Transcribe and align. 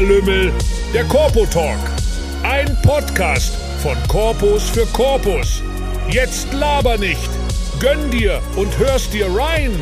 Laberlümmel, 0.00 0.50
der 0.94 1.04
Corpo 1.04 1.44
Talk. 1.44 1.78
Ein 2.42 2.74
Podcast 2.80 3.54
von 3.82 3.96
Corpus 4.08 4.70
für 4.70 4.86
Corpus. 4.86 5.62
Jetzt 6.08 6.50
laber 6.54 6.96
nicht. 6.96 7.28
Gönn 7.80 8.10
dir 8.10 8.40
und 8.56 8.78
hörst 8.78 9.12
dir 9.12 9.26
rein. 9.26 9.72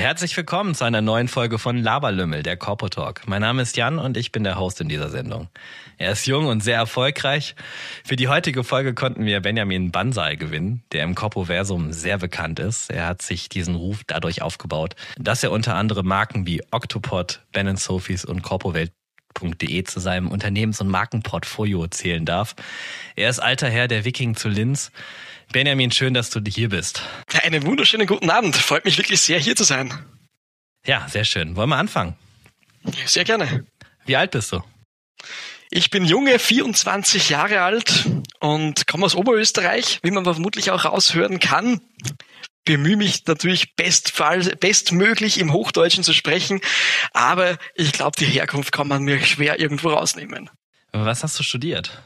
Herzlich 0.00 0.34
willkommen 0.34 0.74
zu 0.74 0.84
einer 0.84 1.02
neuen 1.02 1.28
Folge 1.28 1.58
von 1.58 1.76
Laberlümmel, 1.76 2.42
der 2.42 2.56
Corpo 2.56 2.88
Talk. 2.88 3.28
Mein 3.28 3.42
Name 3.42 3.60
ist 3.60 3.76
Jan 3.76 3.98
und 3.98 4.16
ich 4.16 4.32
bin 4.32 4.44
der 4.44 4.58
Host 4.58 4.80
in 4.80 4.88
dieser 4.88 5.10
Sendung. 5.10 5.48
Er 5.98 6.12
ist 6.12 6.26
jung 6.26 6.46
und 6.46 6.62
sehr 6.62 6.76
erfolgreich. 6.76 7.54
Für 8.02 8.16
die 8.16 8.28
heutige 8.28 8.64
Folge 8.64 8.94
konnten 8.94 9.26
wir 9.26 9.40
Benjamin 9.40 9.92
Bansal 9.92 10.38
gewinnen, 10.38 10.82
der 10.92 11.04
im 11.04 11.14
Corpoversum 11.14 11.92
sehr 11.92 12.16
bekannt 12.16 12.60
ist. 12.60 12.90
Er 12.90 13.08
hat 13.08 13.20
sich 13.20 13.50
diesen 13.50 13.74
Ruf 13.74 14.00
dadurch 14.06 14.40
aufgebaut, 14.40 14.96
dass 15.18 15.44
er 15.44 15.52
unter 15.52 15.74
anderem 15.74 16.06
Marken 16.06 16.46
wie 16.46 16.62
Octopod, 16.70 17.42
Ben 17.52 17.76
Sophies 17.76 18.24
und 18.24 18.40
Corpowelt.de 18.40 19.84
zu 19.84 20.00
seinem 20.00 20.28
Unternehmens- 20.28 20.80
und 20.80 20.88
Markenportfolio 20.88 21.88
zählen 21.88 22.24
darf. 22.24 22.56
Er 23.16 23.28
ist 23.28 23.38
alter 23.38 23.68
Herr 23.68 23.86
der 23.86 24.06
Viking 24.06 24.34
zu 24.34 24.48
Linz. 24.48 24.92
Benjamin, 25.52 25.90
schön, 25.90 26.14
dass 26.14 26.30
du 26.30 26.40
hier 26.46 26.68
bist. 26.68 27.02
Einen 27.42 27.64
wunderschönen 27.64 28.06
guten 28.06 28.30
Abend. 28.30 28.54
Freut 28.54 28.84
mich 28.84 28.98
wirklich 28.98 29.20
sehr, 29.20 29.40
hier 29.40 29.56
zu 29.56 29.64
sein. 29.64 29.92
Ja, 30.86 31.08
sehr 31.08 31.24
schön. 31.24 31.56
Wollen 31.56 31.70
wir 31.70 31.76
anfangen? 31.76 32.14
Sehr 33.04 33.24
gerne. 33.24 33.66
Wie 34.06 34.16
alt 34.16 34.30
bist 34.30 34.52
du? 34.52 34.62
Ich 35.70 35.90
bin 35.90 36.04
junge, 36.04 36.38
24 36.38 37.30
Jahre 37.30 37.62
alt 37.62 38.08
und 38.38 38.86
komme 38.86 39.04
aus 39.04 39.16
Oberösterreich, 39.16 39.98
wie 40.02 40.12
man 40.12 40.22
vermutlich 40.22 40.70
auch 40.70 40.84
raushören 40.84 41.40
kann. 41.40 41.80
Bemühe 42.64 42.96
mich 42.96 43.26
natürlich 43.26 43.74
bestfall, 43.74 44.42
bestmöglich 44.60 45.38
im 45.38 45.52
Hochdeutschen 45.52 46.04
zu 46.04 46.12
sprechen, 46.12 46.60
aber 47.12 47.58
ich 47.74 47.92
glaube, 47.92 48.16
die 48.18 48.26
Herkunft 48.26 48.70
kann 48.70 48.86
man 48.86 49.02
mir 49.02 49.20
schwer 49.24 49.58
irgendwo 49.58 49.88
rausnehmen. 49.88 50.48
Was 50.92 51.24
hast 51.24 51.38
du 51.38 51.42
studiert? 51.42 52.02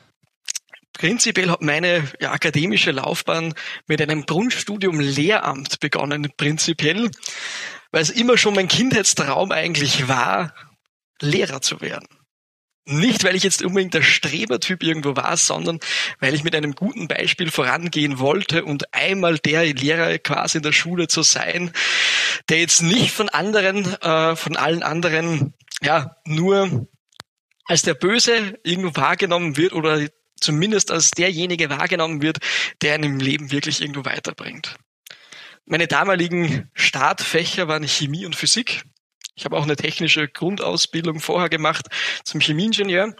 Prinzipiell 0.94 1.50
hat 1.50 1.60
meine 1.60 2.08
ja, 2.20 2.32
akademische 2.32 2.92
Laufbahn 2.92 3.54
mit 3.86 4.00
einem 4.00 4.26
Grundstudium 4.26 5.00
Lehramt 5.00 5.80
begonnen, 5.80 6.32
prinzipiell, 6.36 7.10
weil 7.90 8.02
es 8.02 8.10
immer 8.10 8.38
schon 8.38 8.54
mein 8.54 8.68
Kindheitstraum 8.68 9.52
eigentlich 9.52 10.08
war, 10.08 10.54
Lehrer 11.20 11.60
zu 11.60 11.80
werden. 11.80 12.08
Nicht, 12.86 13.24
weil 13.24 13.34
ich 13.34 13.42
jetzt 13.42 13.62
unbedingt 13.62 13.94
der 13.94 14.02
Strebertyp 14.02 14.82
irgendwo 14.82 15.16
war, 15.16 15.36
sondern 15.38 15.80
weil 16.20 16.34
ich 16.34 16.44
mit 16.44 16.54
einem 16.54 16.74
guten 16.74 17.08
Beispiel 17.08 17.50
vorangehen 17.50 18.18
wollte 18.18 18.64
und 18.64 18.92
einmal 18.92 19.38
der 19.38 19.64
Lehrer 19.64 20.18
quasi 20.18 20.58
in 20.58 20.62
der 20.62 20.72
Schule 20.72 21.08
zu 21.08 21.22
sein, 21.22 21.72
der 22.50 22.60
jetzt 22.60 22.82
nicht 22.82 23.10
von 23.10 23.30
anderen, 23.30 23.86
äh, 24.02 24.36
von 24.36 24.56
allen 24.56 24.82
anderen, 24.82 25.54
ja, 25.82 26.16
nur 26.26 26.86
als 27.64 27.82
der 27.82 27.94
Böse 27.94 28.58
irgendwo 28.62 28.94
wahrgenommen 29.00 29.56
wird 29.56 29.72
oder 29.72 30.06
zumindest 30.44 30.90
als 30.90 31.10
derjenige 31.10 31.70
wahrgenommen 31.70 32.22
wird, 32.22 32.38
der 32.82 32.94
einen 32.94 33.04
im 33.04 33.20
Leben 33.20 33.50
wirklich 33.50 33.80
irgendwo 33.80 34.04
weiterbringt. 34.04 34.76
Meine 35.66 35.88
damaligen 35.88 36.70
Startfächer 36.74 37.68
waren 37.68 37.88
Chemie 37.88 38.26
und 38.26 38.36
Physik. 38.36 38.84
Ich 39.34 39.44
habe 39.44 39.56
auch 39.56 39.64
eine 39.64 39.76
technische 39.76 40.28
Grundausbildung 40.28 41.20
vorher 41.20 41.48
gemacht 41.48 41.86
zum 42.22 42.40
Chemieingenieur, 42.40 43.16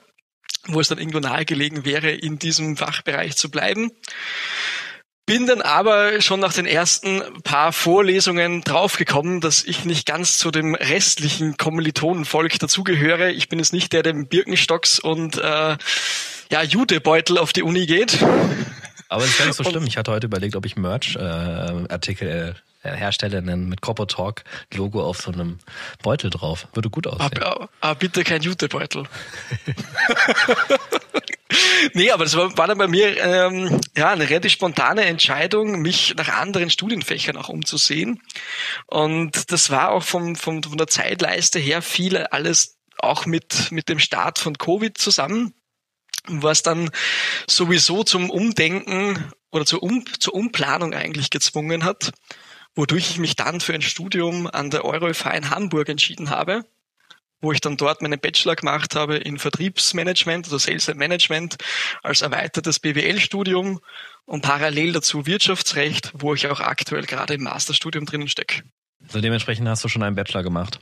wo 0.66 0.80
es 0.80 0.88
dann 0.88 0.98
irgendwo 0.98 1.20
nahegelegen 1.20 1.84
wäre, 1.84 2.10
in 2.10 2.38
diesem 2.38 2.76
Fachbereich 2.76 3.36
zu 3.36 3.50
bleiben. 3.50 3.90
Bin 5.26 5.46
dann 5.46 5.62
aber 5.62 6.20
schon 6.20 6.40
nach 6.40 6.52
den 6.52 6.66
ersten 6.66 7.22
paar 7.44 7.72
Vorlesungen 7.72 8.60
draufgekommen, 8.60 9.40
dass 9.40 9.64
ich 9.64 9.86
nicht 9.86 10.06
ganz 10.06 10.36
zu 10.36 10.50
dem 10.50 10.74
restlichen 10.74 11.56
Kommilitonenvolk 11.56 12.58
dazugehöre. 12.58 13.30
Ich 13.30 13.48
bin 13.48 13.58
jetzt 13.58 13.72
nicht 13.72 13.94
der, 13.94 14.02
der 14.02 14.12
mit 14.12 14.28
Birkenstocks 14.28 14.98
und 14.98 15.38
äh, 15.38 15.76
ja, 16.50 16.62
Jutebeutel 16.62 17.38
auf 17.38 17.54
die 17.54 17.62
Uni 17.62 17.86
geht. 17.86 18.22
Aber 19.08 19.22
das 19.22 19.30
ist 19.30 19.38
gar 19.38 19.46
nicht 19.46 19.56
so 19.56 19.64
schlimm. 19.64 19.86
Ich 19.86 19.96
hatte 19.96 20.12
heute 20.12 20.26
überlegt, 20.26 20.56
ob 20.56 20.66
ich 20.66 20.76
Merch-Artikel 20.76 22.28
äh, 22.28 22.48
äh, 22.50 22.54
herstelle, 22.84 23.38
einen 23.38 23.68
mit 23.68 23.80
Copper 23.80 24.06
Talk 24.06 24.44
Logo 24.72 25.02
auf 25.02 25.22
so 25.22 25.32
einem 25.32 25.58
Beutel 26.02 26.30
drauf. 26.30 26.68
Würde 26.74 26.90
gut 26.90 27.06
aussehen. 27.06 27.42
Aber, 27.42 27.46
aber 27.46 27.68
ah, 27.80 27.94
bitte 27.94 28.24
kein 28.24 28.42
Jutebeutel. 28.42 29.04
nee, 31.94 32.10
aber 32.10 32.24
das 32.24 32.36
war, 32.36 32.56
war 32.56 32.66
dann 32.66 32.78
bei 32.78 32.88
mir 32.88 33.16
ähm, 33.18 33.80
ja 33.96 34.10
eine 34.10 34.28
relativ 34.28 34.52
spontane 34.52 35.04
Entscheidung, 35.04 35.80
mich 35.80 36.14
nach 36.16 36.28
anderen 36.28 36.70
Studienfächern 36.70 37.36
auch 37.36 37.48
umzusehen. 37.48 38.20
Und 38.86 39.52
das 39.52 39.70
war 39.70 39.90
auch 39.90 40.02
vom, 40.02 40.36
vom, 40.36 40.62
von 40.62 40.76
der 40.76 40.86
Zeitleiste 40.86 41.58
her 41.58 41.82
viel 41.82 42.18
alles 42.18 42.78
auch 42.98 43.26
mit, 43.26 43.72
mit 43.72 43.88
dem 43.88 43.98
Start 43.98 44.38
von 44.38 44.56
Covid 44.56 44.96
zusammen 44.96 45.54
was 46.26 46.62
dann 46.62 46.90
sowieso 47.46 48.02
zum 48.02 48.30
Umdenken 48.30 49.32
oder 49.50 49.66
zur, 49.66 49.82
um, 49.82 50.04
zur 50.18 50.34
Umplanung 50.34 50.94
eigentlich 50.94 51.30
gezwungen 51.30 51.84
hat, 51.84 52.12
wodurch 52.74 53.10
ich 53.10 53.18
mich 53.18 53.36
dann 53.36 53.60
für 53.60 53.74
ein 53.74 53.82
Studium 53.82 54.46
an 54.46 54.70
der 54.70 54.84
EuroFH 54.84 55.30
in 55.36 55.50
Hamburg 55.50 55.88
entschieden 55.88 56.30
habe, 56.30 56.64
wo 57.40 57.52
ich 57.52 57.60
dann 57.60 57.76
dort 57.76 58.02
meinen 58.02 58.18
Bachelor 58.18 58.56
gemacht 58.56 58.96
habe 58.96 59.16
in 59.16 59.38
Vertriebsmanagement, 59.38 60.46
also 60.46 60.58
Sales 60.58 60.92
Management, 60.94 61.56
als 62.02 62.22
erweitertes 62.22 62.80
BWL-Studium 62.80 63.80
und 64.24 64.42
parallel 64.42 64.92
dazu 64.92 65.26
Wirtschaftsrecht, 65.26 66.12
wo 66.14 66.34
ich 66.34 66.48
auch 66.48 66.60
aktuell 66.60 67.04
gerade 67.04 67.34
im 67.34 67.42
Masterstudium 67.42 68.06
drinnen 68.06 68.28
stecke. 68.28 68.62
Also 69.06 69.20
dementsprechend 69.20 69.68
hast 69.68 69.84
du 69.84 69.88
schon 69.88 70.02
einen 70.02 70.16
Bachelor 70.16 70.42
gemacht. 70.42 70.80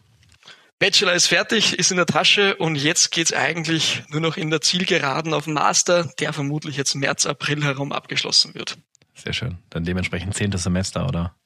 Bachelor 0.79 1.13
ist 1.13 1.29
fertig, 1.29 1.79
ist 1.79 1.91
in 1.91 1.97
der 1.97 2.07
Tasche 2.07 2.57
und 2.57 2.75
jetzt 2.75 3.13
geht's 3.13 3.33
eigentlich 3.33 4.03
nur 4.09 4.21
noch 4.21 4.37
in 4.37 4.51
der 4.51 4.61
Zielgeraden 4.61 5.33
auf 5.33 5.45
den 5.45 5.55
Master, 5.55 6.11
der 6.19 6.33
vermutlich 6.33 6.77
jetzt 6.77 6.95
März, 6.95 7.27
April 7.27 7.63
herum 7.63 7.93
abgeschlossen 7.93 8.55
wird. 8.55 8.79
Sehr 9.15 9.33
schön. 9.33 9.59
Dann 9.71 9.85
dementsprechend 9.85 10.35
zehntes 10.35 10.65
Semester, 10.65 11.07
oder? 11.07 11.37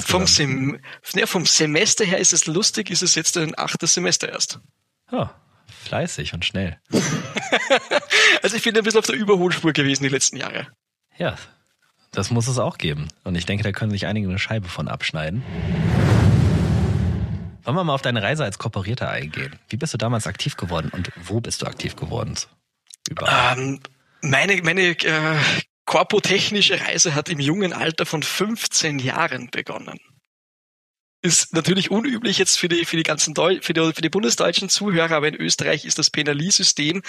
Vom, 0.00 0.26
Sem 0.26 0.80
ja, 1.14 1.26
vom 1.26 1.46
Semester 1.46 2.04
her 2.04 2.18
ist 2.18 2.32
es 2.32 2.46
lustig, 2.46 2.90
ist 2.90 3.02
es 3.02 3.14
jetzt 3.14 3.36
ein 3.36 3.56
achtes 3.58 3.94
Semester 3.94 4.28
erst. 4.28 4.60
Oh, 5.10 5.26
fleißig 5.84 6.34
und 6.34 6.44
schnell. 6.44 6.78
also 8.42 8.56
ich 8.56 8.62
bin 8.62 8.76
ein 8.76 8.84
bisschen 8.84 8.98
auf 8.98 9.06
der 9.06 9.16
Überholspur 9.16 9.72
gewesen 9.72 10.02
die 10.02 10.08
letzten 10.08 10.36
Jahre. 10.36 10.68
Ja, 11.18 11.36
das 12.12 12.30
muss 12.30 12.48
es 12.48 12.58
auch 12.58 12.78
geben. 12.78 13.08
Und 13.24 13.34
ich 13.36 13.46
denke, 13.46 13.62
da 13.62 13.72
können 13.72 13.90
sich 13.90 14.06
einige 14.06 14.28
eine 14.28 14.38
Scheibe 14.38 14.68
von 14.68 14.88
abschneiden. 14.88 15.42
Wollen 17.62 17.76
wir 17.76 17.84
mal 17.84 17.94
auf 17.94 18.02
deine 18.02 18.22
Reise 18.22 18.44
als 18.44 18.58
Kooperierter 18.58 19.08
eingehen? 19.08 19.58
Wie 19.68 19.76
bist 19.76 19.94
du 19.94 19.98
damals 19.98 20.26
aktiv 20.26 20.56
geworden 20.56 20.90
und 20.92 21.12
wo 21.22 21.40
bist 21.40 21.62
du 21.62 21.66
aktiv 21.66 21.94
geworden? 21.94 22.34
Ähm, 23.20 23.80
meine 24.22 24.62
meine 24.62 24.82
äh, 24.82 25.36
korpotechnische 25.90 26.80
Reise 26.80 27.16
hat 27.16 27.28
im 27.28 27.40
jungen 27.40 27.72
Alter 27.72 28.06
von 28.06 28.22
15 28.22 29.00
Jahren 29.00 29.50
begonnen. 29.50 29.98
Ist 31.20 31.52
natürlich 31.52 31.90
unüblich 31.90 32.38
jetzt 32.38 32.60
für 32.60 32.68
die, 32.68 32.84
für 32.84 32.96
die 32.96 33.02
ganzen 33.02 33.34
Deu 33.34 33.58
für 33.60 33.72
die, 33.72 33.92
für 33.92 34.00
die 34.00 34.08
bundesdeutschen 34.08 34.68
Zuhörer, 34.68 35.16
aber 35.16 35.26
in 35.26 35.34
Österreich 35.34 35.84
ist 35.84 35.98
das 35.98 36.10
Penaliesystem 36.10 37.02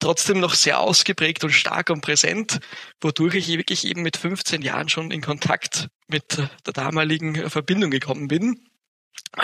trotzdem 0.00 0.38
noch 0.38 0.52
sehr 0.52 0.80
ausgeprägt 0.80 1.44
und 1.44 1.52
stark 1.52 1.88
und 1.88 2.02
präsent, 2.02 2.60
wodurch 3.00 3.36
ich 3.36 3.48
wirklich 3.48 3.86
eben 3.86 4.02
mit 4.02 4.18
15 4.18 4.60
Jahren 4.60 4.90
schon 4.90 5.10
in 5.10 5.22
Kontakt 5.22 5.88
mit 6.06 6.36
der 6.36 6.72
damaligen 6.74 7.48
Verbindung 7.48 7.90
gekommen 7.90 8.28
bin 8.28 8.68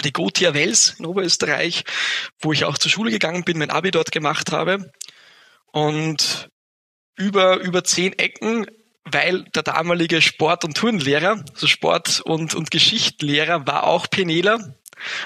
die 0.04 0.12
Gotia 0.12 0.53
Wels 0.53 0.97
in 0.99 1.06
Oberösterreich, 1.06 1.84
wo 2.41 2.53
ich 2.53 2.66
auch 2.66 2.76
zur 2.76 2.91
Schule 2.91 3.10
gegangen 3.10 3.44
bin, 3.44 3.56
mein 3.59 3.70
Abi 3.70 3.91
dort 3.91 4.12
gemacht 4.12 4.53
habe. 4.53 4.93
Und 5.72 6.50
über, 7.16 7.59
über 7.59 7.84
zehn 7.84 8.19
Ecken, 8.19 8.67
weil 9.05 9.44
der 9.44 9.62
damalige 9.62 10.20
Sport- 10.23 10.64
und 10.64 10.76
Turnlehrer, 10.76 11.43
also 11.52 11.67
Sport- 11.67 12.20
und, 12.20 12.55
und 12.55 12.70
Geschichtlehrer, 12.70 13.67
war 13.67 13.84
auch 13.84 14.08
Penela 14.08 14.58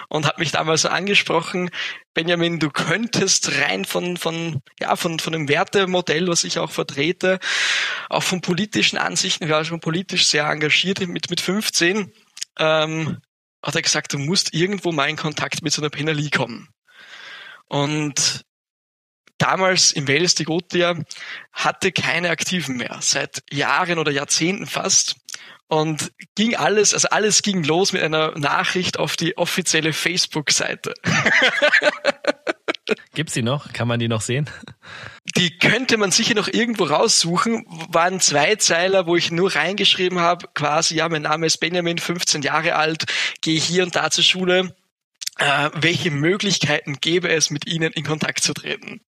und 0.08 0.26
hat 0.26 0.38
mich 0.38 0.52
damals 0.52 0.82
so 0.82 0.88
angesprochen, 0.88 1.70
Benjamin, 2.14 2.60
du 2.60 2.70
könntest 2.70 3.60
rein 3.60 3.84
von, 3.84 4.16
von, 4.16 4.62
ja, 4.80 4.94
von, 4.96 5.18
von 5.18 5.32
dem 5.32 5.48
Wertemodell, 5.48 6.28
was 6.28 6.44
ich 6.44 6.58
auch 6.58 6.70
vertrete, 6.70 7.40
auch 8.08 8.22
von 8.22 8.40
politischen 8.40 8.98
Ansichten, 8.98 9.44
ich 9.44 9.50
war 9.50 9.64
schon 9.64 9.80
politisch 9.80 10.26
sehr 10.26 10.46
engagiert 10.46 11.00
mit, 11.00 11.28
mit 11.28 11.40
15, 11.40 12.12
ähm, 12.58 13.18
hat 13.62 13.74
er 13.74 13.82
gesagt, 13.82 14.12
du 14.12 14.18
musst 14.18 14.54
irgendwo 14.54 14.92
mal 14.92 15.08
in 15.08 15.16
Kontakt 15.16 15.62
mit 15.62 15.72
so 15.72 15.82
einer 15.82 15.90
Penali 15.90 16.30
kommen. 16.30 16.68
Und 17.66 18.44
damals 19.38 19.92
im 19.92 20.08
Wales 20.08 20.34
die 20.34 20.44
Gotia 20.44 20.96
hatte 21.52 21.92
keine 21.92 22.30
Aktiven 22.30 22.76
mehr, 22.76 22.98
seit 23.00 23.42
Jahren 23.52 23.98
oder 23.98 24.12
Jahrzehnten 24.12 24.66
fast. 24.66 25.16
Und 25.66 26.12
ging 26.34 26.54
alles, 26.54 26.92
also 26.92 27.08
alles 27.08 27.42
ging 27.42 27.64
los 27.64 27.92
mit 27.92 28.02
einer 28.02 28.38
Nachricht 28.38 28.98
auf 28.98 29.16
die 29.16 29.38
offizielle 29.38 29.92
Facebook-Seite. 29.92 30.94
Gibt's 33.14 33.32
die 33.32 33.42
noch? 33.42 33.72
Kann 33.72 33.88
man 33.88 33.98
die 33.98 34.08
noch 34.08 34.20
sehen? 34.20 34.48
Die 35.36 35.58
könnte 35.58 35.96
man 35.96 36.10
sicher 36.10 36.34
noch 36.34 36.48
irgendwo 36.48 36.84
raussuchen. 36.84 37.64
Waren 37.88 38.20
zwei 38.20 38.56
Zeiler, 38.56 39.06
wo 39.06 39.16
ich 39.16 39.30
nur 39.30 39.56
reingeschrieben 39.56 40.20
habe, 40.20 40.48
quasi, 40.54 40.96
ja, 40.96 41.08
mein 41.08 41.22
Name 41.22 41.46
ist 41.46 41.58
Benjamin, 41.58 41.98
15 41.98 42.42
Jahre 42.42 42.76
alt, 42.76 43.06
gehe 43.40 43.58
hier 43.58 43.84
und 43.84 43.96
da 43.96 44.10
zur 44.10 44.24
Schule. 44.24 44.74
äh, 45.38 45.70
welche 45.74 46.10
Möglichkeiten 46.10 46.98
gäbe 47.00 47.28
es, 47.28 47.50
mit 47.50 47.66
ihnen 47.66 47.92
in 47.92 48.04
Kontakt 48.04 48.42
zu 48.42 48.54
treten. 48.54 49.00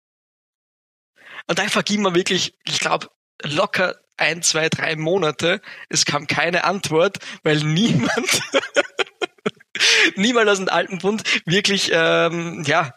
Und 1.47 1.59
dann 1.59 1.69
verging 1.69 2.03
man 2.03 2.15
wirklich, 2.15 2.55
ich 2.65 2.81
glaube, 2.81 3.09
locker 3.43 3.97
ein, 4.17 4.43
zwei, 4.43 4.69
drei 4.69 4.97
Monate. 4.97 5.61
Es 5.89 6.05
kam 6.05 6.27
keine 6.27 6.65
Antwort, 6.65 7.19
weil 7.43 7.59
niemand, 7.59 8.43
niemand 10.17 10.49
aus 10.49 10.59
dem 10.59 10.69
alten 10.69 10.99
Bund 10.99 11.23
wirklich, 11.45 11.91
ähm, 11.93 12.65
ja, 12.67 12.95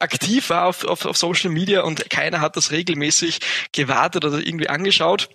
aktiv 0.00 0.50
war 0.50 0.66
auf, 0.66 0.84
auf, 0.84 1.04
auf 1.04 1.16
Social 1.16 1.50
Media 1.50 1.82
und 1.82 2.08
keiner 2.10 2.40
hat 2.40 2.56
das 2.56 2.70
regelmäßig 2.70 3.40
gewartet 3.72 4.24
oder 4.24 4.38
irgendwie 4.38 4.68
angeschaut. 4.68 5.28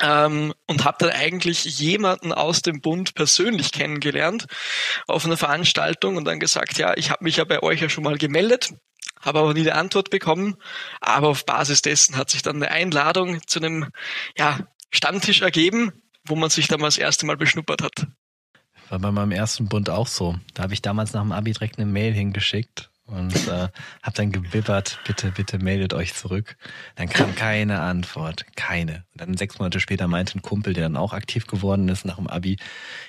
Ähm, 0.00 0.52
und 0.66 0.84
habe 0.84 0.96
dann 0.98 1.10
eigentlich 1.10 1.64
jemanden 1.64 2.32
aus 2.32 2.62
dem 2.62 2.80
Bund 2.80 3.14
persönlich 3.14 3.70
kennengelernt 3.70 4.46
auf 5.06 5.24
einer 5.24 5.36
Veranstaltung 5.36 6.16
und 6.16 6.24
dann 6.24 6.40
gesagt, 6.40 6.78
ja, 6.78 6.96
ich 6.96 7.10
habe 7.10 7.22
mich 7.22 7.36
ja 7.36 7.44
bei 7.44 7.62
euch 7.62 7.80
ja 7.80 7.88
schon 7.88 8.02
mal 8.02 8.18
gemeldet, 8.18 8.74
habe 9.24 9.40
aber 9.40 9.54
nie 9.54 9.60
eine 9.60 9.74
Antwort 9.74 10.10
bekommen. 10.10 10.56
Aber 11.00 11.28
auf 11.28 11.46
Basis 11.46 11.82
dessen 11.82 12.16
hat 12.16 12.30
sich 12.30 12.42
dann 12.42 12.56
eine 12.56 12.70
Einladung 12.70 13.46
zu 13.46 13.60
einem 13.60 13.90
ja, 14.36 14.60
Stammtisch 14.90 15.42
ergeben, 15.42 15.92
wo 16.24 16.36
man 16.36 16.50
sich 16.50 16.68
dann 16.68 16.80
mal 16.80 16.86
das 16.86 16.98
erste 16.98 17.26
Mal 17.26 17.36
beschnuppert 17.36 17.82
hat. 17.82 18.06
War 18.88 18.98
bei 18.98 19.10
meinem 19.10 19.32
ersten 19.32 19.68
Bund 19.68 19.90
auch 19.90 20.06
so. 20.06 20.36
Da 20.54 20.62
habe 20.62 20.74
ich 20.74 20.82
damals 20.82 21.12
nach 21.12 21.22
dem 21.22 21.32
Abi 21.32 21.52
direkt 21.52 21.78
eine 21.78 21.86
Mail 21.86 22.12
hingeschickt 22.12 22.90
und 23.06 23.34
äh, 23.48 23.68
habe 24.02 24.14
dann 24.14 24.32
gebibbert, 24.32 24.98
bitte, 25.06 25.30
bitte 25.30 25.58
meldet 25.58 25.92
euch 25.92 26.14
zurück. 26.14 26.56
Dann 26.96 27.08
kam 27.08 27.34
keine 27.34 27.80
Antwort, 27.80 28.46
keine. 28.56 29.04
Und 29.12 29.20
dann 29.20 29.36
sechs 29.36 29.58
Monate 29.58 29.78
später 29.78 30.08
meinte 30.08 30.38
ein 30.38 30.42
Kumpel, 30.42 30.72
der 30.72 30.84
dann 30.84 30.96
auch 30.96 31.12
aktiv 31.12 31.46
geworden 31.46 31.88
ist 31.88 32.06
nach 32.06 32.16
dem 32.16 32.28
Abi, 32.28 32.56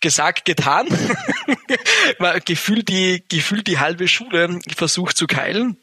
Gesagt, 0.00 0.44
getan. 0.44 0.86
gefühlt 2.44 2.88
die, 2.88 3.24
gefühlt 3.28 3.66
die 3.66 3.78
halbe 3.78 4.06
Schule 4.06 4.60
versucht 4.76 5.16
zu 5.16 5.26
keilen. 5.26 5.76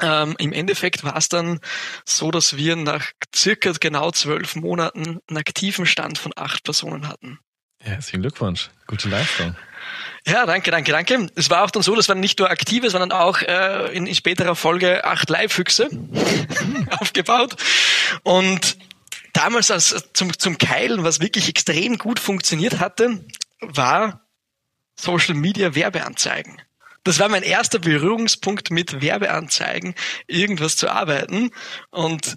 Ähm, 0.00 0.34
Im 0.38 0.52
Endeffekt 0.52 1.04
war 1.04 1.16
es 1.16 1.28
dann 1.28 1.60
so, 2.04 2.30
dass 2.30 2.56
wir 2.56 2.76
nach 2.76 3.10
circa 3.34 3.72
genau 3.72 4.10
zwölf 4.12 4.56
Monaten 4.56 5.20
einen 5.28 5.38
aktiven 5.38 5.86
Stand 5.86 6.18
von 6.18 6.32
acht 6.36 6.64
Personen 6.64 7.08
hatten. 7.08 7.38
Ja, 7.82 7.92
herzlichen 7.92 8.22
Glückwunsch. 8.22 8.70
Gute 8.86 9.08
Leistung. 9.08 9.56
Ja, 10.26 10.46
danke, 10.46 10.70
danke, 10.70 10.92
danke. 10.92 11.28
Es 11.34 11.50
war 11.50 11.64
auch 11.64 11.70
dann 11.70 11.82
so, 11.82 11.94
dass 11.94 12.08
wir 12.08 12.14
nicht 12.14 12.38
nur 12.38 12.50
aktive, 12.50 12.90
sondern 12.90 13.12
auch 13.12 13.40
äh, 13.40 13.94
in, 13.96 14.06
in 14.06 14.14
späterer 14.14 14.54
Folge 14.54 15.04
acht 15.04 15.30
Live-Füchse 15.30 15.88
aufgebaut. 16.98 17.56
Und 18.22 18.76
damals 19.32 19.70
als 19.70 19.94
zum, 20.12 20.38
zum 20.38 20.58
Keilen, 20.58 21.04
was 21.04 21.20
wirklich 21.20 21.48
extrem 21.48 21.98
gut 21.98 22.20
funktioniert 22.20 22.80
hatte, 22.80 23.24
war 23.60 24.26
Social 24.96 25.34
Media 25.34 25.74
Werbeanzeigen. 25.74 26.60
Das 27.04 27.18
war 27.20 27.28
mein 27.28 27.42
erster 27.42 27.78
Berührungspunkt 27.78 28.70
mit 28.70 29.00
Werbeanzeigen, 29.00 29.94
irgendwas 30.26 30.76
zu 30.76 30.90
arbeiten. 30.90 31.50
Und 31.90 32.36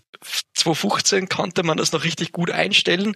2015 0.53 1.27
konnte 1.27 1.63
man 1.63 1.77
das 1.77 1.91
noch 1.91 2.03
richtig 2.03 2.31
gut 2.31 2.51
einstellen. 2.51 3.15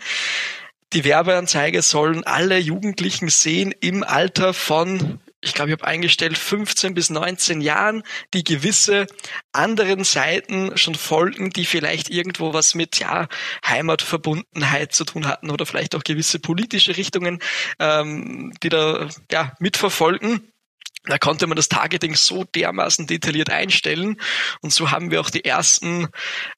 Die 0.94 1.04
Werbeanzeige 1.04 1.82
sollen 1.82 2.24
alle 2.24 2.58
Jugendlichen 2.58 3.30
sehen 3.30 3.74
im 3.82 4.04
Alter 4.04 4.54
von 4.54 5.20
ich 5.46 5.54
glaube, 5.54 5.70
ich 5.70 5.74
habe 5.74 5.86
eingestellt 5.86 6.38
15 6.38 6.96
bis 6.96 7.12
19 7.12 7.62
Jahren, 7.62 8.04
die 8.34 8.44
gewisse 8.44 9.06
anderen 9.52 10.04
Seiten 10.04 10.76
schon 10.76 10.96
folgen, 10.96 11.52
die 11.52 11.66
vielleicht 11.66 12.10
irgendwo 12.10 12.54
was 12.54 12.74
mit 12.74 13.00
ja 13.00 13.28
Heimatverbundenheit 13.66 14.94
zu 14.94 15.06
tun 15.06 15.28
hatten 15.28 15.52
oder 15.52 15.68
vielleicht 15.68 15.96
auch 15.96 16.04
gewisse 16.04 16.40
politische 16.40 16.98
Richtungen, 16.98 17.40
ähm, 17.80 18.54
die 18.64 18.70
da 18.70 19.08
ja 19.32 19.54
mitverfolgen. 19.60 20.52
Da 21.04 21.20
konnte 21.20 21.46
man 21.46 21.56
das 21.56 21.70
Targeting 21.70 22.16
so 22.16 22.44
dermaßen 22.44 23.06
detailliert 23.06 23.52
einstellen 23.52 24.20
und 24.62 24.74
so 24.74 24.90
haben 24.90 25.12
wir 25.12 25.22
auch 25.22 25.30
die 25.30 25.46
ersten 25.46 26.08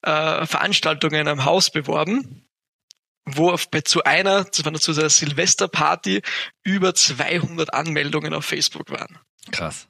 äh, 0.00 0.46
Veranstaltungen 0.46 1.28
am 1.28 1.44
Haus 1.44 1.70
beworben 1.70 2.47
wo 3.36 3.50
auf, 3.50 3.70
bei, 3.70 3.80
zu 3.80 4.04
einer, 4.04 4.46
war 4.46 4.74
zu 4.74 4.92
der 4.92 5.10
Silvesterparty, 5.10 6.22
über 6.64 6.94
200 6.94 7.72
Anmeldungen 7.74 8.34
auf 8.34 8.44
Facebook 8.44 8.90
waren. 8.90 9.18
Krass. 9.50 9.86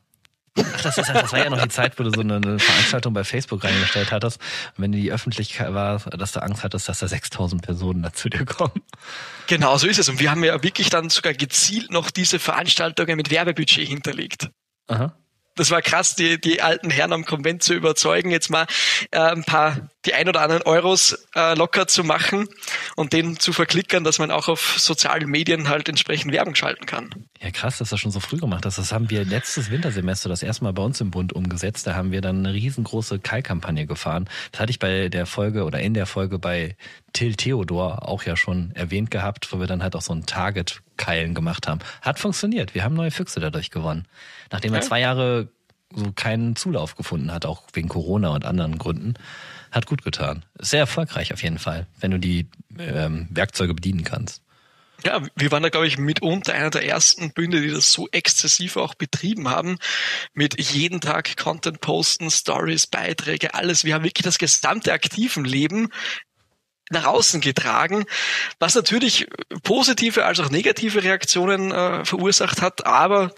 Ach, 0.57 0.83
das, 0.83 0.99
ist, 0.99 1.09
das 1.09 1.33
war 1.33 1.39
ja 1.39 1.51
noch 1.51 1.63
die 1.63 1.69
Zeit, 1.69 1.99
wo 1.99 2.03
du 2.03 2.11
so 2.11 2.21
eine 2.21 2.59
Veranstaltung 2.59 3.15
bei 3.15 3.25
Facebook 3.25 3.63
reingestellt 3.65 4.11
hattest. 4.11 4.41
Und 4.77 4.83
wenn 4.83 4.93
die 4.93 5.13
Öffentlichkeit 5.13 5.73
war, 5.73 5.99
dass 5.99 6.33
du 6.33 6.43
Angst 6.43 6.65
hattest, 6.65 6.89
dass 6.89 6.99
da 6.99 7.09
6000 7.09 7.63
Personen 7.63 8.03
dazu 8.03 8.29
dir 8.29 8.45
kommen. 8.45 8.83
Genau, 9.47 9.77
so 9.79 9.87
ist 9.87 9.99
es. 9.99 10.09
Und 10.09 10.21
wir 10.21 10.31
haben 10.31 10.43
ja 10.45 10.63
wirklich 10.63 10.91
dann 10.91 11.11
sogar 11.11 11.35
gezielt 11.35 11.91
noch 11.91 12.11
diese 12.11 12.39
Veranstaltungen 12.39 13.17
mit 13.17 13.31
Werbebudget 13.31 13.87
hinterlegt. 13.87 14.51
Aha 14.89 15.15
das 15.59 15.71
war 15.71 15.83
krass, 15.83 16.15
die, 16.15 16.41
die 16.41 16.63
alten 16.63 16.91
Herren 16.91 17.13
am 17.13 17.25
Konvent 17.25 17.63
zu 17.63 17.75
überzeugen, 17.75 18.31
jetzt 18.31 18.51
mal 18.51 18.67
äh, 19.11 19.19
ein 19.19 19.45
paar, 19.45 19.89
die 20.09 20.15
ein 20.15 20.29
oder 20.29 20.41
anderen 20.41 20.63
Euros 20.63 21.27
äh, 21.35 21.55
locker 21.55 21.87
zu 21.87 22.03
machen 22.03 22.49
und 22.97 23.13
den 23.13 23.39
zu 23.39 23.53
verklickern, 23.53 24.05
dass 24.05 24.19
man 24.19 24.31
auch 24.31 24.49
auf 24.49 24.77
sozialen 24.79 25.29
Medien 25.29 25.69
halt 25.69 25.89
entsprechend 25.89 26.33
Werbung 26.33 26.55
schalten 26.55 26.87
kann. 26.87 27.11
Ja, 27.41 27.51
krass, 27.51 27.79
dass 27.79 27.91
das 27.91 28.01
schon 28.01 28.11
so 28.11 28.21
früh 28.21 28.39
gemacht 28.39 28.65
hast. 28.65 28.79
Das 28.79 28.91
haben 28.91 29.11
wir 29.11 29.25
letztes 29.25 29.71
Wintersemester 29.71 30.31
das 30.31 30.43
erste 30.43 30.65
Mal 30.65 30.73
bei 30.73 30.83
uns 30.83 31.01
im 31.01 31.11
Bund 31.11 31.35
umgesetzt. 31.35 31.87
Da 31.87 31.95
haben 31.95 32.11
wir 32.11 32.23
dann 32.23 32.39
eine 32.39 32.55
riesengroße 32.55 33.19
Keilkampagne 33.19 33.87
gefahren. 33.87 34.29
Das 34.51 34.61
hatte 34.61 34.71
ich 34.71 34.79
bei 34.79 35.11
der 35.11 35.27
Folge 35.27 35.65
oder 35.65 35.81
in 35.81 35.93
der 35.93 36.07
Folge 36.07 36.39
bei 36.39 36.77
Till 37.13 37.35
Theodor 37.35 38.09
auch 38.09 38.23
ja 38.23 38.35
schon 38.35 38.73
erwähnt 38.75 39.11
gehabt, 39.11 39.53
wo 39.53 39.61
wir 39.61 39.67
dann 39.67 39.83
halt 39.83 39.95
auch 39.95 40.03
so 40.03 40.15
ein 40.15 40.25
Target-Keilen 40.25 41.35
gemacht 41.35 41.69
haben. 41.69 41.81
Hat 42.01 42.19
funktioniert. 42.19 42.75
Wir 42.75 42.83
haben 42.83 42.95
neue 42.95 43.11
Füchse 43.11 43.41
dadurch 43.41 43.71
gewonnen. 43.71 44.07
Nachdem 44.51 44.73
er 44.73 44.81
zwei 44.81 45.01
Jahre 45.01 45.49
so 45.95 46.13
keinen 46.13 46.57
Zulauf 46.57 46.97
gefunden 46.97 47.33
hat, 47.33 47.47
auch 47.47 47.63
wegen 47.73 47.89
Corona 47.89 48.31
und 48.31 48.45
anderen 48.45 48.79
Gründen, 48.79 49.15
hat 49.71 49.87
gut 49.87 50.03
getan. 50.03 50.45
Sehr 50.59 50.81
erfolgreich 50.81 51.33
auf 51.33 51.43
jeden 51.43 51.59
Fall, 51.59 51.87
wenn 52.01 52.11
du 52.11 52.19
die 52.19 52.47
ähm, 52.79 53.29
Werkzeuge 53.31 53.75
bedienen 53.75 54.05
kannst. 54.05 54.43
Ja, 55.05 55.23
wir 55.37 55.53
waren 55.53 55.63
da, 55.63 55.69
glaube 55.69 55.87
ich, 55.87 55.97
mitunter 55.97 56.55
einer 56.55 56.71
der 56.71 56.85
ersten 56.85 57.33
Bünde, 57.33 57.61
die 57.61 57.71
das 57.71 57.93
so 57.93 58.09
exzessiv 58.11 58.77
auch 58.77 58.95
betrieben 58.95 59.49
haben. 59.49 59.79
Mit 60.35 60.61
jeden 60.61 61.01
Tag 61.01 61.37
Content 61.37 61.81
posten, 61.81 62.31
Stories, 62.31 62.89
Beiträge, 62.89 63.55
alles. 63.55 63.85
Wir 63.85 63.95
haben 63.95 64.05
wirklich 64.05 64.25
das 64.25 64.39
gesamte 64.39 64.93
aktiven 64.93 65.45
Leben 65.45 65.91
nach 66.91 67.05
außen 67.05 67.41
getragen, 67.41 68.07
was 68.59 68.75
natürlich 68.75 69.29
positive 69.63 70.25
als 70.25 70.41
auch 70.41 70.51
negative 70.51 71.05
Reaktionen 71.05 71.71
äh, 71.71 72.05
verursacht 72.05 72.63
hat, 72.63 72.87
aber 72.87 73.35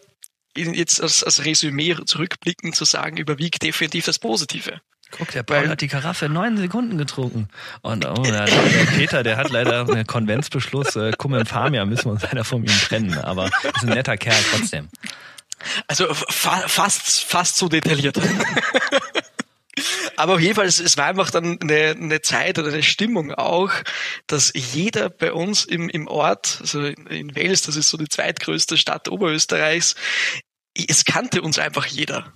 jetzt 0.57 1.03
als, 1.03 1.25
als 1.25 1.45
Resümee 1.45 1.97
zurückblicken 2.05 2.73
zu 2.73 2.85
sagen, 2.85 3.17
überwiegt 3.17 3.63
definitiv 3.63 4.07
das 4.07 4.19
Positive. 4.19 4.81
Guck, 5.11 5.33
der 5.33 5.43
Paul 5.43 5.69
hat 5.69 5.81
die 5.81 5.89
Karaffe 5.89 6.27
in 6.27 6.33
neun 6.33 6.57
Sekunden 6.57 6.99
getrunken. 6.99 7.49
Und 7.83 8.07
oh, 8.07 8.15
der, 8.23 8.45
der 8.45 8.85
Peter, 8.97 9.23
der 9.23 9.37
hat 9.37 9.51
leider 9.51 9.89
einen 9.89 10.07
Konventsbeschluss, 10.07 10.97
äh, 10.97 11.13
Cum 11.13 11.35
infamia, 11.35 11.85
müssen 11.85 12.07
wir 12.07 12.13
uns 12.13 12.23
leider 12.23 12.45
von 12.45 12.63
ihm 12.63 12.69
trennen. 12.69 13.19
Aber 13.19 13.47
ist 13.47 13.83
ein 13.83 13.89
netter 13.89 14.17
Kerl 14.17 14.43
trotzdem. 14.51 14.89
Also 15.87 16.13
fa 16.15 16.65
fast, 16.69 17.25
fast 17.25 17.57
so 17.57 17.69
detailliert. 17.69 18.19
Aber 20.17 20.35
auf 20.35 20.41
jeden 20.41 20.55
Fall, 20.55 20.67
es, 20.67 20.79
es 20.81 20.97
war 20.99 21.07
einfach 21.07 21.31
dann 21.31 21.59
eine, 21.61 21.91
eine 21.91 22.21
Zeit 22.21 22.59
oder 22.59 22.69
eine 22.69 22.83
Stimmung 22.83 23.33
auch, 23.33 23.71
dass 24.27 24.53
jeder 24.55 25.09
bei 25.09 25.33
uns 25.33 25.65
im, 25.65 25.89
im 25.89 26.09
Ort, 26.09 26.59
also 26.61 26.85
in 26.85 27.35
Wels, 27.35 27.63
das 27.63 27.77
ist 27.77 27.89
so 27.89 27.97
die 27.97 28.09
zweitgrößte 28.09 28.77
Stadt 28.77 29.09
Oberösterreichs, 29.09 29.95
es 30.75 31.05
kannte 31.05 31.43
uns 31.43 31.59
einfach 31.59 31.87
jeder. 31.87 32.35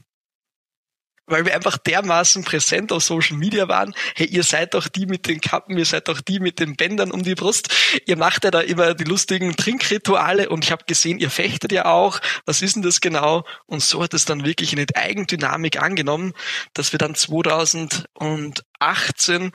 Weil 1.26 1.46
wir 1.46 1.54
einfach 1.54 1.78
dermaßen 1.78 2.44
präsent 2.44 2.92
auf 2.92 3.02
Social 3.02 3.36
Media 3.36 3.68
waren. 3.68 3.94
Hey, 4.14 4.26
ihr 4.26 4.42
seid 4.42 4.74
doch 4.74 4.88
die 4.88 5.06
mit 5.06 5.26
den 5.26 5.40
Kappen, 5.40 5.78
ihr 5.78 5.86
seid 5.86 6.08
doch 6.08 6.20
die 6.20 6.40
mit 6.40 6.58
den 6.58 6.76
Bändern 6.76 7.10
um 7.10 7.22
die 7.22 7.34
Brust. 7.34 7.74
Ihr 8.06 8.16
macht 8.16 8.44
ja 8.44 8.50
da 8.50 8.60
immer 8.60 8.94
die 8.94 9.04
lustigen 9.04 9.56
Trinkrituale 9.56 10.50
und 10.50 10.64
ich 10.64 10.72
habe 10.72 10.84
gesehen, 10.86 11.18
ihr 11.18 11.30
fechtet 11.30 11.72
ja 11.72 11.86
auch. 11.86 12.20
Was 12.44 12.60
ist 12.62 12.76
denn 12.76 12.82
das 12.82 13.00
genau? 13.00 13.44
Und 13.66 13.82
so 13.82 14.02
hat 14.02 14.14
es 14.14 14.24
dann 14.24 14.44
wirklich 14.44 14.72
eine 14.72 14.86
Eigendynamik 14.94 15.80
angenommen, 15.80 16.32
dass 16.74 16.92
wir 16.92 16.98
dann 16.98 17.14
2018 17.14 19.52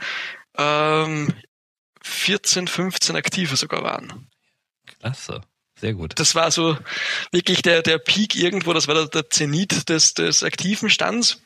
ähm, 0.58 1.34
14, 2.02 2.68
15 2.68 3.16
Aktive 3.16 3.56
sogar 3.56 3.84
waren. 3.84 4.28
Klasse. 4.86 5.42
Sehr 5.80 5.94
gut. 5.94 6.20
Das 6.20 6.36
war 6.36 6.52
so 6.52 6.78
wirklich 7.32 7.62
der, 7.62 7.82
der 7.82 8.00
Peak 8.00 8.36
irgendwo, 8.36 8.74
das 8.74 8.88
war 8.88 8.96
der, 8.96 9.08
der 9.08 9.30
Zenit 9.30 9.88
des, 9.88 10.14
des 10.14 10.44
aktiven 10.44 10.90
Stands. 10.90 11.42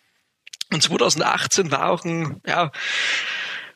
Und 0.73 0.81
2018 0.81 1.71
war 1.71 1.89
auch 1.89 2.03
ein 2.03 2.41
ja, 2.45 2.71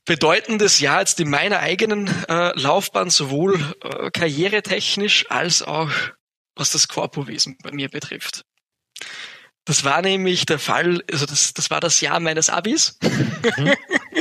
bedeutendes 0.06 0.80
Jahr 0.80 1.02
jetzt 1.02 1.20
in 1.20 1.30
meiner 1.30 1.60
eigenen 1.60 2.08
äh, 2.28 2.58
Laufbahn, 2.60 3.10
sowohl 3.10 3.60
äh, 3.82 4.10
karrieretechnisch 4.12 5.26
als 5.30 5.62
auch 5.62 5.92
was 6.56 6.72
das 6.72 6.88
Korpowesen 6.88 7.58
bei 7.62 7.72
mir 7.72 7.90
betrifft. 7.90 8.44
Das 9.66 9.84
war 9.84 10.02
nämlich 10.02 10.46
der 10.46 10.60
Fall, 10.60 11.04
also 11.12 11.26
das, 11.26 11.54
das 11.54 11.70
war 11.70 11.82
das 11.82 12.02
Jahr 12.02 12.20
meines 12.20 12.50
Abis. 12.50 12.98
Mhm. 13.58 13.74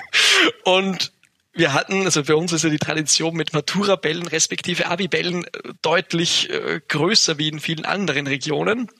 Und 0.65 1.13
wir 1.53 1.73
hatten, 1.73 2.05
also 2.05 2.23
bei 2.25 2.35
uns 2.35 2.53
ist 2.53 2.65
ja 2.65 2.71
die 2.71 2.79
Tradition 2.79 3.35
mit 3.35 3.53
Matura-Bällen 3.53 4.27
respektive 4.27 4.87
Abi-Bällen 4.87 5.45
äh, 5.45 5.49
deutlich 5.83 6.51
äh, 6.51 6.81
größer 6.87 7.39
wie 7.39 7.49
in 7.49 7.61
vielen 7.61 7.85
anderen 7.85 8.27
Regionen. 8.27 8.91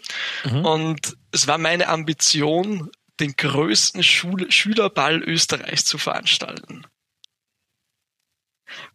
Mhm. 0.45 0.65
Und 0.65 1.17
es 1.33 1.47
war 1.47 1.59
meine 1.59 1.89
Ambition, 1.89 2.91
den 3.21 3.35
größten 3.37 4.03
Schul 4.03 4.51
Schülerball 4.51 5.23
Österreichs 5.23 5.85
zu 5.85 5.99
veranstalten. 5.99 6.87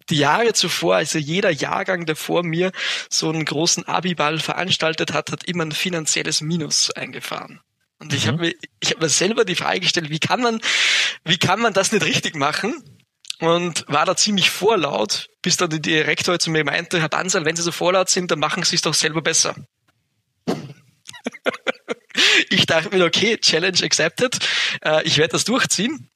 Die 0.09 0.17
Jahre 0.17 0.53
zuvor, 0.53 0.95
also 0.95 1.17
jeder 1.17 1.49
Jahrgang, 1.49 2.05
der 2.05 2.15
vor 2.15 2.43
mir 2.43 2.71
so 3.09 3.29
einen 3.29 3.45
großen 3.45 3.85
Abiball 3.87 4.39
veranstaltet 4.39 5.13
hat, 5.13 5.31
hat 5.31 5.45
immer 5.45 5.65
ein 5.65 5.71
finanzielles 5.71 6.41
Minus 6.41 6.91
eingefahren. 6.91 7.61
Und 7.99 8.13
ich 8.13 8.25
mhm. 8.25 8.29
habe 8.29 8.37
mir, 8.39 8.55
ich 8.79 8.91
habe 8.91 9.01
mir 9.01 9.09
selber 9.09 9.45
die 9.45 9.55
Frage 9.55 9.79
gestellt, 9.79 10.09
wie 10.09 10.19
kann 10.19 10.41
man, 10.41 10.59
wie 11.23 11.37
kann 11.37 11.61
man 11.61 11.73
das 11.73 11.91
nicht 11.91 12.03
richtig 12.03 12.35
machen? 12.35 12.83
Und 13.39 13.85
war 13.87 14.05
da 14.05 14.15
ziemlich 14.15 14.51
vorlaut, 14.51 15.29
bis 15.41 15.57
dann 15.57 15.69
die 15.69 15.81
Direktor 15.81 16.37
zu 16.37 16.51
mir 16.51 16.63
meinte, 16.63 16.99
Herr 16.99 17.09
Bansal, 17.09 17.45
wenn 17.45 17.55
Sie 17.55 17.63
so 17.63 17.71
vorlaut 17.71 18.09
sind, 18.09 18.29
dann 18.29 18.39
machen 18.39 18.63
Sie 18.63 18.75
es 18.75 18.83
doch 18.83 18.93
selber 18.93 19.21
besser. 19.21 19.55
Ich 22.49 22.65
dachte 22.65 22.95
mir, 22.95 23.05
okay, 23.05 23.37
Challenge 23.37 23.77
accepted. 23.83 24.37
Äh, 24.83 25.03
ich 25.03 25.17
werde 25.17 25.33
das 25.33 25.43
durchziehen. 25.43 26.09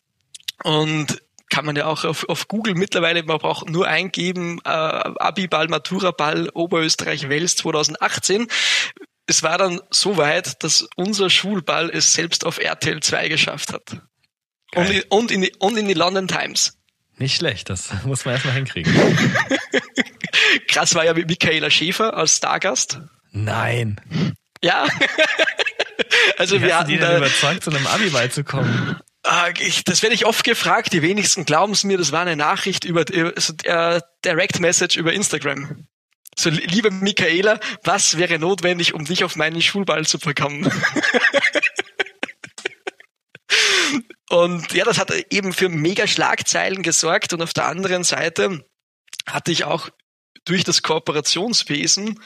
Und 0.63 1.21
kann 1.49 1.65
man 1.65 1.75
ja 1.75 1.85
auch 1.85 2.05
auf, 2.05 2.27
auf 2.27 2.47
Google 2.47 2.75
mittlerweile, 2.75 3.23
man 3.23 3.37
braucht 3.37 3.69
nur 3.69 3.87
eingeben, 3.87 4.59
äh, 4.63 4.69
Abiball, 4.69 5.67
Maturaball, 5.67 6.49
Oberösterreich 6.53 7.29
Wels 7.29 7.55
2018. 7.55 8.47
Es 9.27 9.43
war 9.43 9.57
dann 9.57 9.79
so 9.89 10.17
weit, 10.17 10.63
dass 10.63 10.87
unser 10.95 11.29
Schulball 11.29 11.89
es 11.89 12.13
selbst 12.13 12.45
auf 12.45 12.57
RTL 12.57 12.99
2 12.99 13.29
geschafft 13.29 13.73
hat. 13.73 14.01
Und 14.75 14.89
in, 14.89 15.03
und, 15.09 15.31
in 15.31 15.41
die, 15.41 15.53
und 15.59 15.77
in 15.77 15.87
die 15.87 15.93
London 15.93 16.27
Times. 16.27 16.77
Nicht 17.17 17.37
schlecht, 17.37 17.69
das 17.69 17.89
muss 18.05 18.25
man 18.25 18.33
erstmal 18.33 18.55
hinkriegen. 18.55 18.93
Krass 20.67 20.95
war 20.95 21.05
ja 21.05 21.13
mit 21.13 21.27
Michaela 21.27 21.69
Schäfer 21.69 22.15
als 22.15 22.37
Stargast. 22.37 22.99
Nein. 23.31 24.01
Ja. 24.61 24.87
also 26.37 26.57
Wie 26.57 26.61
wir 26.61 26.73
hast 26.73 26.81
hatten 26.81 26.91
die 26.91 26.97
denn 26.97 27.17
überzeugt, 27.17 27.63
zu 27.63 27.71
einem 27.71 27.87
Abi 27.87 28.09
beizukommen? 28.09 28.99
Ah, 29.23 29.49
ich, 29.59 29.83
das 29.83 30.03
werde 30.03 30.13
ich 30.13 30.25
oft 30.25 30.43
gefragt. 30.43 30.93
Die 30.93 31.01
wenigsten 31.01 31.45
glauben 31.45 31.73
es 31.73 31.83
mir. 31.83 31.97
Das 31.97 32.11
war 32.11 32.21
eine 32.21 32.35
Nachricht 32.35 32.85
über 32.85 33.05
so, 33.37 33.53
äh, 33.63 33.99
Direct 34.23 34.59
Message 34.59 34.97
über 34.97 35.13
Instagram. 35.13 35.87
So, 36.37 36.49
liebe 36.49 36.91
Michaela, 36.91 37.59
was 37.83 38.17
wäre 38.17 38.37
notwendig, 38.37 38.93
um 38.93 39.05
dich 39.05 39.23
auf 39.23 39.35
meinen 39.35 39.61
Schulball 39.61 40.05
zu 40.05 40.19
bekommen? 40.19 40.69
und 44.29 44.71
ja, 44.73 44.83
das 44.83 44.99
hat 44.99 45.11
eben 45.31 45.53
für 45.53 45.69
mega 45.69 46.05
Schlagzeilen 46.05 46.83
gesorgt. 46.83 47.33
Und 47.33 47.41
auf 47.41 47.53
der 47.53 47.65
anderen 47.65 48.03
Seite 48.03 48.65
hatte 49.25 49.51
ich 49.51 49.63
auch 49.63 49.89
durch 50.45 50.63
das 50.63 50.83
Kooperationswesen 50.83 52.19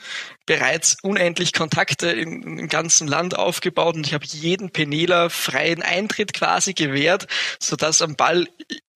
bereits 0.45 0.97
unendlich 1.01 1.53
Kontakte 1.53 2.11
im, 2.11 2.59
im 2.59 2.67
ganzen 2.67 3.07
Land 3.07 3.35
aufgebaut 3.35 3.95
und 3.95 4.05
ich 4.05 4.13
habe 4.13 4.25
jeden 4.25 4.71
Penela 4.71 5.29
freien 5.29 5.81
Eintritt 5.81 6.33
quasi 6.33 6.73
gewährt, 6.73 7.27
sodass 7.59 8.01
am 8.01 8.15
Ball 8.15 8.47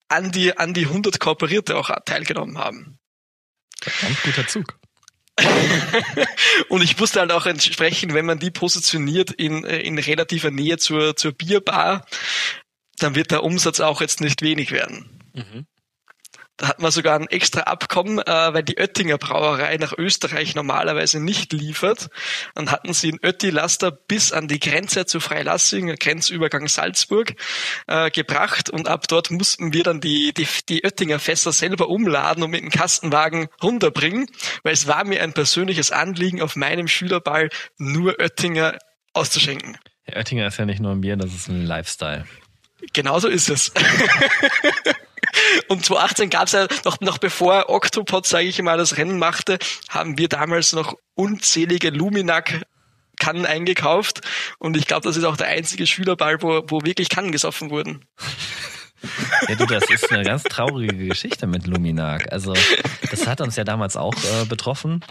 an 0.10 0.32
die, 0.32 0.58
an 0.58 0.74
die 0.74 0.86
100 0.86 1.20
Kooperierte 1.20 1.78
auch 1.78 1.90
teilgenommen 2.06 2.58
haben. 2.58 3.00
Ganz 4.02 4.22
guter 4.22 4.48
Zug. 4.48 4.78
und 6.70 6.84
ich 6.84 7.00
wusste 7.00 7.22
halt 7.22 7.32
auch 7.32 7.46
entsprechend, 7.46 8.14
wenn 8.14 8.26
man 8.26 8.40
die 8.40 8.52
positioniert 8.52 9.32
in, 9.32 9.64
in 9.64 9.98
relativer 9.98 10.52
Nähe 10.52 10.78
zur, 10.78 11.16
zur 11.16 11.32
Bierbar, 11.32 12.06
dann 13.00 13.16
wird 13.16 13.32
der 13.32 13.44
Umsatz 13.44 13.80
auch 13.80 14.02
jetzt 14.02 14.22
nicht 14.22 14.42
wenig 14.42 14.72
werden. 14.72 15.20
Mhm. 15.34 15.66
Da 16.58 16.68
hat 16.68 16.80
man 16.80 16.92
sogar 16.92 17.20
ein 17.20 17.28
extra 17.28 17.62
Abkommen, 17.62 18.20
äh, 18.20 18.54
weil 18.54 18.62
die 18.62 18.78
Oettinger 18.78 19.18
Brauerei 19.18 19.78
nach 19.78 19.94
Österreich 19.98 20.54
normalerweise 20.54 21.20
nicht 21.20 21.52
liefert. 21.52 22.10
Dann 22.54 22.70
hatten 22.70 22.94
sie 22.94 23.10
in 23.10 23.20
Ötti 23.24 23.50
Laster 23.50 23.92
bis 23.92 24.32
an 24.32 24.48
die 24.48 24.60
Grenze 24.60 25.08
zu 25.08 25.20
Freilassing, 25.20 25.96
Grenzübergang 25.96 26.68
Salzburg, 26.68 27.34
äh, 27.88 28.12
gebracht 28.12 28.70
und 28.70 28.88
ab 28.88 29.08
dort 29.08 29.32
mussten 29.32 29.74
wir 29.74 29.84
dann 29.84 30.00
die, 30.00 30.32
die, 30.34 30.48
die 30.70 30.84
Oettinger 30.84 31.18
Fässer 31.18 31.52
selber 31.52 31.90
umladen 31.90 32.44
und 32.44 32.52
mit 32.52 32.62
dem 32.62 32.70
Kastenwagen 32.70 33.48
runterbringen, 33.62 34.28
weil 34.62 34.74
es 34.74 34.86
war 34.88 35.06
mir 35.06 35.24
ein 35.24 35.34
persönliches 35.34 35.92
Anliegen, 35.92 36.42
auf 36.42 36.56
meinem 36.56 36.88
Schülerball 36.88 37.50
nur 37.78 38.20
Oettinger 38.20 38.78
auszuschenken. 39.14 39.78
Ja, 40.08 40.18
Oettinger 40.18 40.48
ist 40.48 40.58
ja 40.58 40.66
nicht 40.66 40.82
nur 40.82 40.92
ein 40.92 41.02
Bier, 41.02 41.16
das 41.16 41.34
ist 41.34 41.48
ein 41.48 41.66
Lifestyle. 41.66 42.26
Genauso 42.92 43.28
ist 43.28 43.50
es. 43.50 43.72
Und 45.68 45.86
2018 45.86 46.30
gab 46.30 46.48
es 46.48 46.54
ja 46.54 46.68
noch, 46.86 47.00
noch 47.02 47.18
bevor 47.18 47.70
Octopod, 47.70 48.26
sage 48.26 48.48
ich 48.48 48.62
mal, 48.62 48.78
das 48.78 48.98
Rennen 48.98 49.20
machte, 49.20 49.60
haben 49.90 50.18
wir 50.18 50.30
damals 50.30 50.74
noch 50.74 50.96
unzählige 51.16 51.90
Luminac 51.90 52.64
Kannen 53.20 53.46
eingekauft. 53.46 54.22
Und 54.60 54.76
ich 54.76 54.88
glaube, 54.88 55.08
das 55.08 55.18
ist 55.18 55.24
auch 55.24 55.38
der 55.38 55.48
einzige 55.48 55.88
Schülerball, 55.88 56.42
wo, 56.42 56.64
wo 56.68 56.82
wirklich 56.84 57.10
Kannen 57.10 57.32
gesoffen 57.32 57.70
wurden. 57.70 58.06
Ja, 59.48 59.56
du, 59.56 59.66
das 59.66 59.90
ist 59.90 60.12
eine 60.12 60.24
ganz 60.24 60.44
traurige 60.44 61.08
Geschichte 61.08 61.46
mit 61.46 61.68
Luminac. 61.68 62.32
Also, 62.32 62.54
das 63.12 63.28
hat 63.28 63.42
uns 63.42 63.56
ja 63.56 63.64
damals 63.64 63.98
auch 63.98 64.16
äh, 64.16 64.46
betroffen. 64.46 65.04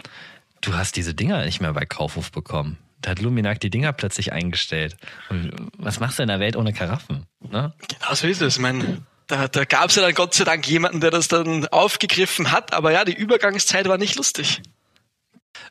Du 0.61 0.73
hast 0.73 0.95
diese 0.95 1.13
Dinger 1.13 1.45
nicht 1.45 1.61
mehr 1.61 1.73
bei 1.73 1.85
Kaufhof 1.85 2.31
bekommen. 2.31 2.77
Da 3.01 3.11
hat 3.11 3.21
Luminac 3.21 3.59
die 3.59 3.69
Dinger 3.69 3.93
plötzlich 3.93 4.31
eingestellt. 4.31 4.95
Und 5.29 5.51
was 5.77 5.99
machst 5.99 6.17
du 6.19 6.23
in 6.23 6.29
der 6.29 6.39
Welt 6.39 6.55
ohne 6.55 6.73
Karaffen? 6.73 7.25
Ne? 7.41 7.73
Genau 7.87 8.13
so 8.13 8.27
ist 8.27 8.41
es. 8.41 8.55
Ich 8.55 8.61
meine, 8.61 9.05
da, 9.27 9.47
da 9.47 9.65
gab 9.65 9.89
es 9.89 9.95
ja 9.95 10.01
dann 10.01 10.13
Gott 10.13 10.33
sei 10.33 10.43
Dank 10.43 10.67
jemanden, 10.67 11.01
der 11.01 11.11
das 11.11 11.27
dann 11.27 11.67
aufgegriffen 11.67 12.51
hat. 12.51 12.73
Aber 12.73 12.91
ja, 12.91 13.05
die 13.05 13.13
Übergangszeit 13.13 13.87
war 13.87 13.97
nicht 13.97 14.15
lustig. 14.15 14.61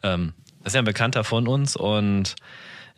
Ähm, 0.03 0.35
das 0.61 0.73
ist 0.73 0.75
ja 0.75 0.83
ein 0.83 0.85
Bekannter 0.85 1.25
von 1.25 1.49
uns 1.49 1.77
und 1.77 2.37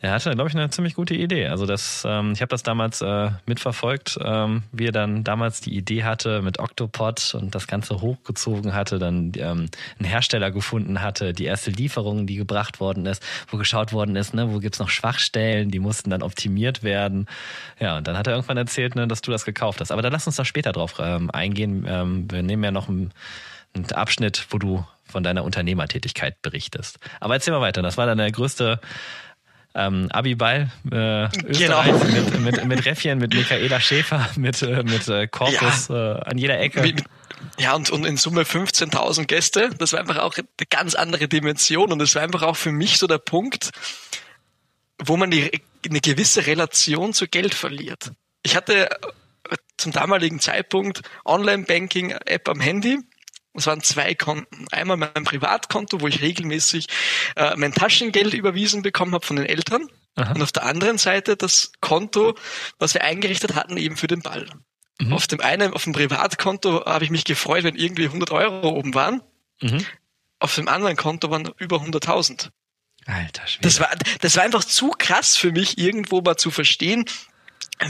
er 0.01 0.11
hatte, 0.11 0.31
glaube 0.31 0.49
ich, 0.49 0.55
eine 0.55 0.69
ziemlich 0.69 0.93
gute 0.93 1.15
Idee. 1.15 1.47
Also 1.47 1.65
das, 1.65 2.03
ähm, 2.05 2.33
ich 2.33 2.41
habe 2.41 2.49
das 2.49 2.63
damals 2.63 3.01
äh, 3.01 3.31
mitverfolgt, 3.45 4.19
ähm, 4.23 4.63
wie 4.71 4.87
er 4.87 4.91
dann 4.91 5.23
damals 5.23 5.61
die 5.61 5.75
Idee 5.75 6.03
hatte 6.03 6.41
mit 6.41 6.59
Octopod 6.59 7.33
und 7.35 7.55
das 7.55 7.67
Ganze 7.67 8.01
hochgezogen 8.01 8.73
hatte, 8.73 8.99
dann 8.99 9.31
ähm, 9.37 9.69
einen 9.99 10.07
Hersteller 10.07 10.51
gefunden 10.51 11.01
hatte, 11.01 11.33
die 11.33 11.45
erste 11.45 11.71
Lieferung, 11.71 12.27
die 12.27 12.35
gebracht 12.35 12.79
worden 12.79 13.05
ist, 13.05 13.23
wo 13.49 13.57
geschaut 13.57 13.93
worden 13.93 14.15
ist, 14.15 14.33
ne, 14.33 14.51
wo 14.53 14.59
gibt's 14.59 14.79
noch 14.79 14.89
Schwachstellen, 14.89 15.71
die 15.71 15.79
mussten 15.79 16.09
dann 16.09 16.23
optimiert 16.23 16.83
werden. 16.83 17.27
Ja, 17.79 17.97
und 17.97 18.07
dann 18.07 18.17
hat 18.17 18.27
er 18.27 18.33
irgendwann 18.33 18.57
erzählt, 18.57 18.95
ne, 18.95 19.07
dass 19.07 19.21
du 19.21 19.31
das 19.31 19.45
gekauft 19.45 19.81
hast. 19.81 19.91
Aber 19.91 20.01
dann 20.01 20.11
lass 20.11 20.27
uns 20.27 20.35
da 20.35 20.45
später 20.45 20.71
drauf 20.71 20.95
ähm, 20.99 21.31
eingehen. 21.31 21.85
Ähm, 21.87 22.29
wir 22.29 22.43
nehmen 22.43 22.63
ja 22.63 22.71
noch 22.71 22.89
einen, 22.89 23.11
einen 23.73 23.91
Abschnitt, 23.91 24.47
wo 24.49 24.57
du 24.57 24.85
von 25.05 25.23
deiner 25.23 25.43
Unternehmertätigkeit 25.43 26.41
berichtest. 26.41 26.99
Aber 27.19 27.35
erzähl 27.35 27.53
mal 27.53 27.61
weiter. 27.61 27.81
Das 27.81 27.97
war 27.97 28.05
dann 28.05 28.17
der 28.17 28.31
größte 28.31 28.79
ähm, 29.75 30.07
Abiball, 30.11 30.71
äh, 30.91 31.25
Österreich 31.45 31.91
genau. 31.91 32.05
mit, 32.05 32.39
mit, 32.39 32.65
mit 32.65 32.85
Räffchen, 32.85 33.19
mit 33.19 33.33
Michaela 33.33 33.79
Schäfer, 33.79 34.29
mit, 34.37 34.61
äh, 34.61 34.83
mit 34.83 35.07
äh, 35.07 35.27
Corpus 35.27 35.89
ja. 35.89 36.15
äh, 36.15 36.21
an 36.23 36.37
jeder 36.37 36.59
Ecke. 36.59 36.81
Mit, 36.81 37.03
ja, 37.59 37.75
und, 37.75 37.89
und 37.89 38.05
in 38.05 38.17
Summe 38.17 38.43
15.000 38.43 39.25
Gäste. 39.25 39.69
Das 39.77 39.93
war 39.93 39.99
einfach 39.99 40.17
auch 40.17 40.35
eine 40.35 40.45
ganz 40.69 40.95
andere 40.95 41.27
Dimension 41.27 41.91
und 41.91 41.99
das 41.99 42.15
war 42.15 42.21
einfach 42.21 42.43
auch 42.43 42.55
für 42.55 42.71
mich 42.71 42.97
so 42.97 43.07
der 43.07 43.17
Punkt, 43.17 43.71
wo 44.97 45.17
man 45.17 45.29
die, 45.29 45.61
eine 45.87 45.99
gewisse 45.99 46.47
Relation 46.47 47.13
zu 47.13 47.27
Geld 47.27 47.53
verliert. 47.53 48.11
Ich 48.43 48.55
hatte 48.55 48.89
zum 49.77 49.91
damaligen 49.91 50.39
Zeitpunkt 50.39 51.01
Online-Banking-App 51.25 52.49
am 52.49 52.59
Handy 52.59 52.99
es 53.57 53.67
waren 53.67 53.81
zwei 53.81 54.15
Konten. 54.15 54.67
Einmal 54.71 54.97
mein 54.97 55.23
Privatkonto, 55.23 56.01
wo 56.01 56.07
ich 56.07 56.21
regelmäßig 56.21 56.87
äh, 57.35 57.55
mein 57.55 57.73
Taschengeld 57.73 58.33
überwiesen 58.33 58.81
bekommen 58.81 59.13
habe 59.13 59.25
von 59.25 59.35
den 59.35 59.45
Eltern. 59.45 59.87
Aha. 60.15 60.31
und 60.31 60.41
auf 60.41 60.53
der 60.53 60.63
anderen 60.63 60.97
Seite 60.97 61.35
das 61.35 61.73
Konto, 61.81 62.35
was 62.79 62.93
wir 62.93 63.03
eingerichtet 63.03 63.55
hatten, 63.55 63.75
eben 63.75 63.97
für 63.97 64.07
den 64.07 64.21
Ball. 64.21 64.47
Mhm. 64.99 65.13
Auf 65.13 65.27
dem 65.27 65.41
einen, 65.41 65.73
auf 65.73 65.83
dem 65.83 65.93
Privatkonto 65.93 66.85
habe 66.85 67.03
ich 67.03 67.11
mich 67.11 67.25
gefreut, 67.25 67.63
wenn 67.63 67.75
irgendwie 67.75 68.05
100 68.05 68.31
Euro 68.31 68.69
oben 68.69 68.93
waren. 68.93 69.21
Mhm. 69.61 69.85
Auf 70.39 70.55
dem 70.55 70.69
anderen 70.69 70.95
Konto 70.95 71.29
waren 71.31 71.51
über 71.57 71.77
100.000. 71.77 72.49
Alter 73.05 73.45
Schwede. 73.45 73.67
Das 73.67 73.79
war, 73.79 73.89
das 74.21 74.35
war 74.35 74.43
einfach 74.43 74.63
zu 74.63 74.91
krass 74.91 75.37
für 75.37 75.51
mich, 75.51 75.77
irgendwo 75.77 76.21
mal 76.21 76.37
zu 76.37 76.49
verstehen, 76.49 77.05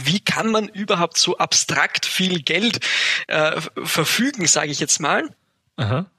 wie 0.03 0.19
kann 0.19 0.51
man 0.51 0.67
überhaupt 0.67 1.17
so 1.17 1.37
abstrakt 1.37 2.05
viel 2.05 2.41
Geld 2.41 2.79
äh, 3.27 3.61
verfügen, 3.83 4.47
sage 4.47 4.71
ich 4.71 4.79
jetzt 4.79 4.99
mal. 4.99 5.35
Aha. 5.77 6.09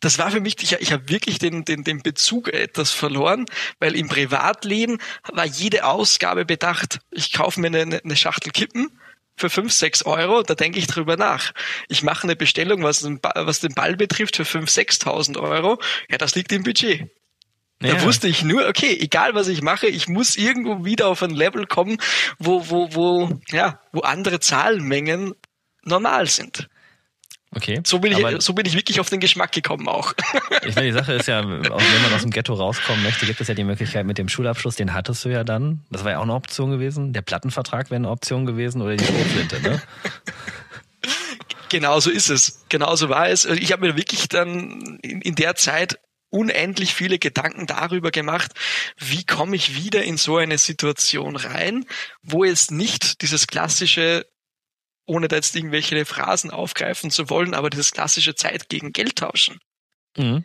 Das 0.00 0.18
war 0.18 0.30
für 0.30 0.40
mich, 0.40 0.56
ich, 0.62 0.72
ich 0.72 0.92
habe 0.92 1.08
wirklich 1.10 1.38
den, 1.38 1.64
den, 1.64 1.84
den 1.84 2.02
Bezug 2.02 2.48
etwas 2.48 2.90
verloren, 2.90 3.44
weil 3.80 3.94
im 3.94 4.08
Privatleben 4.08 4.98
war 5.30 5.44
jede 5.44 5.84
Ausgabe 5.84 6.46
bedacht. 6.46 7.00
Ich 7.10 7.32
kaufe 7.32 7.60
mir 7.60 7.66
eine, 7.66 8.00
eine 8.02 8.16
Schachtel 8.16 8.50
Kippen 8.50 8.90
für 9.36 9.50
fünf 9.50 9.72
sechs 9.72 10.02
Euro, 10.04 10.42
da 10.42 10.54
denke 10.54 10.78
ich 10.78 10.86
drüber 10.86 11.16
nach. 11.16 11.52
Ich 11.88 12.02
mache 12.02 12.24
eine 12.24 12.36
Bestellung, 12.36 12.82
was 12.82 13.00
den, 13.00 13.20
was 13.22 13.60
den 13.60 13.74
Ball 13.74 13.96
betrifft, 13.96 14.36
für 14.36 14.44
fünf 14.44 14.70
sechstausend 14.70 15.36
Euro. 15.38 15.78
Ja, 16.10 16.18
das 16.18 16.34
liegt 16.34 16.52
im 16.52 16.62
Budget. 16.62 17.10
Ja. 17.82 17.94
Da 17.94 18.02
wusste 18.02 18.28
ich 18.28 18.42
nur, 18.42 18.68
okay, 18.68 18.96
egal 19.00 19.34
was 19.34 19.48
ich 19.48 19.62
mache, 19.62 19.86
ich 19.86 20.08
muss 20.08 20.36
irgendwo 20.36 20.84
wieder 20.84 21.08
auf 21.08 21.22
ein 21.22 21.30
Level 21.30 21.66
kommen, 21.66 21.98
wo, 22.38 22.68
wo, 22.68 22.94
wo, 22.94 23.40
ja, 23.50 23.80
wo 23.92 24.00
andere 24.00 24.40
Zahlenmengen 24.40 25.34
normal 25.82 26.26
sind. 26.26 26.68
Okay. 27.54 27.80
So 27.84 27.98
bin, 27.98 28.12
ich, 28.12 28.42
so 28.42 28.52
bin 28.52 28.64
ich 28.64 28.74
wirklich 28.74 29.00
auf 29.00 29.08
den 29.08 29.18
Geschmack 29.18 29.50
gekommen 29.52 29.88
auch. 29.88 30.14
Ich 30.62 30.74
meine, 30.74 30.88
die 30.88 30.92
Sache 30.92 31.14
ist 31.14 31.26
ja, 31.26 31.48
wenn 31.48 31.62
man 31.62 32.12
aus 32.14 32.22
dem 32.22 32.30
Ghetto 32.30 32.52
rauskommen 32.52 33.02
möchte, 33.02 33.24
gibt 33.24 33.40
es 33.40 33.48
ja 33.48 33.54
die 33.54 33.64
Möglichkeit 33.64 34.04
mit 34.04 34.18
dem 34.18 34.28
Schulabschluss, 34.28 34.76
den 34.76 34.92
hattest 34.92 35.24
du 35.24 35.30
ja 35.30 35.42
dann. 35.42 35.84
Das 35.90 36.04
war 36.04 36.12
ja 36.12 36.18
auch 36.18 36.24
eine 36.24 36.34
Option 36.34 36.70
gewesen. 36.70 37.12
Der 37.12 37.22
Plattenvertrag 37.22 37.90
wäre 37.90 37.96
eine 37.96 38.10
Option 38.10 38.44
gewesen 38.46 38.82
oder 38.82 38.94
die 38.96 39.04
Schrotflinte, 39.04 39.60
ne? 39.62 39.82
Genau 41.70 41.98
so 41.98 42.10
ist 42.10 42.28
es. 42.28 42.64
Genau 42.68 42.94
so 42.94 43.08
war 43.08 43.28
es. 43.28 43.46
Ich 43.46 43.72
habe 43.72 43.86
mir 43.86 43.96
wirklich 43.96 44.28
dann 44.28 44.98
in, 45.02 45.22
in 45.22 45.34
der 45.34 45.54
Zeit 45.54 45.98
unendlich 46.30 46.94
viele 46.94 47.18
Gedanken 47.18 47.66
darüber 47.66 48.10
gemacht, 48.10 48.52
wie 48.98 49.24
komme 49.24 49.56
ich 49.56 49.74
wieder 49.74 50.02
in 50.02 50.16
so 50.16 50.36
eine 50.36 50.58
Situation 50.58 51.36
rein, 51.36 51.84
wo 52.22 52.44
es 52.44 52.70
nicht 52.70 53.22
dieses 53.22 53.46
klassische, 53.46 54.26
ohne 55.10 55.26
da 55.26 55.36
jetzt 55.36 55.56
irgendwelche 55.56 56.04
Phrasen 56.04 56.52
aufgreifen 56.52 57.10
zu 57.10 57.28
wollen, 57.28 57.52
aber 57.52 57.68
dieses 57.68 57.90
klassische 57.90 58.36
Zeit 58.36 58.68
gegen 58.68 58.92
Geld 58.92 59.16
tauschen. 59.16 59.58
Mhm. 60.16 60.44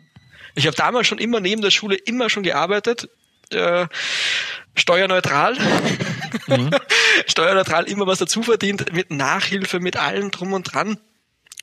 Ich 0.56 0.66
habe 0.66 0.76
damals 0.76 1.06
schon 1.06 1.18
immer 1.18 1.40
neben 1.40 1.62
der 1.62 1.70
Schule 1.70 1.94
immer 1.94 2.28
schon 2.28 2.42
gearbeitet, 2.42 3.08
äh, 3.50 3.86
steuerneutral. 4.74 5.56
Mhm. 6.48 6.70
steuerneutral 7.28 7.84
immer 7.84 8.08
was 8.08 8.18
dazu 8.18 8.42
verdient, 8.42 8.92
mit 8.92 9.12
Nachhilfe, 9.12 9.78
mit 9.78 9.96
allem 9.96 10.32
drum 10.32 10.52
und 10.52 10.64
dran. 10.64 10.98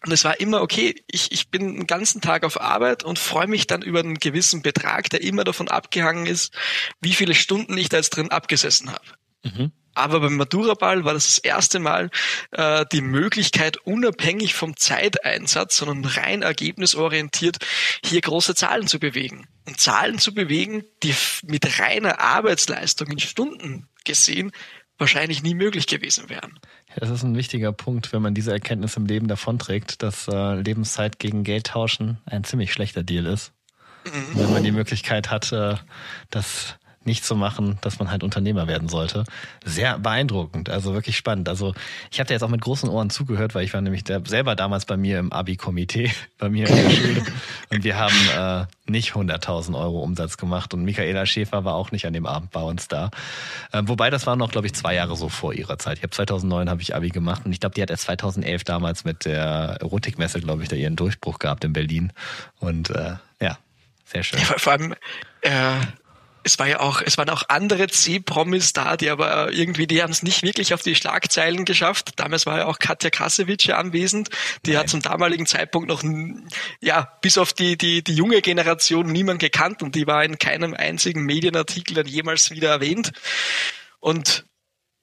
Und 0.06 0.12
es 0.12 0.24
war 0.24 0.40
immer, 0.40 0.62
okay, 0.62 0.96
ich, 1.08 1.32
ich 1.32 1.50
bin 1.50 1.76
den 1.76 1.88
ganzen 1.88 2.22
Tag 2.22 2.44
auf 2.44 2.60
Arbeit 2.60 3.04
und 3.04 3.20
freue 3.20 3.48
mich 3.48 3.68
dann 3.68 3.82
über 3.82 4.00
einen 4.00 4.20
gewissen 4.20 4.62
Betrag, 4.62 5.10
der 5.10 5.22
immer 5.22 5.44
davon 5.44 5.68
abgehangen 5.68 6.26
ist, 6.26 6.54
wie 7.02 7.14
viele 7.14 7.36
Stunden 7.36 7.78
ich 7.78 7.90
da 7.90 7.98
jetzt 7.98 8.12
drin 8.12 8.32
abgesessen 8.32 8.92
habe. 8.92 9.06
Mhm. 9.44 9.72
Aber 9.96 10.22
beim 10.22 10.38
Maturaball 10.38 11.04
war 11.04 11.14
das 11.14 11.28
das 11.28 11.38
erste 11.38 11.80
Mal 11.80 12.10
äh, 12.52 12.86
die 12.92 13.02
Möglichkeit, 13.02 13.78
unabhängig 13.78 14.56
vom 14.56 14.76
Zeiteinsatz, 14.76 15.78
sondern 15.78 16.06
rein 16.06 16.42
ergebnisorientiert, 16.42 17.58
hier 18.04 18.22
große 18.22 18.56
Zahlen 18.56 18.88
zu 18.88 19.00
bewegen. 19.00 19.48
Und 19.68 19.80
Zahlen 19.80 20.18
zu 20.18 20.34
bewegen, 20.34 20.84
die 21.04 21.14
mit 21.44 21.80
reiner 21.80 22.20
Arbeitsleistung 22.20 23.12
in 23.12 23.20
Stunden 23.20 23.88
gesehen 24.04 24.52
wahrscheinlich 24.98 25.44
nie 25.44 25.56
möglich 25.56 25.88
gewesen 25.88 26.30
wären. 26.30 26.60
Das 26.96 27.10
ist 27.10 27.24
ein 27.24 27.36
wichtiger 27.36 27.72
Punkt, 27.72 28.14
wenn 28.14 28.22
man 28.22 28.34
diese 28.34 28.52
Erkenntnis 28.52 28.96
im 28.96 29.06
Leben 29.06 29.28
davonträgt, 29.28 30.02
dass 30.02 30.28
äh, 30.28 30.56
Lebenszeit 30.56 31.20
gegen 31.20 31.44
Geld 31.44 31.68
tauschen 31.68 32.20
ein 32.26 32.44
ziemlich 32.44 32.72
schlechter 32.72 33.04
Deal 33.04 33.26
ist. 33.26 33.54
Mhm. 34.06 34.40
Wenn 34.40 34.54
man 34.54 34.64
die 34.64 34.72
Möglichkeit 34.72 35.30
hat, 35.30 35.52
äh, 35.52 35.76
das 36.30 36.78
nicht 37.06 37.26
zu 37.26 37.36
machen, 37.36 37.78
dass 37.82 38.00
man 38.00 38.12
halt 38.12 38.24
Unternehmer 38.24 38.68
werden 38.68 38.90
sollte. 38.90 39.24
Sehr 39.64 40.00
beeindruckend, 40.00 40.70
also 40.70 40.94
wirklich 40.94 41.18
spannend. 41.18 41.50
Also 41.50 41.74
ich 42.12 42.20
habe 42.20 42.32
jetzt 42.32 42.44
auch 42.44 42.50
mit 42.50 42.62
großen 42.62 42.90
Ohren 42.90 43.10
zugehört, 43.10 43.56
weil 43.56 43.66
ich 43.66 43.74
war 43.74 43.82
nämlich 43.82 44.04
selber 44.26 44.56
damals 44.56 44.86
bei 44.86 44.98
mir 44.98 45.20
im 45.20 45.32
Abi-Komitee, 45.32 46.12
bei 46.38 46.50
mir 46.50 46.68
in 46.68 46.76
der 46.76 46.90
Schule. 46.90 47.24
Und 47.70 47.84
wir 47.84 47.98
haben 47.98 48.16
äh, 48.38 48.92
nicht 48.92 49.14
100.000 49.14 49.78
Euro 49.78 50.02
Umsatz 50.02 50.38
gemacht 50.38 50.74
und 50.74 50.84
Michaela 50.84 51.26
Schäfer 51.26 51.66
war 51.66 51.76
auch 51.76 51.92
nicht 51.92 52.06
an 52.06 52.14
dem 52.14 52.26
Abend 52.26 52.52
bei 52.52 52.62
uns 52.62 52.88
da. 52.88 53.12
Äh, 53.72 53.84
wobei 53.86 54.10
das 54.10 54.28
war 54.28 54.36
noch, 54.36 54.52
glaube 54.52 54.68
ich, 54.68 54.74
zwei 54.74 54.96
Jahre 54.96 55.16
so 55.16 55.30
vor 55.30 55.54
ihrer 55.54 55.78
Zeit. 55.78 55.98
Ich 55.98 56.04
habe 56.04 56.12
2009 56.12 56.70
habe 56.70 56.82
ich 56.82 56.96
Abi 56.96 57.10
gemacht 57.10 57.46
und 57.46 57.52
ich 57.52 57.60
glaube, 57.60 57.76
die 57.76 57.82
hat 57.82 57.90
erst 57.90 58.04
2011 58.04 58.64
damals 58.64 59.06
mit 59.06 59.26
der 59.26 59.78
Erotikmesse, 59.82 60.40
glaube 60.40 60.64
ich, 60.64 60.70
da 60.70 60.76
ihren 60.76 60.96
Durchbruch 60.96 61.40
gehabt 61.40 61.64
in 61.64 61.74
Berlin. 61.74 62.14
Und 62.60 62.90
äh, 62.90 63.16
ja, 63.42 63.58
sehr 64.06 64.24
schön. 64.24 64.40
Ja, 64.40 64.58
vor 64.58 64.74
allem 64.74 64.94
äh, 65.42 65.80
es 66.44 66.60
war 66.60 66.68
ja 66.68 66.80
auch, 66.80 67.02
es 67.02 67.18
waren 67.18 67.30
auch 67.30 67.44
andere 67.48 67.88
C-Promis 67.88 68.74
da, 68.74 68.98
die 68.98 69.10
aber 69.10 69.52
irgendwie, 69.52 69.88
die 69.88 70.02
haben 70.04 70.12
es 70.12 70.24
nicht 70.24 70.44
wirklich 70.44 70.74
auf 70.74 70.82
die 70.82 70.96
Schlagzeilen 70.96 71.66
geschafft. 71.66 72.14
Damals 72.18 72.46
war 72.46 72.60
ja 72.60 72.66
auch 72.66 72.80
Katja 72.80 73.10
Kasewitsch 73.10 73.70
anwesend. 73.70 74.30
Die 74.66 74.72
Nein. 74.72 74.82
hat 74.82 74.90
zum 74.90 75.02
damaligen 75.02 75.46
Zeitpunkt 75.46 75.88
noch, 75.88 76.04
ja, 76.82 77.18
bis 77.22 77.38
auf 77.38 77.54
die, 77.54 77.78
die, 77.78 78.04
die 78.04 78.14
junge 78.14 78.42
Generation 78.42 79.12
niemand 79.12 79.40
gekannt 79.40 79.82
und 79.82 79.96
die 79.96 80.06
war 80.06 80.24
in 80.24 80.38
keinem 80.38 80.74
einzigen 80.74 81.24
Medienartikel 81.24 81.96
dann 81.96 82.08
jemals 82.08 82.52
wieder 82.52 82.70
erwähnt. 82.70 83.12
Und 84.00 84.46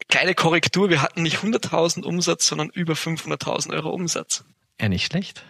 kleine 0.08 0.34
Korrektur, 0.34 0.90
wir 0.90 1.00
hatten 1.00 1.22
nicht 1.22 1.38
100.000 1.38 2.02
Umsatz, 2.04 2.46
sondern 2.46 2.68
über 2.70 2.94
500.000 2.94 3.72
Euro 3.72 3.90
Umsatz. 3.90 4.44
Ja, 4.80 4.88
nicht 4.88 5.06
schlecht. 5.06 5.42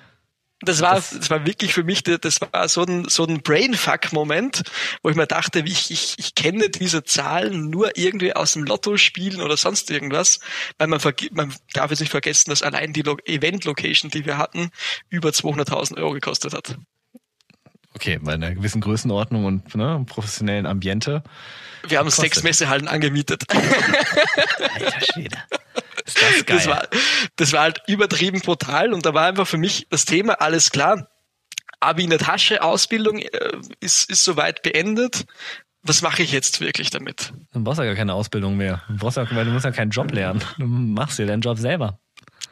Das 0.63 0.83
war, 0.83 0.97
das 0.97 1.31
war 1.31 1.47
wirklich 1.47 1.73
für 1.73 1.85
mich, 1.85 2.03
das 2.03 2.41
war 2.41 2.69
so 2.69 2.83
ein, 2.83 3.09
so 3.09 3.25
ein 3.25 3.41
Brainfuck-Moment, 3.43 4.63
wo 5.03 5.09
ich 5.09 5.17
mir 5.17 5.27
dachte, 5.27 5.61
ich, 5.61 5.91
ich, 5.91 6.17
ich 6.19 6.35
kenne 6.35 6.69
diese 6.69 7.03
Zahlen 7.03 7.71
nur 7.71 7.97
irgendwie 7.97 8.35
aus 8.37 8.53
dem 8.53 8.65
Lotto 8.65 8.99
spielen 8.99 9.41
oder 9.41 9.57
sonst 9.57 9.91
irgendwas, 9.91 10.41
weil 10.77 10.89
man, 10.89 11.01
man 11.33 11.55
darf 11.73 11.91
jetzt 11.91 12.01
nicht 12.01 12.11
vergessen, 12.11 12.51
dass 12.51 12.63
allein 12.63 12.93
die 12.93 13.01
Event-Location, 13.01 14.11
die 14.11 14.27
wir 14.27 14.37
hatten, 14.37 14.71
über 15.09 15.31
200.000 15.31 15.97
Euro 15.97 16.13
gekostet 16.13 16.53
hat. 16.53 16.77
Okay, 17.95 18.19
bei 18.23 18.35
einer 18.35 18.55
gewissen 18.55 18.81
Größenordnung 18.81 19.47
und 19.47 19.75
ne, 19.75 20.05
professionellen 20.07 20.67
Ambiente. 20.67 21.23
Wir 21.89 21.99
haben 21.99 22.11
sechs 22.11 22.43
Messehallen 22.43 22.87
angemietet. 22.87 23.45
Alter 23.49 25.01
Schwede. 25.13 25.39
Ist 26.15 26.23
das 26.23 26.47
geil. 26.47 26.57
Das 26.57 26.67
war, 26.67 26.89
das 27.37 27.53
war 27.53 27.61
halt 27.63 27.83
übertrieben 27.87 28.41
brutal 28.41 28.93
und 28.93 29.07
da 29.07 29.15
war 29.15 29.27
einfach 29.27 29.47
für 29.47 29.59
mich 29.59 29.87
das 29.91 30.05
Thema 30.05 30.35
alles 30.41 30.71
klar. 30.71 31.09
Abi 31.81 32.05
in 32.05 32.11
der 32.11 32.19
Tasche, 32.19 32.63
Ausbildung 32.63 33.19
äh, 33.19 33.29
ist, 33.81 34.11
ist 34.11 34.25
soweit 34.25 34.63
beendet. 34.63 35.25
Was 35.83 36.03
mache 36.03 36.23
ich 36.23 36.33
jetzt 36.33 36.61
wirklich 36.61 36.91
damit? 36.91 37.33
Du 37.53 37.65
brauchst 37.65 37.79
ja 37.79 37.87
gar 37.87 37.95
keine 37.95 38.13
Ausbildung 38.13 38.57
mehr. 38.57 38.83
Du, 38.89 38.97
brauchst 38.99 39.17
ja, 39.17 39.27
weil 39.31 39.47
du 39.47 39.51
musst 39.51 39.65
ja 39.65 39.71
keinen 39.71 39.91
Job 39.91 40.13
lernen. 40.13 40.45
Du 40.59 40.67
machst 40.67 41.19
dir 41.19 41.27
deinen 41.27 41.41
Job 41.41 41.59
selber. 41.59 41.99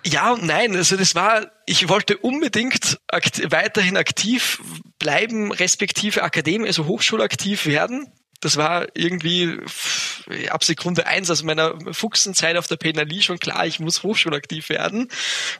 Ja 0.06 0.32
und 0.32 0.44
nein, 0.44 0.74
also 0.76 0.96
das 0.96 1.14
war, 1.14 1.50
ich 1.66 1.88
wollte 1.88 2.16
unbedingt 2.16 2.98
akt 3.08 3.50
weiterhin 3.50 3.96
aktiv 3.96 4.62
bleiben, 4.98 5.52
respektive 5.52 6.22
Akademie, 6.22 6.68
also 6.68 6.86
hochschulaktiv 6.86 7.66
werden 7.66 8.06
das 8.40 8.56
war 8.56 8.86
irgendwie 8.94 9.58
ab 10.50 10.62
Sekunde 10.62 11.06
eins 11.06 11.30
aus 11.30 11.42
meiner 11.42 11.74
Fuchsenzeit 11.92 12.56
auf 12.56 12.66
der 12.66 12.76
Penali 12.76 13.22
schon 13.22 13.38
klar, 13.38 13.66
ich 13.66 13.80
muss 13.80 14.02
hochschulaktiv 14.02 14.68
werden, 14.68 15.08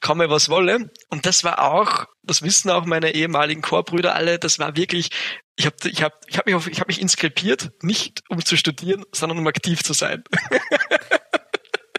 komme 0.01 0.31
was 0.31 0.49
wolle. 0.49 0.91
Und 1.09 1.27
das 1.27 1.45
war 1.45 1.62
auch, 1.64 2.07
das 2.23 2.43
wissen 2.43 2.71
auch 2.71 2.85
meine 2.85 3.14
ehemaligen 3.14 3.62
Chorbrüder 3.62 4.14
alle, 4.14 4.38
das 4.38 4.59
war 4.59 4.77
wirklich, 4.77 5.11
ich 5.57 5.67
habe 5.67 5.77
ich 5.85 6.03
hab, 6.03 6.21
ich 6.29 6.38
hab 6.38 6.47
mich, 6.47 6.55
auf, 6.55 6.67
hab 6.67 6.88
mich 6.88 7.01
inskribiert, 7.01 7.71
nicht 7.83 8.23
um 8.29 8.45
zu 8.45 8.57
studieren, 8.57 9.05
sondern 9.12 9.38
um 9.38 9.47
aktiv 9.47 9.83
zu 9.83 9.93
sein. 9.93 10.23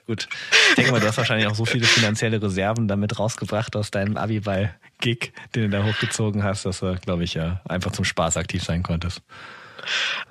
Gut. 0.07 0.27
Ich 0.69 0.75
denke 0.75 0.91
mal, 0.91 0.99
du 0.99 1.07
hast 1.07 1.17
wahrscheinlich 1.17 1.47
auch 1.47 1.53
so 1.53 1.65
viele 1.65 1.85
finanzielle 1.85 2.41
Reserven 2.41 2.87
damit 2.87 3.19
rausgebracht 3.19 3.75
aus 3.75 3.91
deinem 3.91 4.17
Abiball-Gig, 4.17 5.33
den 5.53 5.63
du 5.63 5.69
da 5.69 5.83
hochgezogen 5.83 6.43
hast, 6.43 6.65
dass 6.65 6.79
du, 6.79 6.95
glaube 6.95 7.23
ich, 7.23 7.35
ja 7.35 7.61
einfach 7.69 7.91
zum 7.91 8.05
Spaß 8.05 8.37
aktiv 8.37 8.63
sein 8.63 8.81
konntest. 8.81 9.21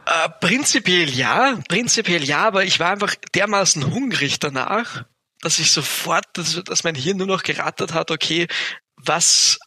Äh, 0.06 0.28
prinzipiell 0.40 1.10
ja, 1.10 1.58
prinzipiell 1.68 2.24
ja, 2.24 2.46
aber 2.46 2.64
ich 2.64 2.80
war 2.80 2.90
einfach 2.90 3.14
dermaßen 3.34 3.92
hungrig 3.92 4.38
danach, 4.38 5.04
dass 5.40 5.58
ich 5.58 5.70
sofort, 5.70 6.24
dass, 6.34 6.62
dass 6.64 6.84
mein 6.84 6.94
Hirn 6.94 7.18
nur 7.18 7.26
noch 7.26 7.42
gerattert 7.42 7.94
hat, 7.94 8.10
okay, 8.10 8.48
was 8.96 9.58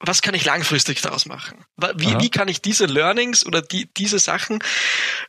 was 0.00 0.22
kann 0.22 0.34
ich 0.34 0.44
langfristig 0.44 1.00
daraus 1.00 1.26
machen? 1.26 1.64
Wie, 1.96 2.18
wie 2.20 2.30
kann 2.30 2.46
ich 2.46 2.62
diese 2.62 2.86
Learnings 2.86 3.44
oder 3.44 3.62
die, 3.62 3.88
diese 3.96 4.18
Sachen, 4.18 4.60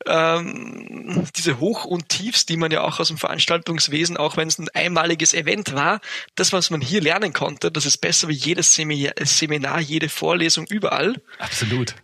ähm, 0.05 1.27
diese 1.35 1.59
Hoch- 1.59 1.85
und 1.85 2.09
Tiefs, 2.09 2.45
die 2.45 2.57
man 2.57 2.69
ja 2.69 2.81
auch 2.81 2.99
aus 2.99 3.07
dem 3.07 3.17
Veranstaltungswesen, 3.17 4.17
auch 4.17 4.37
wenn 4.37 4.47
es 4.47 4.59
ein 4.59 4.69
einmaliges 4.73 5.33
Event 5.33 5.73
war, 5.73 6.01
das, 6.35 6.53
was 6.53 6.69
man 6.69 6.81
hier 6.81 7.01
lernen 7.01 7.33
konnte, 7.33 7.71
das 7.71 7.85
ist 7.85 7.97
besser 7.97 8.27
wie 8.27 8.33
jedes 8.33 8.75
Seminar, 8.75 9.79
jede 9.79 10.09
Vorlesung 10.09 10.67
überall. 10.67 11.15
Absolut 11.39 11.95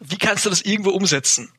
wie 0.00 0.18
kannst 0.18 0.44
du 0.46 0.50
das 0.50 0.62
irgendwo 0.62 0.90
umsetzen? 0.90 1.52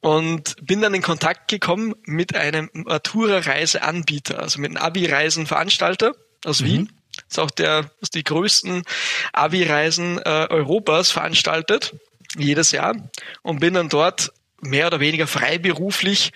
und 0.00 0.54
bin 0.64 0.80
dann 0.82 0.94
in 0.94 1.02
Kontakt 1.02 1.48
gekommen 1.48 1.94
mit 2.04 2.36
einem 2.36 2.70
Matura-Reiseanbieter, 2.72 4.38
also 4.38 4.60
mit 4.60 4.70
einem 4.70 4.76
Abi-Reisenveranstalter 4.76 6.12
aus 6.44 6.60
mhm. 6.60 6.66
Wien. 6.66 6.92
Das 7.16 7.24
ist 7.30 7.38
auch 7.40 7.50
der, 7.50 7.90
was 8.00 8.10
die 8.10 8.22
größten 8.22 8.84
Abi-Reisen 9.32 10.18
äh, 10.18 10.46
Europas 10.50 11.10
veranstaltet, 11.10 11.96
jedes 12.36 12.70
Jahr. 12.70 12.94
Und 13.42 13.58
bin 13.58 13.74
dann 13.74 13.88
dort 13.88 14.32
mehr 14.60 14.86
oder 14.86 15.00
weniger 15.00 15.26
freiberuflich 15.26 16.32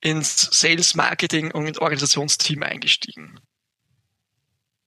ins 0.00 0.48
Sales, 0.52 0.94
Marketing 0.94 1.50
und 1.50 1.78
Organisationsteam 1.78 2.62
eingestiegen. 2.62 3.40